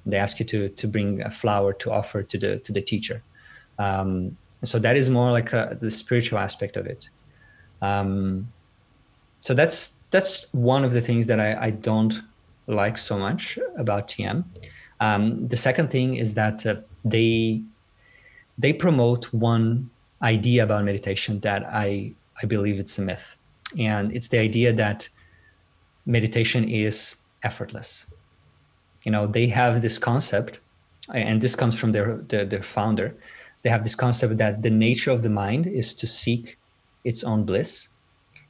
they 0.05 0.17
ask 0.17 0.39
you 0.39 0.45
to 0.45 0.69
to 0.69 0.87
bring 0.87 1.21
a 1.21 1.29
flower 1.29 1.73
to 1.73 1.91
offer 1.91 2.23
to 2.23 2.37
the 2.37 2.57
to 2.59 2.71
the 2.71 2.81
teacher 2.81 3.21
um, 3.83 4.37
so 4.63 4.77
that 4.85 4.95
is 4.95 5.09
more 5.09 5.31
like 5.31 5.49
a, 5.53 5.77
the 5.81 5.91
spiritual 5.91 6.39
aspect 6.47 6.77
of 6.77 6.85
it 6.85 7.01
um, 7.81 8.47
so 9.41 9.53
that's 9.53 9.91
that's 10.11 10.45
one 10.51 10.83
of 10.83 10.93
the 10.93 11.01
things 11.01 11.27
that 11.27 11.39
I, 11.39 11.67
I 11.67 11.69
don't 11.71 12.13
like 12.67 12.97
so 12.97 13.17
much 13.17 13.57
about 13.77 14.07
TM. 14.07 14.43
Um, 14.99 15.47
the 15.47 15.57
second 15.57 15.89
thing 15.89 16.15
is 16.15 16.35
that 16.35 16.65
uh, 16.65 16.75
they 17.03 17.63
they 18.57 18.73
promote 18.73 19.33
one 19.33 19.89
idea 20.21 20.63
about 20.63 20.83
meditation 20.83 21.39
that 21.39 21.65
I 21.65 22.13
I 22.41 22.45
believe 22.45 22.77
it's 22.79 22.97
a 22.99 23.01
myth, 23.01 23.37
and 23.77 24.11
it's 24.11 24.27
the 24.27 24.37
idea 24.37 24.71
that 24.73 25.09
meditation 26.05 26.69
is 26.69 27.15
effortless. 27.43 28.05
You 29.03 29.11
know, 29.11 29.25
they 29.25 29.47
have 29.47 29.81
this 29.81 29.97
concept, 29.97 30.59
and 31.11 31.41
this 31.41 31.55
comes 31.55 31.73
from 31.75 31.93
their 31.93 32.17
their, 32.27 32.45
their 32.45 32.63
founder. 32.63 33.17
They 33.61 33.69
have 33.69 33.83
this 33.83 33.95
concept 33.95 34.37
that 34.37 34.61
the 34.61 34.69
nature 34.69 35.11
of 35.11 35.21
the 35.21 35.29
mind 35.29 35.67
is 35.67 35.93
to 35.95 36.07
seek 36.07 36.57
its 37.03 37.23
own 37.23 37.43
bliss, 37.43 37.87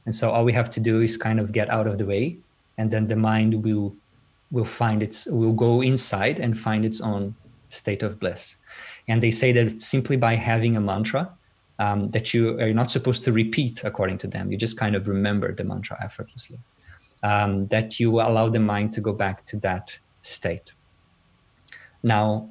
and 0.04 0.14
so 0.14 0.30
all 0.30 0.44
we 0.44 0.52
have 0.52 0.70
to 0.70 0.80
do 0.80 1.00
is 1.00 1.16
kind 1.16 1.38
of 1.38 1.52
get 1.52 1.70
out 1.70 1.86
of 1.86 1.98
the 1.98 2.06
way, 2.06 2.38
and 2.78 2.90
then 2.90 3.06
the 3.08 3.16
mind 3.16 3.64
will 3.64 3.94
will 4.50 4.64
find 4.64 5.02
its 5.02 5.26
will 5.26 5.52
go 5.54 5.80
inside 5.80 6.38
and 6.38 6.58
find 6.58 6.84
its 6.84 7.00
own 7.00 7.34
state 7.68 8.02
of 8.02 8.20
bliss. 8.20 8.56
And 9.08 9.22
they 9.22 9.30
say 9.30 9.52
that 9.52 9.80
simply 9.80 10.16
by 10.16 10.36
having 10.36 10.76
a 10.76 10.80
mantra 10.80 11.30
um, 11.78 12.10
that 12.10 12.34
you 12.34 12.60
are 12.60 12.72
not 12.72 12.90
supposed 12.90 13.24
to 13.24 13.32
repeat 13.32 13.82
according 13.82 14.18
to 14.18 14.28
them, 14.28 14.52
you 14.52 14.58
just 14.58 14.76
kind 14.76 14.94
of 14.94 15.08
remember 15.08 15.54
the 15.54 15.64
mantra 15.64 15.96
effortlessly. 16.04 16.58
Um, 17.22 17.68
that 17.68 18.00
you 18.00 18.20
allow 18.20 18.48
the 18.48 18.58
mind 18.58 18.92
to 18.94 19.00
go 19.00 19.12
back 19.12 19.44
to 19.46 19.56
that 19.58 19.96
state. 20.22 20.72
Now, 22.02 22.50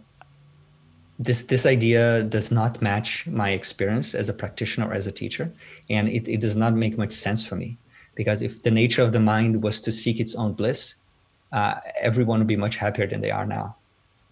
this 1.21 1.43
this 1.43 1.65
idea 1.67 2.23
does 2.23 2.49
not 2.51 2.81
match 2.81 3.27
my 3.27 3.51
experience 3.51 4.15
as 4.15 4.27
a 4.27 4.33
practitioner 4.33 4.87
or 4.87 4.93
as 4.93 5.05
a 5.05 5.11
teacher 5.11 5.51
and 5.89 6.09
it, 6.09 6.27
it 6.27 6.41
does 6.41 6.55
not 6.55 6.73
make 6.73 6.97
much 6.97 7.13
sense 7.13 7.45
for 7.45 7.55
me. 7.55 7.77
Because 8.15 8.41
if 8.41 8.63
the 8.63 8.71
nature 8.71 9.03
of 9.03 9.11
the 9.11 9.19
mind 9.19 9.63
was 9.63 9.79
to 9.81 9.91
seek 9.91 10.19
its 10.19 10.35
own 10.35 10.53
bliss 10.53 10.95
uh, 11.51 11.75
everyone 11.99 12.39
would 12.39 12.47
be 12.47 12.55
much 12.55 12.77
happier 12.77 13.05
than 13.05 13.21
they 13.21 13.29
are 13.29 13.45
now. 13.45 13.75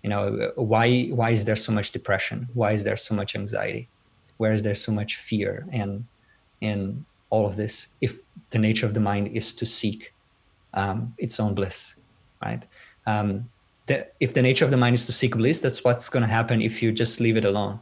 You 0.04 0.10
know 0.10 0.52
why 0.56 1.10
why 1.10 1.30
is 1.32 1.46
there 1.46 1.56
so 1.56 1.72
much 1.72 1.92
depression? 1.92 2.48
Why 2.54 2.72
is 2.72 2.84
there 2.84 2.98
so 2.98 3.14
much 3.14 3.36
anxiety? 3.36 3.88
Where 4.38 4.54
is 4.54 4.64
there 4.64 4.76
so 4.76 4.92
much 4.92 5.18
fear 5.18 5.68
and 5.72 6.06
and 6.62 7.06
all 7.30 7.46
of 7.46 7.56
this 7.56 7.88
if 8.02 8.14
the 8.50 8.58
nature 8.58 8.88
of 8.88 8.96
the 8.96 9.00
mind 9.00 9.28
is 9.28 9.54
to 9.54 9.66
seek 9.66 10.14
um, 10.74 11.14
its 11.20 11.40
own 11.40 11.54
bliss 11.54 11.94
right? 12.42 12.64
Um, 13.06 13.50
the, 13.90 14.08
if 14.20 14.34
the 14.34 14.42
nature 14.42 14.64
of 14.64 14.72
the 14.72 14.78
mind 14.78 14.96
is 14.96 15.06
to 15.08 15.12
seek 15.12 15.36
bliss, 15.36 15.60
that's 15.60 15.84
what's 15.84 16.08
going 16.14 16.22
to 16.28 16.34
happen 16.40 16.62
if 16.62 16.82
you 16.82 16.92
just 16.92 17.20
leave 17.20 17.38
it 17.42 17.44
alone. 17.44 17.80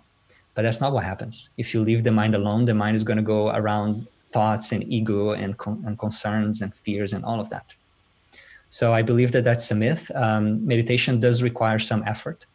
But 0.55 0.63
that's 0.63 0.81
not 0.81 0.91
what 0.95 1.03
happens. 1.03 1.49
If 1.57 1.73
you 1.73 1.81
leave 1.81 2.03
the 2.03 2.11
mind 2.11 2.33
alone, 2.33 2.65
the 2.65 2.73
mind 2.73 2.95
is 2.95 3.03
going 3.03 3.21
to 3.23 3.23
go 3.35 3.49
around 3.49 4.07
thoughts 4.31 4.71
and 4.71 4.81
ego 4.91 5.31
and, 5.31 5.57
con- 5.57 5.83
and 5.85 5.99
concerns 5.99 6.61
and 6.63 6.73
fears 6.73 7.13
and 7.13 7.23
all 7.23 7.39
of 7.39 7.49
that. 7.51 7.67
So 8.69 8.93
I 8.99 9.01
believe 9.01 9.31
that 9.33 9.43
that's 9.43 9.69
a 9.69 9.75
myth. 9.75 10.09
Um, 10.15 10.65
meditation 10.65 11.19
does 11.19 11.43
require 11.43 11.79
some 11.79 12.03
effort. 12.07 12.45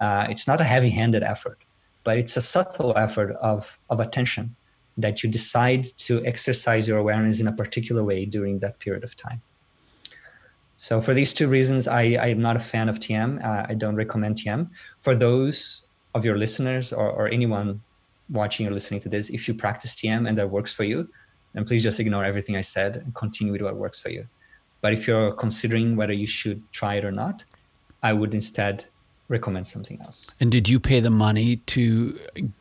Uh, 0.00 0.26
it's 0.28 0.46
not 0.46 0.60
a 0.60 0.64
heavy-handed 0.64 1.22
effort, 1.22 1.58
but 2.04 2.18
it's 2.18 2.36
a 2.36 2.40
subtle 2.40 2.92
effort 2.96 3.30
of, 3.52 3.78
of 3.90 3.98
attention 4.00 4.54
that 4.96 5.22
you 5.22 5.30
decide 5.30 5.86
to 6.06 6.24
exercise 6.26 6.86
your 6.88 6.98
awareness 6.98 7.40
in 7.40 7.46
a 7.46 7.52
particular 7.52 8.02
way 8.04 8.24
during 8.24 8.58
that 8.58 8.78
period 8.78 9.04
of 9.04 9.16
time. 9.16 9.40
So 10.80 11.00
for 11.00 11.12
these 11.12 11.34
two 11.34 11.48
reasons, 11.48 11.88
I, 11.88 12.02
I 12.02 12.28
am 12.28 12.40
not 12.40 12.54
a 12.54 12.60
fan 12.60 12.88
of 12.88 13.00
TM. 13.00 13.44
Uh, 13.44 13.66
I 13.68 13.74
don't 13.74 13.96
recommend 13.96 14.36
TM. 14.36 14.70
For 14.96 15.16
those 15.16 15.82
of 16.14 16.24
your 16.24 16.38
listeners 16.38 16.92
or, 16.92 17.10
or 17.10 17.26
anyone 17.26 17.82
watching 18.30 18.64
or 18.64 18.70
listening 18.70 19.00
to 19.00 19.08
this, 19.08 19.28
if 19.28 19.48
you 19.48 19.54
practice 19.54 19.96
TM 19.96 20.28
and 20.28 20.38
that 20.38 20.48
works 20.48 20.72
for 20.72 20.84
you, 20.84 21.08
then 21.52 21.64
please 21.64 21.82
just 21.82 21.98
ignore 21.98 22.24
everything 22.24 22.54
I 22.54 22.60
said 22.60 22.94
and 22.94 23.12
continue 23.16 23.52
with 23.52 23.60
what 23.60 23.74
works 23.74 23.98
for 23.98 24.10
you. 24.10 24.28
But 24.80 24.92
if 24.92 25.08
you're 25.08 25.32
considering 25.32 25.96
whether 25.96 26.12
you 26.12 26.28
should 26.28 26.62
try 26.70 26.94
it 26.94 27.04
or 27.04 27.10
not, 27.10 27.42
I 28.04 28.12
would 28.12 28.32
instead 28.32 28.84
recommend 29.26 29.66
something 29.66 30.00
else. 30.02 30.30
And 30.38 30.52
did 30.52 30.68
you 30.68 30.78
pay 30.78 31.00
the 31.00 31.10
money 31.10 31.56
to 31.56 32.16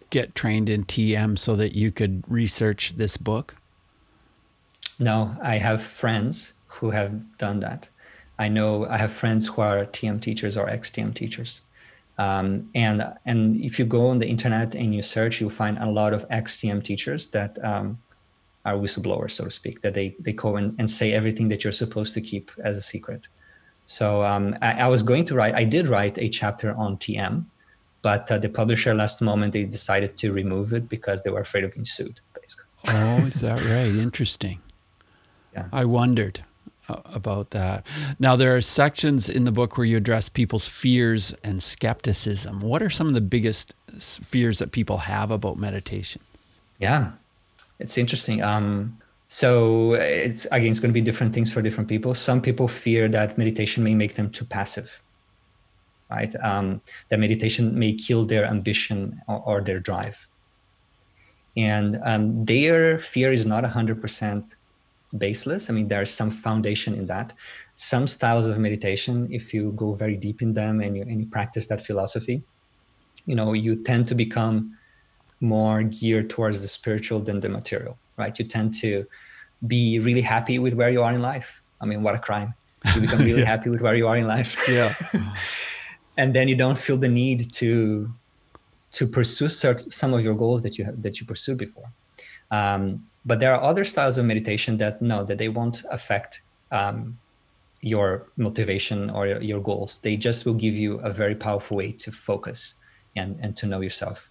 get 0.10 0.34
trained 0.34 0.70
in 0.70 0.86
TM 0.86 1.38
so 1.38 1.56
that 1.56 1.76
you 1.76 1.92
could 1.92 2.24
research 2.28 2.96
this 2.96 3.16
book? 3.16 3.58
No, 4.98 5.36
I 5.40 5.60
have 5.60 5.84
friends 5.84 6.54
who 6.66 6.90
have 6.90 7.38
done 7.38 7.60
that. 7.60 7.88
I 8.40 8.48
know 8.48 8.86
I 8.86 8.98
have 8.98 9.12
friends 9.12 9.48
who 9.48 9.62
are 9.62 9.86
TM 9.86 10.22
teachers 10.22 10.58
or 10.58 10.70
ex-TM 10.70 11.16
teachers. 11.16 11.62
Um, 12.18 12.70
and 12.74 13.14
and 13.26 13.62
if 13.62 13.78
you 13.78 13.86
go 13.86 14.08
on 14.08 14.18
the 14.18 14.28
internet 14.28 14.76
and 14.76 14.94
you 14.94 15.04
search, 15.04 15.40
you'll 15.40 15.50
find 15.52 15.78
a 15.78 15.90
lot 15.90 16.14
of 16.14 16.26
ex-TM 16.30 16.84
teachers 16.84 17.28
that 17.28 17.64
um, 17.64 18.00
are 18.66 18.74
whistleblowers, 18.74 19.32
so 19.32 19.46
to 19.46 19.52
speak, 19.52 19.82
that 19.82 19.94
they 19.94 20.16
they 20.20 20.34
go 20.34 20.56
and, 20.56 20.76
and 20.80 20.90
say 20.90 21.14
everything 21.14 21.48
that 21.50 21.64
you're 21.64 21.74
supposed 21.74 22.14
to 22.16 22.22
keep 22.22 22.52
as 22.64 22.76
a 22.76 22.82
secret. 22.82 23.22
So 23.86 24.24
um, 24.24 24.56
I, 24.62 24.72
I, 24.82 24.88
was 24.90 25.02
going 25.02 25.24
to 25.26 25.36
write, 25.36 25.56
I 25.56 25.64
did 25.64 25.88
write 25.88 26.18
a 26.18 26.28
chapter 26.28 26.76
on 26.76 26.98
TM, 26.98 27.46
but 28.02 28.30
uh, 28.30 28.38
the 28.38 28.50
publisher 28.50 28.94
last 28.94 29.22
moment 29.22 29.54
they 29.54 29.64
decided 29.64 30.18
to 30.18 30.34
remove 30.34 30.74
it 30.74 30.90
because 30.90 31.24
they 31.24 31.30
were 31.30 31.40
afraid 31.40 31.64
of 31.64 31.74
being 31.74 31.86
sued. 31.86 32.20
Basically. 32.34 32.66
Oh, 32.90 33.26
is 33.26 33.40
that 33.42 33.64
right? 33.64 33.96
Interesting. 33.96 34.60
Yeah. 35.54 35.70
I 35.72 35.86
wondered 35.86 36.44
about 36.90 37.52
that. 37.52 37.86
Now, 38.20 38.36
there 38.36 38.56
are 38.56 38.62
sections 38.62 39.30
in 39.30 39.46
the 39.46 39.52
book 39.52 39.78
where 39.78 39.86
you 39.86 39.98
address 39.98 40.30
people's 40.30 40.68
fears 40.68 41.34
and 41.44 41.62
skepticism. 41.62 42.62
What 42.62 42.82
are 42.82 42.90
some 42.90 43.08
of 43.08 43.14
the 43.14 43.22
biggest 43.22 43.74
fears 43.90 44.60
that 44.60 44.72
people 44.72 44.98
have 44.98 45.32
about 45.32 45.58
meditation? 45.58 46.22
Yeah, 46.80 47.12
it's 47.80 47.98
interesting. 47.98 48.42
Um, 48.42 48.98
so 49.28 49.94
it's 49.94 50.46
again, 50.46 50.72
it's 50.72 50.80
going 50.80 50.92
to 50.92 50.94
be 50.94 51.02
different 51.02 51.34
things 51.34 51.52
for 51.52 51.62
different 51.62 51.90
people. 51.90 52.16
Some 52.16 52.42
people 52.42 52.68
fear 52.68 53.10
that 53.10 53.38
meditation 53.38 53.84
may 53.84 53.94
make 53.94 54.16
them 54.16 54.30
too 54.30 54.46
passive, 54.46 55.02
right? 56.10 56.34
Um, 56.42 56.82
that 57.10 57.20
meditation 57.20 57.78
may 57.78 57.94
kill 57.94 58.26
their 58.26 58.46
ambition 58.46 59.22
or, 59.28 59.42
or 59.46 59.62
their 59.62 59.80
drive, 59.80 60.18
and 61.58 62.00
um, 62.04 62.46
their 62.46 63.00
fear 63.00 63.34
is 63.34 63.46
not 63.46 63.66
hundred 63.66 64.02
percent 64.02 64.56
baseless. 65.18 65.70
I 65.70 65.74
mean, 65.74 65.88
there's 65.88 66.12
some 66.12 66.32
foundation 66.32 66.94
in 66.94 67.06
that. 67.08 67.34
Some 67.76 68.08
styles 68.08 68.46
of 68.46 68.58
meditation, 68.58 69.28
if 69.32 69.54
you 69.54 69.72
go 69.76 69.94
very 69.94 70.16
deep 70.16 70.42
in 70.42 70.54
them 70.54 70.82
and 70.82 70.98
you 70.98 71.04
and 71.04 71.20
you 71.22 71.28
practice 71.28 71.68
that 71.68 71.86
philosophy, 71.86 72.44
you 73.26 73.36
know, 73.36 73.54
you 73.54 73.76
tend 73.76 74.08
to 74.08 74.16
become 74.16 74.78
more 75.40 75.84
geared 75.84 76.30
towards 76.30 76.62
the 76.62 76.68
spiritual 76.68 77.20
than 77.20 77.40
the 77.40 77.50
material 77.50 77.98
right? 78.18 78.38
You 78.38 78.46
tend 78.46 78.74
to 78.82 79.06
be 79.66 80.00
really 80.00 80.22
happy 80.22 80.60
with 80.60 80.74
where 80.74 80.90
you 80.90 81.02
are 81.04 81.14
in 81.14 81.22
life. 81.22 81.62
I 81.80 81.86
mean, 81.86 82.04
what 82.04 82.16
a 82.16 82.20
crime. 82.20 82.54
You 82.94 83.02
become 83.02 83.20
really 83.30 83.40
yeah. 83.40 83.46
happy 83.46 83.70
with 83.70 83.82
where 83.82 83.96
you 83.96 84.08
are 84.08 84.18
in 84.18 84.28
life. 84.28 84.56
Yeah. 84.68 84.94
and 86.18 86.36
then 86.36 86.48
you 86.48 86.56
don't 86.56 86.78
feel 86.78 86.98
the 86.98 87.08
need 87.08 87.54
to 87.54 88.12
to 88.90 89.06
pursue 89.06 89.50
certain, 89.50 89.92
some 89.92 90.14
of 90.14 90.24
your 90.24 90.34
goals 90.34 90.62
that 90.64 90.78
you 90.78 90.86
have 90.86 91.02
that 91.02 91.20
you 91.20 91.26
pursued 91.26 91.58
before. 91.58 91.92
Um, 92.52 93.06
but 93.28 93.42
there 93.42 93.54
are 93.54 93.62
other 93.62 93.84
styles 93.84 94.18
of 94.18 94.26
meditation 94.26 94.78
that 94.78 95.02
know 95.02 95.24
that 95.26 95.38
they 95.38 95.50
won't 95.50 95.84
affect 95.92 96.40
um, 96.72 97.20
your 97.82 98.28
motivation 98.38 99.10
or 99.10 99.28
your 99.28 99.60
goals. 99.60 100.00
They 100.02 100.16
just 100.16 100.46
will 100.46 100.54
give 100.54 100.74
you 100.74 101.00
a 101.00 101.12
very 101.12 101.36
powerful 101.36 101.78
way 101.78 101.92
to 101.92 102.12
focus 102.12 102.74
and, 103.18 103.38
and 103.42 103.56
to 103.58 103.68
know 103.68 103.82
yourself. 103.82 104.30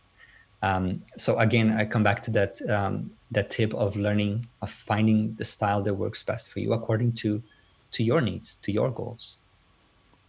Um, 0.62 1.03
so 1.18 1.38
again, 1.38 1.70
I 1.70 1.84
come 1.84 2.03
back 2.03 2.22
to 2.22 2.30
that 2.32 2.59
um, 2.70 3.11
that 3.30 3.51
tip 3.51 3.74
of 3.74 3.97
learning 3.97 4.47
of 4.62 4.70
finding 4.70 5.34
the 5.34 5.44
style 5.44 5.82
that 5.82 5.94
works 5.94 6.22
best 6.22 6.51
for 6.51 6.61
you 6.61 6.72
according 6.72 7.12
to 7.12 7.42
to 7.92 8.03
your 8.03 8.22
needs, 8.22 8.57
to 8.62 8.72
your 8.72 8.90
goals. 8.90 9.36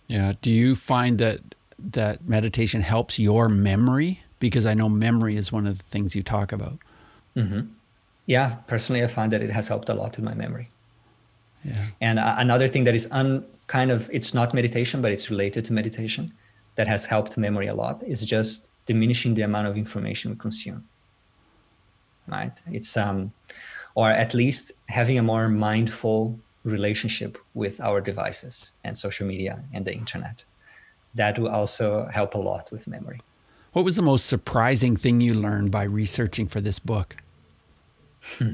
Yeah. 0.08 0.34
Do 0.42 0.52
you 0.52 0.76
find 0.76 1.18
that 1.20 1.40
that 1.80 2.28
meditation 2.28 2.82
helps 2.82 3.18
your 3.18 3.48
memory? 3.48 4.22
Because 4.40 4.66
I 4.66 4.74
know 4.74 4.90
memory 4.90 5.38
is 5.38 5.52
one 5.52 5.66
of 5.66 5.78
the 5.78 5.84
things 5.84 6.16
you 6.16 6.24
talk 6.24 6.52
about. 6.52 6.80
Mm-hmm. 7.36 7.62
Yeah, 8.28 8.58
personally, 8.68 9.04
I 9.04 9.08
find 9.08 9.32
that 9.34 9.42
it 9.42 9.50
has 9.50 9.68
helped 9.68 9.90
a 9.90 9.96
lot 9.96 10.16
with 10.18 10.24
my 10.24 10.36
memory. 10.36 10.70
Yeah. 11.64 11.86
And 12.00 12.20
uh, 12.20 12.36
another 12.38 12.68
thing 12.68 12.84
that 12.84 12.94
is 12.94 13.08
un 13.10 13.46
kind 13.66 13.90
of 13.90 14.10
it's 14.12 14.34
not 14.34 14.54
meditation, 14.54 15.02
but 15.02 15.12
it's 15.12 15.32
related 15.32 15.66
to 15.66 15.74
meditation 15.74 16.34
that 16.78 16.88
has 16.88 17.06
helped 17.06 17.38
memory 17.38 17.68
a 17.68 17.74
lot 17.74 18.04
is 18.04 18.22
just 18.22 18.70
diminishing 18.86 19.34
the 19.34 19.42
amount 19.42 19.68
of 19.68 19.76
information 19.76 20.32
we 20.32 20.38
consume 20.38 20.88
right 22.28 22.54
it's 22.72 22.96
um 22.98 23.32
or 23.96 24.10
at 24.12 24.34
least 24.34 24.72
having 24.88 25.18
a 25.18 25.24
more 25.24 25.50
mindful 25.50 26.40
relationship 26.64 27.38
with 27.54 27.80
our 27.82 28.00
devices 28.02 28.72
and 28.84 28.98
social 28.98 29.26
media 29.26 29.64
and 29.74 29.86
the 29.86 29.94
internet 29.94 30.44
that 31.16 31.38
will 31.40 31.50
also 31.50 32.08
help 32.14 32.34
a 32.36 32.38
lot 32.38 32.72
with 32.72 32.88
memory 32.88 33.20
what 33.74 33.86
was 33.86 33.96
the 33.96 34.02
most 34.02 34.26
surprising 34.26 34.96
thing 34.96 35.22
you 35.22 35.34
learned 35.34 35.72
by 35.72 35.84
researching 35.84 36.48
for 36.48 36.62
this 36.62 36.80
book 36.80 37.18
hmm. 38.38 38.52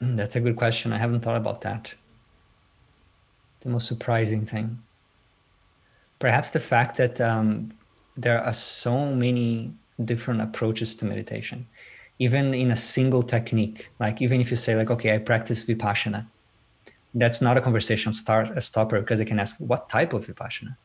hmm 0.00 0.16
that's 0.16 0.36
a 0.36 0.40
good 0.40 0.56
question. 0.56 0.92
I 0.92 0.98
haven't 0.98 1.20
thought 1.20 1.36
about 1.36 1.62
that. 1.62 1.94
The 3.60 3.70
most 3.70 3.88
surprising 3.88 4.44
thing. 4.44 4.78
Perhaps 6.18 6.50
the 6.50 6.60
fact 6.60 6.96
that 6.98 7.20
um, 7.20 7.70
there 8.16 8.40
are 8.42 8.52
so 8.52 9.06
many 9.06 9.72
different 10.04 10.40
approaches 10.42 10.94
to 10.96 11.04
meditation 11.04 11.66
even 12.18 12.54
in 12.54 12.70
a 12.70 12.76
single 12.76 13.22
technique. 13.22 13.88
Like 13.98 14.22
even 14.22 14.40
if 14.40 14.50
you 14.50 14.56
say 14.56 14.76
like 14.76 14.90
okay 14.90 15.14
i 15.14 15.18
practice 15.18 15.64
vipassana 15.64 16.26
that's 17.14 17.40
not 17.40 17.56
a 17.56 17.60
conversation 17.60 18.12
start 18.12 18.50
a 18.56 18.60
stopper 18.60 19.00
because 19.00 19.18
they 19.18 19.24
can 19.24 19.38
ask 19.38 19.56
what 19.58 19.88
type 19.88 20.12
of 20.12 20.26
vipassana? 20.26 20.76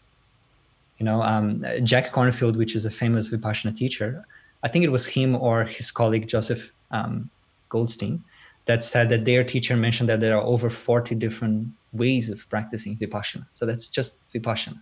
You 0.97 1.05
know 1.05 1.21
um, 1.21 1.65
jack 1.83 2.13
kornfield 2.13 2.55
which 2.55 2.75
is 2.75 2.85
a 2.85 2.91
famous 2.91 3.29
vipassana 3.29 3.75
teacher 3.75 4.25
i 4.63 4.67
think 4.67 4.83
it 4.83 4.91
was 4.91 5.05
him 5.05 5.35
or 5.35 5.65
his 5.65 5.91
colleague 5.91 6.27
joseph 6.27 6.71
um, 6.91 7.29
goldstein 7.69 8.23
that 8.65 8.83
said 8.83 9.09
that 9.09 9.25
their 9.25 9.43
teacher 9.43 9.75
mentioned 9.75 10.09
that 10.09 10.19
there 10.19 10.37
are 10.37 10.43
over 10.43 10.69
40 10.69 11.15
different 11.15 11.67
ways 11.93 12.29
of 12.29 12.47
practicing 12.49 12.97
vipassana 12.97 13.45
so 13.53 13.65
that's 13.65 13.89
just 13.89 14.17
vipassana 14.33 14.79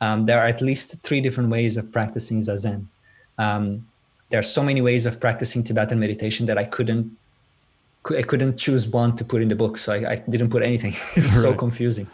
um, 0.00 0.26
there 0.26 0.38
are 0.40 0.46
at 0.46 0.60
least 0.60 0.94
three 1.02 1.20
different 1.20 1.50
ways 1.50 1.76
of 1.76 1.92
practicing 1.92 2.40
zazen. 2.40 2.86
Um, 3.38 3.86
there 4.30 4.40
are 4.40 4.44
so 4.44 4.62
many 4.62 4.80
ways 4.80 5.06
of 5.06 5.20
practicing 5.20 5.62
Tibetan 5.62 5.98
meditation 5.98 6.46
that 6.46 6.58
I 6.58 6.64
couldn't 6.64 7.16
I 8.16 8.22
couldn't 8.22 8.56
choose 8.56 8.88
one 8.88 9.14
to 9.16 9.26
put 9.26 9.42
in 9.42 9.48
the 9.48 9.54
book, 9.54 9.76
so 9.76 9.92
I, 9.92 10.12
I 10.12 10.16
didn't 10.16 10.48
put 10.48 10.62
anything. 10.62 10.96
it 11.16 11.22
was 11.22 11.34
right. 11.34 11.42
so 11.42 11.54
confusing. 11.54 12.06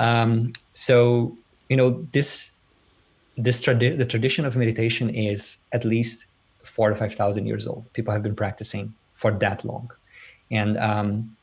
Um, 0.00 0.52
so 0.72 1.36
you 1.68 1.76
know 1.76 2.04
this 2.12 2.50
this 3.36 3.60
tradi- 3.62 3.96
the 3.96 4.04
tradition 4.04 4.44
of 4.44 4.56
meditation 4.56 5.10
is 5.10 5.56
at 5.72 5.84
least 5.84 6.26
four 6.62 6.90
to 6.90 6.94
five 6.94 7.14
thousand 7.14 7.46
years 7.46 7.66
old. 7.66 7.90
People 7.92 8.12
have 8.12 8.22
been 8.22 8.36
practicing 8.36 8.94
for 9.14 9.30
that 9.30 9.64
long, 9.64 9.90
and 10.50 10.76
um, 10.78 11.36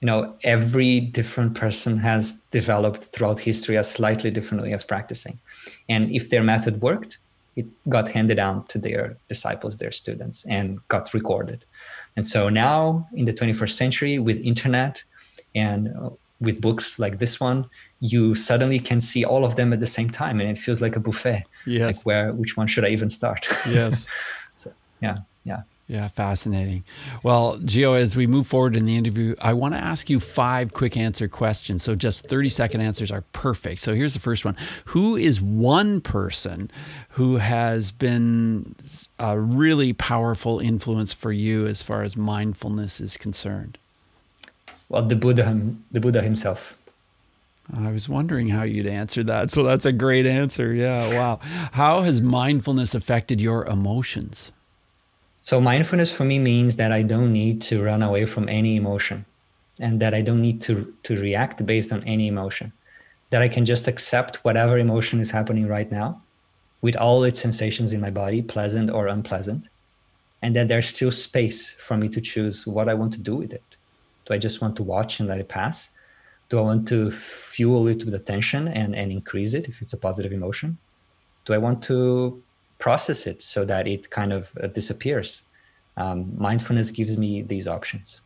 you 0.00 0.06
know 0.06 0.34
every 0.44 1.00
different 1.00 1.54
person 1.54 1.98
has 1.98 2.34
developed 2.50 3.04
throughout 3.04 3.38
history 3.40 3.76
a 3.76 3.84
slightly 3.84 4.30
different 4.30 4.62
way 4.62 4.72
of 4.72 4.86
practicing. 4.86 5.38
And 5.88 6.10
if 6.10 6.30
their 6.30 6.42
method 6.42 6.80
worked 6.80 7.18
it 7.56 7.66
got 7.88 8.08
handed 8.08 8.36
down 8.36 8.64
to 8.66 8.78
their 8.78 9.16
disciples 9.28 9.76
their 9.76 9.92
students 9.92 10.44
and 10.48 10.86
got 10.88 11.12
recorded. 11.12 11.64
And 12.16 12.26
so 12.26 12.48
now 12.48 13.08
in 13.14 13.24
the 13.24 13.32
21st 13.32 13.72
century 13.72 14.18
with 14.18 14.38
internet 14.40 15.02
and 15.54 15.94
uh, 15.96 16.10
with 16.42 16.60
books 16.60 16.98
like 16.98 17.18
this 17.18 17.40
one 17.40 17.68
you 18.00 18.34
suddenly 18.34 18.78
can 18.78 19.00
see 19.00 19.24
all 19.24 19.44
of 19.44 19.56
them 19.56 19.72
at 19.72 19.80
the 19.80 19.86
same 19.86 20.10
time 20.10 20.40
and 20.40 20.50
it 20.50 20.58
feels 20.58 20.80
like 20.80 20.96
a 20.96 21.00
buffet 21.00 21.44
yes 21.66 21.96
like 21.96 22.06
where 22.06 22.32
which 22.32 22.56
one 22.56 22.66
should 22.66 22.84
i 22.84 22.88
even 22.88 23.08
start 23.08 23.46
yes 23.68 24.06
so 24.54 24.72
yeah 25.00 25.18
yeah 25.44 25.62
yeah, 25.92 26.08
fascinating. 26.08 26.84
Well, 27.22 27.58
Gio, 27.58 27.98
as 27.98 28.16
we 28.16 28.26
move 28.26 28.46
forward 28.46 28.76
in 28.76 28.86
the 28.86 28.96
interview, 28.96 29.34
I 29.42 29.52
want 29.52 29.74
to 29.74 29.78
ask 29.80 30.08
you 30.08 30.20
five 30.20 30.72
quick 30.72 30.96
answer 30.96 31.28
questions. 31.28 31.82
So 31.82 31.94
just 31.94 32.26
30 32.28 32.48
second 32.48 32.80
answers 32.80 33.12
are 33.12 33.20
perfect. 33.32 33.80
So 33.80 33.94
here's 33.94 34.14
the 34.14 34.20
first 34.20 34.42
one 34.42 34.56
Who 34.86 35.16
is 35.16 35.42
one 35.42 36.00
person 36.00 36.70
who 37.10 37.36
has 37.36 37.90
been 37.90 38.74
a 39.18 39.38
really 39.38 39.92
powerful 39.92 40.60
influence 40.60 41.12
for 41.12 41.30
you 41.30 41.66
as 41.66 41.82
far 41.82 42.02
as 42.02 42.16
mindfulness 42.16 42.98
is 42.98 43.18
concerned? 43.18 43.76
Well, 44.92 45.02
the 45.02 45.16
Buddha, 45.16 45.58
the 45.90 46.00
Buddha 46.00 46.20
himself. 46.20 46.74
I 47.74 47.90
was 47.90 48.10
wondering 48.10 48.48
how 48.48 48.64
you'd 48.64 48.86
answer 48.86 49.22
that. 49.22 49.50
So 49.50 49.62
that's 49.62 49.86
a 49.86 49.92
great 49.92 50.26
answer. 50.26 50.74
Yeah, 50.74 51.08
wow. 51.16 51.40
How 51.72 52.02
has 52.02 52.20
mindfulness 52.20 52.94
affected 52.94 53.40
your 53.40 53.64
emotions? 53.64 54.52
So 55.40 55.62
mindfulness 55.62 56.12
for 56.12 56.24
me 56.26 56.38
means 56.38 56.76
that 56.76 56.92
I 56.92 57.00
don't 57.00 57.32
need 57.32 57.62
to 57.62 57.82
run 57.82 58.02
away 58.02 58.26
from 58.26 58.50
any 58.50 58.76
emotion 58.76 59.24
and 59.78 59.98
that 60.00 60.12
I 60.12 60.20
don't 60.20 60.42
need 60.42 60.60
to 60.62 60.94
to 61.04 61.16
react 61.16 61.64
based 61.64 61.90
on 61.90 62.04
any 62.04 62.28
emotion. 62.28 62.72
That 63.30 63.40
I 63.40 63.48
can 63.48 63.64
just 63.64 63.88
accept 63.88 64.44
whatever 64.44 64.76
emotion 64.76 65.20
is 65.20 65.30
happening 65.30 65.66
right 65.68 65.90
now 65.90 66.20
with 66.82 66.96
all 66.96 67.24
its 67.24 67.40
sensations 67.40 67.94
in 67.94 68.00
my 68.02 68.10
body, 68.10 68.42
pleasant 68.42 68.90
or 68.90 69.06
unpleasant, 69.06 69.68
and 70.42 70.54
that 70.54 70.68
there's 70.68 70.88
still 70.88 71.12
space 71.12 71.70
for 71.78 71.96
me 71.96 72.10
to 72.10 72.20
choose 72.20 72.66
what 72.66 72.90
I 72.90 72.94
want 72.94 73.14
to 73.14 73.20
do 73.20 73.36
with 73.36 73.54
it. 73.54 73.71
Do 74.26 74.34
I 74.34 74.38
just 74.38 74.60
want 74.60 74.76
to 74.76 74.82
watch 74.82 75.20
and 75.20 75.28
let 75.28 75.38
it 75.38 75.48
pass? 75.48 75.90
Do 76.48 76.58
I 76.58 76.62
want 76.62 76.86
to 76.88 77.10
fuel 77.10 77.88
it 77.88 78.04
with 78.04 78.14
attention 78.14 78.68
and, 78.68 78.94
and 78.94 79.10
increase 79.10 79.54
it 79.54 79.68
if 79.68 79.80
it's 79.80 79.92
a 79.92 79.96
positive 79.96 80.32
emotion? 80.32 80.78
Do 81.44 81.54
I 81.54 81.58
want 81.58 81.82
to 81.84 82.42
process 82.82 83.28
it 83.28 83.40
so 83.40 83.64
that 83.64 83.86
it 83.86 84.10
kind 84.10 84.32
of 84.32 84.50
uh, 84.60 84.66
disappears. 84.66 85.42
Um, 85.96 86.34
mindfulness 86.36 86.90
gives 86.90 87.16
me 87.16 87.40
these 87.40 87.68
options. 87.68 88.20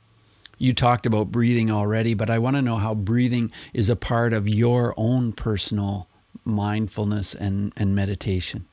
You 0.57 0.73
talked 0.73 1.05
about 1.05 1.31
breathing 1.31 1.71
already, 1.71 2.15
but 2.15 2.31
I 2.31 2.39
want 2.39 2.57
to 2.57 2.63
know 2.63 2.77
how 2.77 2.95
breathing 2.95 3.53
is 3.75 3.91
a 3.91 3.97
part 3.97 4.33
of 4.33 4.49
your 4.49 4.95
own 4.97 5.33
personal 5.33 6.09
mindfulness 6.45 7.35
and, 7.35 7.75
and 7.77 7.95
meditation. 7.95 8.67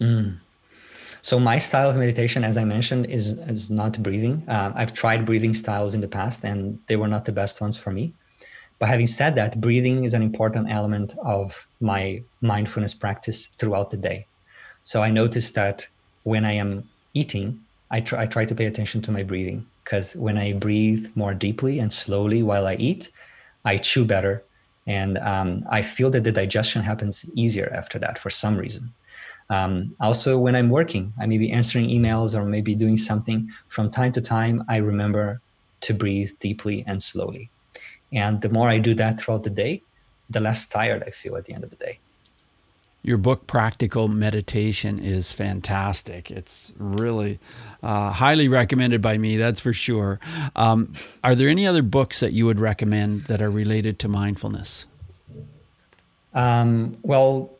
Mm. 0.00 0.38
So 1.28 1.34
my 1.40 1.58
style 1.58 1.90
of 1.90 1.96
meditation, 1.96 2.40
as 2.50 2.56
I 2.56 2.64
mentioned, 2.64 3.04
is, 3.18 3.24
is 3.54 3.70
not 3.80 3.92
breathing. 4.06 4.44
Uh, 4.48 4.72
I've 4.80 4.92
tried 4.92 5.26
breathing 5.26 5.54
styles 5.54 5.92
in 5.96 6.00
the 6.00 6.12
past, 6.18 6.44
and 6.44 6.78
they 6.86 6.96
were 6.96 7.08
not 7.14 7.24
the 7.24 7.32
best 7.32 7.60
ones 7.60 7.76
for 7.76 7.90
me 7.98 8.14
but 8.78 8.88
having 8.88 9.06
said 9.06 9.34
that, 9.36 9.60
breathing 9.60 10.04
is 10.04 10.12
an 10.12 10.22
important 10.22 10.70
element 10.70 11.14
of 11.24 11.66
my 11.80 12.22
mindfulness 12.40 12.92
practice 12.92 13.48
throughout 13.58 13.90
the 13.90 13.96
day. 13.96 14.26
So 14.82 15.02
I 15.02 15.10
noticed 15.10 15.54
that 15.54 15.86
when 16.24 16.44
I 16.44 16.52
am 16.52 16.88
eating, 17.14 17.60
I 17.90 18.00
try, 18.00 18.22
I 18.22 18.26
try 18.26 18.44
to 18.44 18.54
pay 18.54 18.66
attention 18.66 19.00
to 19.02 19.12
my 19.12 19.22
breathing 19.22 19.66
because 19.84 20.14
when 20.16 20.36
I 20.36 20.52
breathe 20.52 21.06
more 21.14 21.32
deeply 21.32 21.78
and 21.78 21.92
slowly 21.92 22.42
while 22.42 22.66
I 22.66 22.74
eat, 22.74 23.10
I 23.64 23.78
chew 23.78 24.04
better. 24.04 24.42
And 24.86 25.18
um, 25.18 25.64
I 25.70 25.82
feel 25.82 26.10
that 26.10 26.24
the 26.24 26.32
digestion 26.32 26.82
happens 26.82 27.24
easier 27.34 27.72
after 27.74 27.98
that 28.00 28.18
for 28.18 28.30
some 28.30 28.56
reason. 28.56 28.92
Um, 29.48 29.94
also, 30.00 30.38
when 30.38 30.56
I'm 30.56 30.70
working, 30.70 31.12
I 31.20 31.26
may 31.26 31.38
be 31.38 31.52
answering 31.52 31.88
emails 31.88 32.34
or 32.34 32.44
maybe 32.44 32.74
doing 32.74 32.96
something. 32.96 33.50
From 33.68 33.90
time 33.90 34.12
to 34.12 34.20
time, 34.20 34.64
I 34.68 34.76
remember 34.78 35.40
to 35.82 35.94
breathe 35.94 36.32
deeply 36.40 36.84
and 36.86 37.02
slowly. 37.02 37.50
And 38.12 38.40
the 38.40 38.48
more 38.48 38.68
I 38.68 38.78
do 38.78 38.94
that 38.94 39.20
throughout 39.20 39.44
the 39.44 39.50
day, 39.50 39.82
the 40.30 40.40
less 40.40 40.66
tired 40.66 41.04
I 41.06 41.10
feel 41.10 41.36
at 41.36 41.44
the 41.44 41.54
end 41.54 41.64
of 41.64 41.70
the 41.70 41.76
day. 41.76 42.00
Your 43.02 43.18
book, 43.18 43.46
Practical 43.46 44.08
Meditation, 44.08 44.98
is 44.98 45.32
fantastic. 45.32 46.28
It's 46.28 46.72
really 46.76 47.38
uh, 47.80 48.10
highly 48.10 48.48
recommended 48.48 49.00
by 49.00 49.16
me, 49.16 49.36
that's 49.36 49.60
for 49.60 49.72
sure. 49.72 50.18
Um, 50.56 50.92
are 51.22 51.36
there 51.36 51.48
any 51.48 51.68
other 51.68 51.82
books 51.82 52.18
that 52.18 52.32
you 52.32 52.46
would 52.46 52.58
recommend 52.58 53.26
that 53.26 53.40
are 53.40 53.50
related 53.50 54.00
to 54.00 54.08
mindfulness? 54.08 54.86
Um, 56.34 56.96
well, 57.02 57.55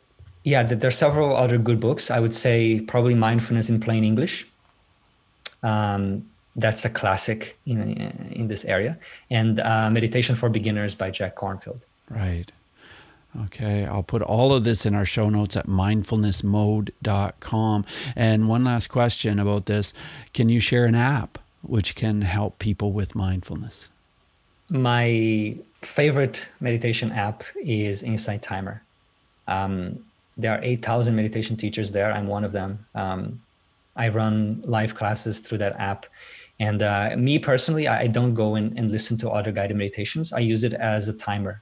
yeah, 0.47 0.63
there 0.63 0.87
are 0.87 0.91
several 0.91 1.35
other 1.35 1.57
good 1.57 1.81
books. 1.81 2.09
I 2.09 2.21
would 2.21 2.33
say 2.33 2.79
probably 2.79 3.13
Mindfulness 3.13 3.67
in 3.67 3.81
Plain 3.81 4.05
English. 4.05 4.47
Um, 5.61 6.25
that's 6.55 6.85
a 6.85 6.89
classic 6.89 7.57
in, 7.65 8.31
in 8.31 8.47
this 8.47 8.63
area. 8.63 8.97
And 9.29 9.59
uh, 9.59 9.89
Meditation 9.89 10.37
for 10.37 10.47
Beginners 10.47 10.95
by 10.95 11.11
Jack 11.11 11.35
Kornfield. 11.35 11.81
Right. 12.09 12.49
Okay, 13.45 13.85
I'll 13.85 14.03
put 14.03 14.21
all 14.21 14.53
of 14.53 14.63
this 14.63 14.85
in 14.85 14.95
our 14.95 15.03
show 15.03 15.27
notes 15.27 15.57
at 15.57 15.67
mindfulnessmode.com. 15.67 17.85
And 18.15 18.47
one 18.47 18.63
last 18.63 18.87
question 18.87 19.39
about 19.39 19.65
this 19.65 19.93
Can 20.33 20.47
you 20.47 20.61
share 20.61 20.85
an 20.85 20.95
app 20.95 21.39
which 21.61 21.93
can 21.93 22.21
help 22.21 22.57
people 22.57 22.93
with 22.93 23.15
mindfulness? 23.15 23.89
My 24.69 25.57
favorite 25.81 26.43
meditation 26.61 27.11
app 27.11 27.43
is 27.61 28.01
Insight 28.01 28.41
Timer. 28.41 28.81
Um, 29.49 30.05
there 30.37 30.53
are 30.53 30.61
8,000 30.61 31.15
meditation 31.15 31.55
teachers 31.55 31.91
there. 31.91 32.11
I'm 32.11 32.27
one 32.27 32.43
of 32.43 32.51
them. 32.51 32.85
Um, 32.93 33.41
I 33.95 34.09
run 34.09 34.61
live 34.65 34.95
classes 34.95 35.39
through 35.39 35.57
that 35.59 35.79
app. 35.79 36.05
And 36.59 36.81
uh, 36.81 37.15
me 37.17 37.39
personally, 37.39 37.87
I 37.87 38.07
don't 38.07 38.33
go 38.33 38.55
in 38.55 38.77
and 38.77 38.91
listen 38.91 39.17
to 39.19 39.29
other 39.29 39.51
guided 39.51 39.77
meditations. 39.77 40.33
I 40.33 40.39
use 40.39 40.63
it 40.63 40.73
as 40.73 41.07
a 41.07 41.13
timer 41.13 41.61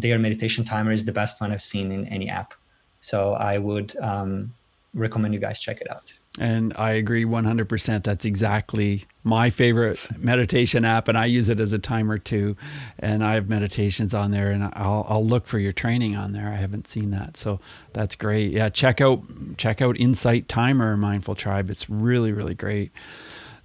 their 0.00 0.18
meditation 0.18 0.64
timer 0.64 0.92
is 0.92 1.04
the 1.04 1.12
best 1.12 1.40
one 1.40 1.52
I've 1.52 1.62
seen 1.62 1.90
in 1.90 2.06
any 2.08 2.28
app. 2.28 2.54
So 3.00 3.32
I 3.32 3.58
would 3.58 3.96
um, 3.96 4.54
recommend 4.94 5.32
you 5.34 5.40
guys 5.40 5.58
check 5.58 5.80
it 5.80 5.90
out. 5.90 6.12
And 6.38 6.74
I 6.76 6.92
agree 6.92 7.24
100%. 7.24 8.02
That's 8.02 8.24
exactly 8.24 9.04
my 9.24 9.50
favorite 9.50 9.98
meditation 10.18 10.84
app. 10.84 11.08
And 11.08 11.16
I 11.16 11.26
use 11.26 11.48
it 11.48 11.58
as 11.58 11.72
a 11.72 11.78
timer 11.78 12.18
too. 12.18 12.56
And 12.98 13.24
I 13.24 13.34
have 13.34 13.48
meditations 13.48 14.12
on 14.12 14.30
there 14.30 14.50
and 14.50 14.64
I'll, 14.74 15.06
I'll 15.08 15.24
look 15.24 15.46
for 15.46 15.58
your 15.58 15.72
training 15.72 16.14
on 16.14 16.32
there. 16.32 16.48
I 16.48 16.56
haven't 16.56 16.86
seen 16.86 17.10
that. 17.10 17.36
So 17.36 17.60
that's 17.92 18.14
great. 18.14 18.52
Yeah. 18.52 18.68
Check 18.68 19.00
out, 19.00 19.22
check 19.56 19.80
out 19.80 19.98
Insight 19.98 20.48
Timer 20.48 20.96
Mindful 20.96 21.34
Tribe. 21.34 21.70
It's 21.70 21.88
really, 21.88 22.32
really 22.32 22.54
great. 22.54 22.92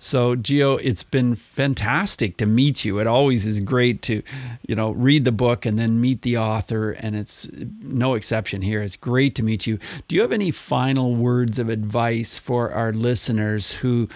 So, 0.04 0.36
Gio, 0.36 0.80
it's 0.84 1.04
been 1.04 1.36
fantastic 1.36 2.38
to 2.38 2.48
meet 2.48 2.84
you. 2.84 2.98
It 2.98 3.06
always 3.06 3.46
is 3.46 3.60
great 3.60 4.02
to, 4.02 4.24
you 4.68 4.74
know, 4.74 4.94
read 4.94 5.26
the 5.26 5.32
book 5.32 5.64
and 5.64 5.78
then 5.78 6.02
meet 6.02 6.24
the 6.24 6.40
author, 6.40 6.94
and 6.94 7.16
it's 7.16 7.48
no 7.84 8.16
exception 8.16 8.64
here. 8.64 8.82
It's 8.82 8.96
great 8.96 9.36
to 9.36 9.44
meet 9.44 9.68
you. 9.68 9.78
Do 10.08 10.16
you 10.16 10.22
have 10.22 10.32
any 10.32 10.50
final 10.50 11.14
words 11.14 11.60
of 11.60 11.70
advice 11.70 12.40
for 12.40 12.72
our 12.72 12.92
listeners 12.92 13.74
who 13.74 14.10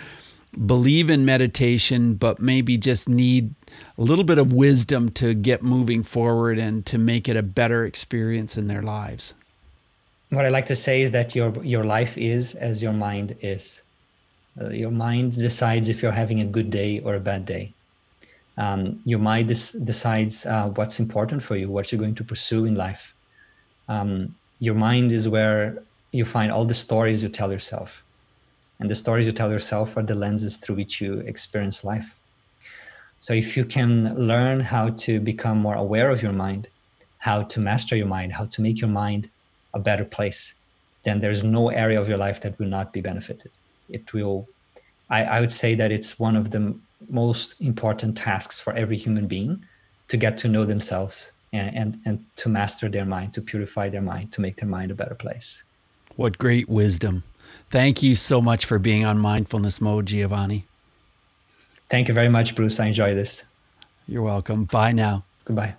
believe 0.66 1.08
in 1.08 1.24
meditation 1.24 2.16
but 2.16 2.40
maybe 2.40 2.78
just 2.78 3.08
need 3.08 3.54
a 3.96 4.02
little 4.02 4.26
bit 4.26 4.40
of 4.40 4.52
wisdom 4.52 5.12
to 5.12 5.36
get 5.36 5.62
moving 5.62 6.02
forward 6.02 6.58
and 6.58 6.84
to 6.88 6.98
make 6.98 7.30
it 7.30 7.38
a 7.38 7.44
better 7.44 7.86
experience 7.86 8.58
in 8.58 8.68
their 8.68 8.82
lives? 8.82 9.36
What 10.30 10.46
I 10.46 10.50
like 10.50 10.66
to 10.66 10.76
say 10.76 11.04
is 11.04 11.12
that 11.12 11.36
your 11.36 11.64
your 11.64 11.84
life 11.84 12.18
is 12.18 12.56
as 12.56 12.82
your 12.82 12.94
mind 12.94 13.36
is. 13.42 13.82
Uh, 14.60 14.70
your 14.70 14.92
mind 14.92 15.36
decides 15.36 15.90
if 15.90 16.02
you're 16.02 16.14
having 16.14 16.40
a 16.40 16.46
good 16.46 16.70
day 16.70 17.00
or 17.00 17.16
a 17.16 17.20
bad 17.20 17.46
day. 17.46 17.74
Um, 18.58 19.02
your 19.04 19.20
mind 19.20 19.50
des- 19.50 19.78
decides 19.84 20.46
uh, 20.46 20.70
what's 20.70 21.00
important 21.00 21.44
for 21.44 21.58
you, 21.58 21.70
what 21.70 21.92
you're 21.92 22.00
going 22.00 22.16
to 22.16 22.24
pursue 22.24 22.64
in 22.66 22.76
life. 22.76 23.14
Um, 23.90 24.36
your 24.60 24.76
mind 24.76 25.12
is 25.12 25.28
where 25.28 25.84
you 26.14 26.24
find 26.24 26.52
all 26.52 26.64
the 26.64 26.74
stories 26.74 27.22
you 27.22 27.28
tell 27.28 27.52
yourself. 27.52 28.02
And 28.80 28.90
the 28.90 28.96
stories 28.96 29.26
you 29.26 29.34
tell 29.34 29.52
yourself 29.52 29.98
are 29.98 30.04
the 30.04 30.16
lenses 30.16 30.58
through 30.58 30.76
which 30.76 31.02
you 31.02 31.20
experience 31.20 31.84
life. 31.84 32.16
So 33.20 33.34
if 33.34 33.58
you 33.58 33.66
can 33.66 34.16
learn 34.16 34.62
how 34.62 34.90
to 34.90 35.20
become 35.20 35.58
more 35.58 35.76
aware 35.76 36.10
of 36.10 36.22
your 36.24 36.32
mind, 36.32 36.68
how 37.20 37.44
to 37.44 37.60
master 37.60 37.96
your 37.96 38.08
mind, 38.08 38.34
how 38.34 38.46
to 38.46 38.62
make 38.62 38.80
your 38.80 38.90
mind 38.90 39.30
a 39.74 39.80
better 39.80 40.06
place, 40.06 40.54
then 41.04 41.20
there's 41.20 41.44
no 41.44 41.70
area 41.70 42.00
of 42.00 42.08
your 42.08 42.18
life 42.18 42.40
that 42.42 42.58
will 42.58 42.68
not 42.68 42.94
be 42.94 43.02
benefited 43.02 43.52
it 43.90 44.14
will 44.14 44.48
I, 45.10 45.24
I 45.24 45.40
would 45.40 45.52
say 45.52 45.76
that 45.76 45.92
it's 45.92 46.18
one 46.20 46.36
of 46.36 46.52
the 46.52 46.76
most 47.10 47.56
important 47.60 48.18
tasks 48.18 48.60
for 48.60 48.74
every 48.74 48.98
human 48.98 49.28
being 49.28 49.64
to 50.08 50.18
get 50.18 50.38
to 50.40 50.48
know 50.48 50.66
themselves 50.66 51.32
and, 51.54 51.76
and, 51.76 52.02
and 52.06 52.26
to 52.38 52.50
master 52.50 52.90
their 52.90 53.06
mind, 53.06 53.34
to 53.34 53.42
purify 53.42 53.90
their 53.90 54.02
mind, 54.02 54.32
to 54.34 54.42
make 54.42 54.58
their 54.58 54.70
mind 54.70 54.92
a 54.92 54.96
better 54.96 55.16
place. 55.16 55.62
What 56.16 56.38
great 56.38 56.68
wisdom. 56.68 57.24
Thank 57.70 58.02
you 58.02 58.16
so 58.16 58.42
much 58.42 58.66
for 58.66 58.80
being 58.80 59.06
on 59.06 59.20
Mindfulness 59.20 59.82
Mode, 59.82 60.06
Giovanni. 60.06 60.66
Thank 61.90 62.08
you 62.08 62.14
very 62.14 62.30
much, 62.30 62.56
Bruce. 62.56 62.80
I 62.80 62.88
enjoy 62.88 63.14
this. 63.14 63.42
You're 64.08 64.22
welcome. 64.22 64.66
Bye 64.66 64.92
now. 64.92 65.26
Goodbye. 65.46 65.76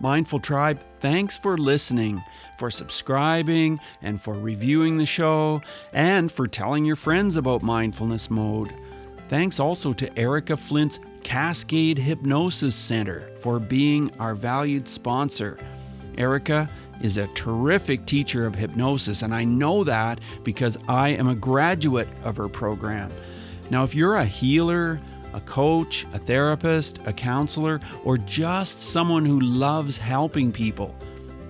Mindful 0.00 0.40
Tribe, 0.40 0.80
thanks 1.04 1.36
for 1.36 1.58
listening 1.58 2.18
for 2.56 2.70
subscribing 2.70 3.78
and 4.00 4.18
for 4.18 4.32
reviewing 4.32 4.96
the 4.96 5.04
show 5.04 5.60
and 5.92 6.32
for 6.32 6.46
telling 6.46 6.82
your 6.82 6.96
friends 6.96 7.36
about 7.36 7.62
Mindfulness 7.62 8.30
Mode. 8.30 8.72
Thanks 9.28 9.60
also 9.60 9.92
to 9.92 10.18
Erica 10.18 10.56
Flint's 10.56 10.98
Cascade 11.22 11.98
Hypnosis 11.98 12.74
Center 12.74 13.28
for 13.40 13.58
being 13.58 14.10
our 14.18 14.34
valued 14.34 14.88
sponsor. 14.88 15.58
Erica 16.16 16.70
is 17.02 17.18
a 17.18 17.26
terrific 17.34 18.06
teacher 18.06 18.46
of 18.46 18.54
hypnosis, 18.54 19.20
and 19.20 19.34
I 19.34 19.44
know 19.44 19.84
that 19.84 20.22
because 20.42 20.78
I 20.88 21.10
am 21.10 21.28
a 21.28 21.34
graduate 21.34 22.08
of 22.22 22.38
her 22.38 22.48
program. 22.48 23.12
Now, 23.68 23.84
if 23.84 23.94
you're 23.94 24.16
a 24.16 24.24
healer, 24.24 25.02
a 25.34 25.40
coach, 25.40 26.06
a 26.14 26.18
therapist, 26.18 27.00
a 27.04 27.12
counselor, 27.12 27.80
or 28.04 28.16
just 28.16 28.80
someone 28.80 29.26
who 29.26 29.40
loves 29.40 29.98
helping 29.98 30.52
people, 30.52 30.94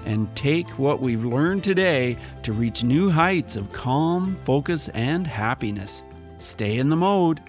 and 0.06 0.36
take 0.36 0.68
what 0.80 1.02
we've 1.02 1.26
learned 1.26 1.64
today 1.64 2.18
to 2.44 2.54
reach 2.54 2.84
new 2.84 3.10
heights 3.10 3.56
of 3.56 3.72
calm, 3.72 4.36
focus, 4.38 4.90
and 4.90 5.26
happiness. 5.28 6.04
Stay 6.38 6.78
in 6.78 6.90
the 6.90 6.96
mode. 6.96 7.42